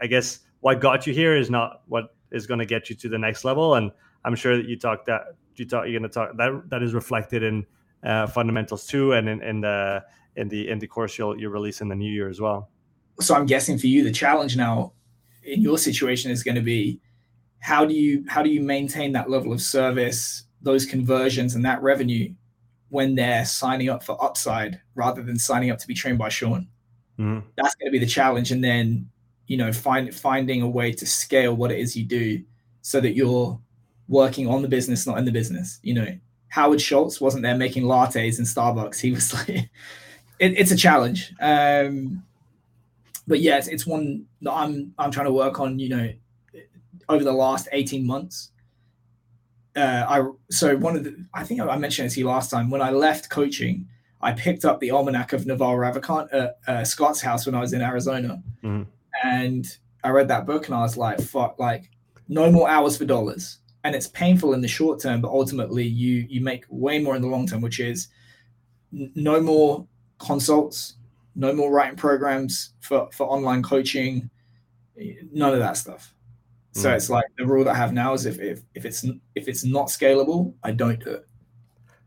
I 0.00 0.06
guess 0.06 0.40
what 0.60 0.80
got 0.80 1.06
you 1.06 1.12
here 1.12 1.36
is 1.36 1.50
not 1.50 1.82
what 1.86 2.14
is 2.30 2.46
going 2.46 2.58
to 2.60 2.66
get 2.66 2.88
you 2.88 2.96
to 2.96 3.08
the 3.08 3.18
next 3.18 3.44
level. 3.44 3.74
And 3.74 3.92
I'm 4.24 4.34
sure 4.34 4.56
that 4.56 4.66
you 4.66 4.78
talk 4.78 5.04
that 5.06 5.22
you 5.56 5.64
talk, 5.64 5.84
you're 5.86 5.98
going 5.98 6.08
to 6.10 6.14
talk 6.14 6.36
that 6.36 6.70
that 6.70 6.82
is 6.82 6.94
reflected 6.94 7.42
in 7.42 7.66
uh, 8.04 8.26
fundamentals 8.26 8.86
too, 8.86 9.12
and 9.12 9.28
in, 9.28 9.42
in 9.42 9.60
the 9.60 10.04
in 10.36 10.48
the 10.48 10.68
in 10.68 10.78
the 10.78 10.86
course 10.86 11.18
you'll 11.18 11.38
you 11.38 11.48
release 11.50 11.80
in 11.80 11.88
the 11.88 11.94
new 11.94 12.10
year 12.10 12.28
as 12.28 12.40
well. 12.40 12.70
So 13.20 13.34
I'm 13.34 13.46
guessing 13.46 13.78
for 13.78 13.86
you, 13.86 14.04
the 14.04 14.12
challenge 14.12 14.56
now 14.56 14.92
in 15.42 15.62
your 15.62 15.78
situation 15.78 16.30
is 16.30 16.42
going 16.42 16.54
to 16.54 16.60
be 16.60 17.00
how 17.60 17.84
do 17.84 17.94
you 17.94 18.24
how 18.28 18.42
do 18.42 18.50
you 18.50 18.60
maintain 18.60 19.12
that 19.12 19.28
level 19.28 19.52
of 19.52 19.60
service 19.60 20.44
those 20.62 20.86
conversions 20.86 21.54
and 21.54 21.64
that 21.64 21.82
revenue 21.82 22.32
when 22.90 23.14
they're 23.14 23.44
signing 23.44 23.88
up 23.88 24.02
for 24.02 24.22
upside 24.22 24.80
rather 24.94 25.22
than 25.22 25.38
signing 25.38 25.70
up 25.70 25.78
to 25.78 25.86
be 25.86 25.94
trained 25.94 26.18
by 26.18 26.28
Sean. 26.28 26.66
Mm-hmm. 27.18 27.46
That's 27.56 27.74
going 27.74 27.88
to 27.88 27.92
be 27.92 27.98
the 27.98 28.10
challenge. 28.10 28.50
And 28.50 28.64
then, 28.64 29.08
you 29.46 29.56
know, 29.56 29.72
find 29.72 30.14
finding 30.14 30.62
a 30.62 30.68
way 30.68 30.92
to 30.92 31.06
scale 31.06 31.54
what 31.54 31.70
it 31.70 31.78
is 31.78 31.96
you 31.96 32.04
do 32.04 32.42
so 32.82 33.00
that 33.00 33.14
you're 33.14 33.60
working 34.08 34.48
on 34.48 34.62
the 34.62 34.68
business, 34.68 35.06
not 35.06 35.18
in 35.18 35.24
the 35.24 35.32
business. 35.32 35.78
You 35.82 35.94
know, 35.94 36.18
Howard 36.48 36.80
Schultz 36.80 37.20
wasn't 37.20 37.42
there 37.42 37.56
making 37.56 37.84
lattes 37.84 38.38
in 38.38 38.44
Starbucks. 38.44 39.00
He 39.00 39.12
was 39.12 39.34
like, 39.34 39.48
it, 39.48 39.70
it's 40.40 40.70
a 40.70 40.76
challenge. 40.76 41.34
Um, 41.40 42.24
but 43.28 43.40
yeah, 43.40 43.58
it's, 43.58 43.68
it's 43.68 43.86
one 43.86 44.24
that 44.42 44.52
I'm 44.52 44.94
I'm 44.98 45.10
trying 45.10 45.26
to 45.26 45.32
work 45.32 45.60
on. 45.60 45.78
You 45.78 45.88
know, 45.90 46.12
over 47.08 47.22
the 47.22 47.32
last 47.32 47.68
18 47.72 48.06
months 48.06 48.50
uh, 49.78 50.04
I 50.08 50.28
so 50.50 50.76
one 50.76 50.96
of 50.96 51.04
the 51.04 51.16
I 51.32 51.44
think 51.44 51.60
I 51.60 51.76
mentioned 51.76 52.06
it 52.06 52.14
to 52.14 52.20
you 52.20 52.26
last 52.26 52.50
time 52.50 52.70
when 52.70 52.82
I 52.82 52.90
left 52.90 53.30
coaching, 53.30 53.86
I 54.20 54.32
picked 54.32 54.64
up 54.64 54.80
the 54.80 54.90
almanac 54.90 55.32
of 55.32 55.46
Naval 55.46 55.74
Ravikant 55.74 56.28
at 56.32 56.58
uh, 56.66 56.84
Scott's 56.84 57.20
house 57.20 57.46
when 57.46 57.54
I 57.54 57.60
was 57.60 57.72
in 57.72 57.80
Arizona, 57.80 58.42
mm-hmm. 58.62 58.82
and 59.22 59.66
I 60.02 60.10
read 60.10 60.28
that 60.28 60.46
book 60.46 60.66
and 60.66 60.74
I 60.74 60.80
was 60.80 60.96
like, 60.96 61.20
"Fuck!" 61.20 61.58
Like, 61.58 61.90
no 62.28 62.50
more 62.50 62.68
hours 62.68 62.96
for 62.96 63.04
dollars, 63.04 63.58
and 63.84 63.94
it's 63.94 64.08
painful 64.08 64.52
in 64.52 64.60
the 64.60 64.68
short 64.68 65.00
term, 65.00 65.20
but 65.20 65.28
ultimately 65.28 65.84
you 65.84 66.26
you 66.28 66.40
make 66.40 66.64
way 66.68 66.98
more 66.98 67.14
in 67.14 67.22
the 67.22 67.28
long 67.28 67.46
term, 67.46 67.60
which 67.60 67.78
is 67.78 68.08
n- 68.92 69.12
no 69.14 69.40
more 69.40 69.86
consults, 70.18 70.94
no 71.38 71.52
more 71.52 71.70
writing 71.72 71.96
programs 71.96 72.74
for 72.80 73.08
for 73.12 73.26
online 73.28 73.62
coaching, 73.62 74.28
none 75.32 75.54
of 75.54 75.60
that 75.60 75.76
stuff. 75.76 76.12
So 76.72 76.90
mm. 76.90 76.96
it's 76.96 77.08
like 77.08 77.24
the 77.38 77.46
rule 77.46 77.64
that 77.64 77.70
I 77.70 77.76
have 77.76 77.92
now 77.92 78.12
is 78.12 78.26
if, 78.26 78.38
if 78.40 78.60
if 78.74 78.84
it's 78.84 79.04
if 79.34 79.48
it's 79.48 79.64
not 79.64 79.86
scalable, 79.86 80.52
I 80.64 80.72
don't 80.72 81.02
do 81.02 81.10
it. 81.12 81.24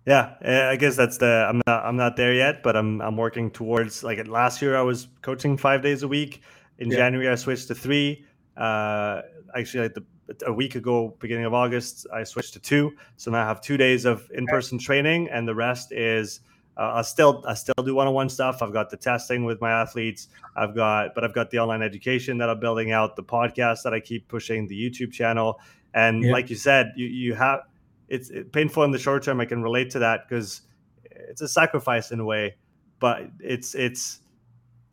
Yeah, 0.05 0.35
I 0.43 0.75
guess 0.75 0.95
that's 0.95 1.17
the. 1.17 1.45
I'm 1.47 1.61
not. 1.65 1.85
I'm 1.85 1.95
not 1.95 2.17
there 2.17 2.33
yet, 2.33 2.61
but 2.61 2.75
I'm. 2.75 3.01
I'm 3.01 3.15
working 3.17 3.49
towards. 3.49 4.03
Like 4.03 4.27
last 4.27 4.61
year, 4.61 4.75
I 4.75 4.81
was 4.81 5.07
coaching 5.21 5.57
five 5.57 5.81
days 5.81 6.03
a 6.03 6.07
week. 6.07 6.41
In 6.79 6.89
yeah. 6.89 6.97
January, 6.97 7.29
I 7.29 7.35
switched 7.35 7.67
to 7.69 7.75
three. 7.75 8.25
Uh, 8.57 9.21
actually, 9.55 9.83
like 9.83 9.93
the, 9.93 10.03
a 10.45 10.51
week 10.51 10.75
ago, 10.75 11.15
beginning 11.19 11.45
of 11.45 11.53
August, 11.53 12.07
I 12.11 12.23
switched 12.23 12.53
to 12.53 12.59
two. 12.59 12.91
So 13.15 13.31
now 13.31 13.43
I 13.43 13.47
have 13.47 13.61
two 13.61 13.77
days 13.77 14.05
of 14.05 14.27
in-person 14.33 14.77
okay. 14.77 14.85
training, 14.85 15.29
and 15.29 15.47
the 15.47 15.55
rest 15.55 15.93
is. 15.93 16.41
Uh, 16.81 16.93
I 16.95 17.01
still 17.03 17.43
I 17.47 17.53
still 17.53 17.75
do 17.85 17.93
one-on-one 17.93 18.27
stuff. 18.27 18.63
I've 18.63 18.73
got 18.73 18.89
the 18.89 18.97
testing 18.97 19.45
with 19.45 19.61
my 19.61 19.69
athletes. 19.69 20.29
I've 20.55 20.73
got, 20.73 21.13
but 21.13 21.23
I've 21.23 21.33
got 21.35 21.51
the 21.51 21.59
online 21.59 21.83
education 21.83 22.39
that 22.39 22.49
I'm 22.49 22.59
building 22.59 22.91
out, 22.91 23.15
the 23.15 23.23
podcast 23.23 23.83
that 23.83 23.93
I 23.93 23.99
keep 23.99 24.27
pushing, 24.27 24.67
the 24.67 24.75
YouTube 24.75 25.11
channel, 25.11 25.59
and 25.93 26.23
yeah. 26.23 26.31
like 26.31 26.49
you 26.49 26.55
said, 26.55 26.91
you 26.95 27.05
you 27.05 27.35
have 27.35 27.59
it's 28.07 28.31
painful 28.51 28.83
in 28.83 28.89
the 28.89 28.97
short 28.97 29.21
term. 29.21 29.39
I 29.39 29.45
can 29.45 29.61
relate 29.61 29.91
to 29.91 29.99
that 29.99 30.27
because 30.27 30.61
it's 31.05 31.41
a 31.41 31.47
sacrifice 31.47 32.09
in 32.09 32.19
a 32.19 32.25
way, 32.25 32.55
but 32.99 33.29
it's 33.39 33.75
it's 33.75 34.21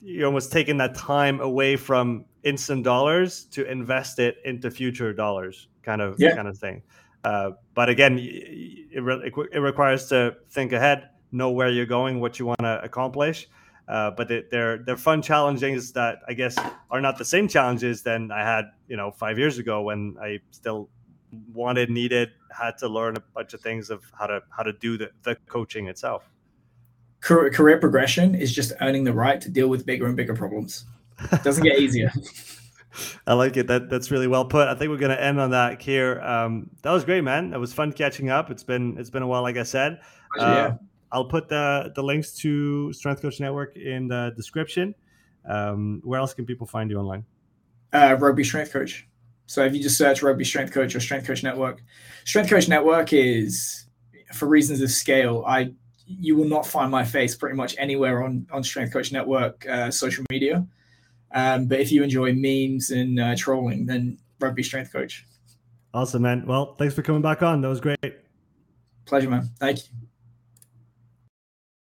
you're 0.00 0.26
almost 0.26 0.52
taking 0.52 0.76
that 0.76 0.94
time 0.94 1.40
away 1.40 1.74
from 1.76 2.26
instant 2.42 2.84
dollars 2.84 3.46
to 3.46 3.64
invest 3.64 4.18
it 4.18 4.36
into 4.44 4.70
future 4.70 5.14
dollars, 5.14 5.68
kind 5.82 6.02
of 6.02 6.16
yeah. 6.18 6.36
kind 6.36 6.48
of 6.48 6.58
thing. 6.58 6.82
Uh, 7.24 7.52
but 7.74 7.88
again, 7.88 8.18
it, 8.20 9.02
re- 9.02 9.32
it 9.52 9.58
requires 9.58 10.06
to 10.10 10.36
think 10.50 10.72
ahead, 10.72 11.08
know 11.32 11.50
where 11.50 11.70
you're 11.70 11.86
going, 11.86 12.20
what 12.20 12.38
you 12.38 12.46
want 12.46 12.60
to 12.60 12.80
accomplish. 12.82 13.48
Uh, 13.86 14.10
but 14.10 14.30
it, 14.30 14.50
they're 14.50 14.78
they're 14.78 14.98
fun 14.98 15.22
challenges 15.22 15.92
that 15.92 16.18
I 16.28 16.34
guess 16.34 16.56
are 16.90 17.00
not 17.00 17.16
the 17.16 17.24
same 17.24 17.48
challenges 17.48 18.02
than 18.02 18.30
I 18.30 18.40
had 18.40 18.66
you 18.86 18.96
know 18.96 19.10
five 19.10 19.38
years 19.38 19.56
ago 19.58 19.80
when 19.80 20.16
I 20.20 20.40
still 20.50 20.90
wanted, 21.54 21.90
needed, 21.90 22.30
had 22.50 22.76
to 22.78 22.88
learn 22.88 23.16
a 23.16 23.22
bunch 23.34 23.54
of 23.54 23.60
things 23.62 23.88
of 23.88 24.02
how 24.18 24.26
to 24.26 24.42
how 24.54 24.62
to 24.62 24.74
do 24.74 24.98
the, 24.98 25.10
the 25.22 25.36
coaching 25.46 25.88
itself. 25.88 26.28
Career, 27.20 27.50
career 27.50 27.78
progression 27.78 28.34
is 28.34 28.54
just 28.54 28.72
earning 28.80 29.04
the 29.04 29.12
right 29.12 29.40
to 29.40 29.48
deal 29.48 29.68
with 29.68 29.86
bigger 29.86 30.06
and 30.06 30.16
bigger 30.16 30.36
problems. 30.36 30.84
It 31.32 31.42
doesn't 31.42 31.64
get 31.64 31.78
easier. 31.78 32.12
I 33.26 33.34
like 33.34 33.56
it. 33.56 33.66
That 33.66 33.88
that's 33.88 34.10
really 34.10 34.26
well 34.26 34.44
put. 34.44 34.68
I 34.68 34.74
think 34.74 34.90
we're 34.90 34.98
going 34.98 35.16
to 35.16 35.22
end 35.22 35.40
on 35.40 35.50
that 35.50 35.80
here. 35.80 36.20
Um, 36.20 36.70
that 36.82 36.92
was 36.92 37.04
great, 37.04 37.22
man. 37.22 37.52
It 37.52 37.58
was 37.58 37.72
fun 37.72 37.92
catching 37.92 38.30
up. 38.30 38.50
It's 38.50 38.62
been 38.62 38.96
it's 38.98 39.10
been 39.10 39.22
a 39.22 39.26
while, 39.26 39.42
like 39.42 39.56
I 39.56 39.62
said. 39.62 40.00
Uh, 40.38 40.44
yeah. 40.44 40.74
I'll 41.12 41.24
put 41.24 41.48
the 41.48 41.92
the 41.94 42.02
links 42.02 42.32
to 42.38 42.92
Strength 42.92 43.22
Coach 43.22 43.40
Network 43.40 43.76
in 43.76 44.08
the 44.08 44.32
description. 44.36 44.94
Um, 45.48 46.00
where 46.04 46.20
else 46.20 46.34
can 46.34 46.44
people 46.44 46.66
find 46.66 46.90
you 46.90 46.98
online? 46.98 47.24
Uh, 47.92 48.16
Rugby 48.18 48.44
Strength 48.44 48.72
Coach. 48.72 49.08
So 49.46 49.64
if 49.64 49.74
you 49.74 49.82
just 49.82 49.96
search 49.96 50.22
Rugby 50.22 50.44
Strength 50.44 50.72
Coach 50.72 50.94
or 50.94 51.00
Strength 51.00 51.26
Coach 51.26 51.42
Network, 51.42 51.82
Strength 52.24 52.50
Coach 52.50 52.68
Network 52.68 53.12
is 53.12 53.86
for 54.34 54.46
reasons 54.46 54.82
of 54.82 54.90
scale. 54.90 55.44
I 55.46 55.72
you 56.06 56.36
will 56.36 56.48
not 56.48 56.66
find 56.66 56.90
my 56.90 57.04
face 57.04 57.34
pretty 57.34 57.56
much 57.56 57.74
anywhere 57.78 58.22
on 58.22 58.46
on 58.52 58.62
Strength 58.62 58.92
Coach 58.92 59.12
Network 59.12 59.66
uh, 59.66 59.90
social 59.90 60.24
media. 60.30 60.66
Um, 61.32 61.66
but 61.66 61.80
if 61.80 61.92
you 61.92 62.02
enjoy 62.02 62.34
memes 62.34 62.90
and 62.90 63.20
uh, 63.20 63.36
trolling, 63.36 63.86
then 63.86 64.18
Rugby 64.40 64.62
Strength 64.62 64.92
Coach. 64.92 65.26
Awesome, 65.94 66.22
man. 66.22 66.46
Well, 66.46 66.74
thanks 66.74 66.94
for 66.94 67.02
coming 67.02 67.22
back 67.22 67.42
on. 67.42 67.60
That 67.62 67.68
was 67.68 67.80
great. 67.80 68.16
Pleasure, 69.06 69.30
man. 69.30 69.50
Thank 69.58 69.78
you 69.78 70.07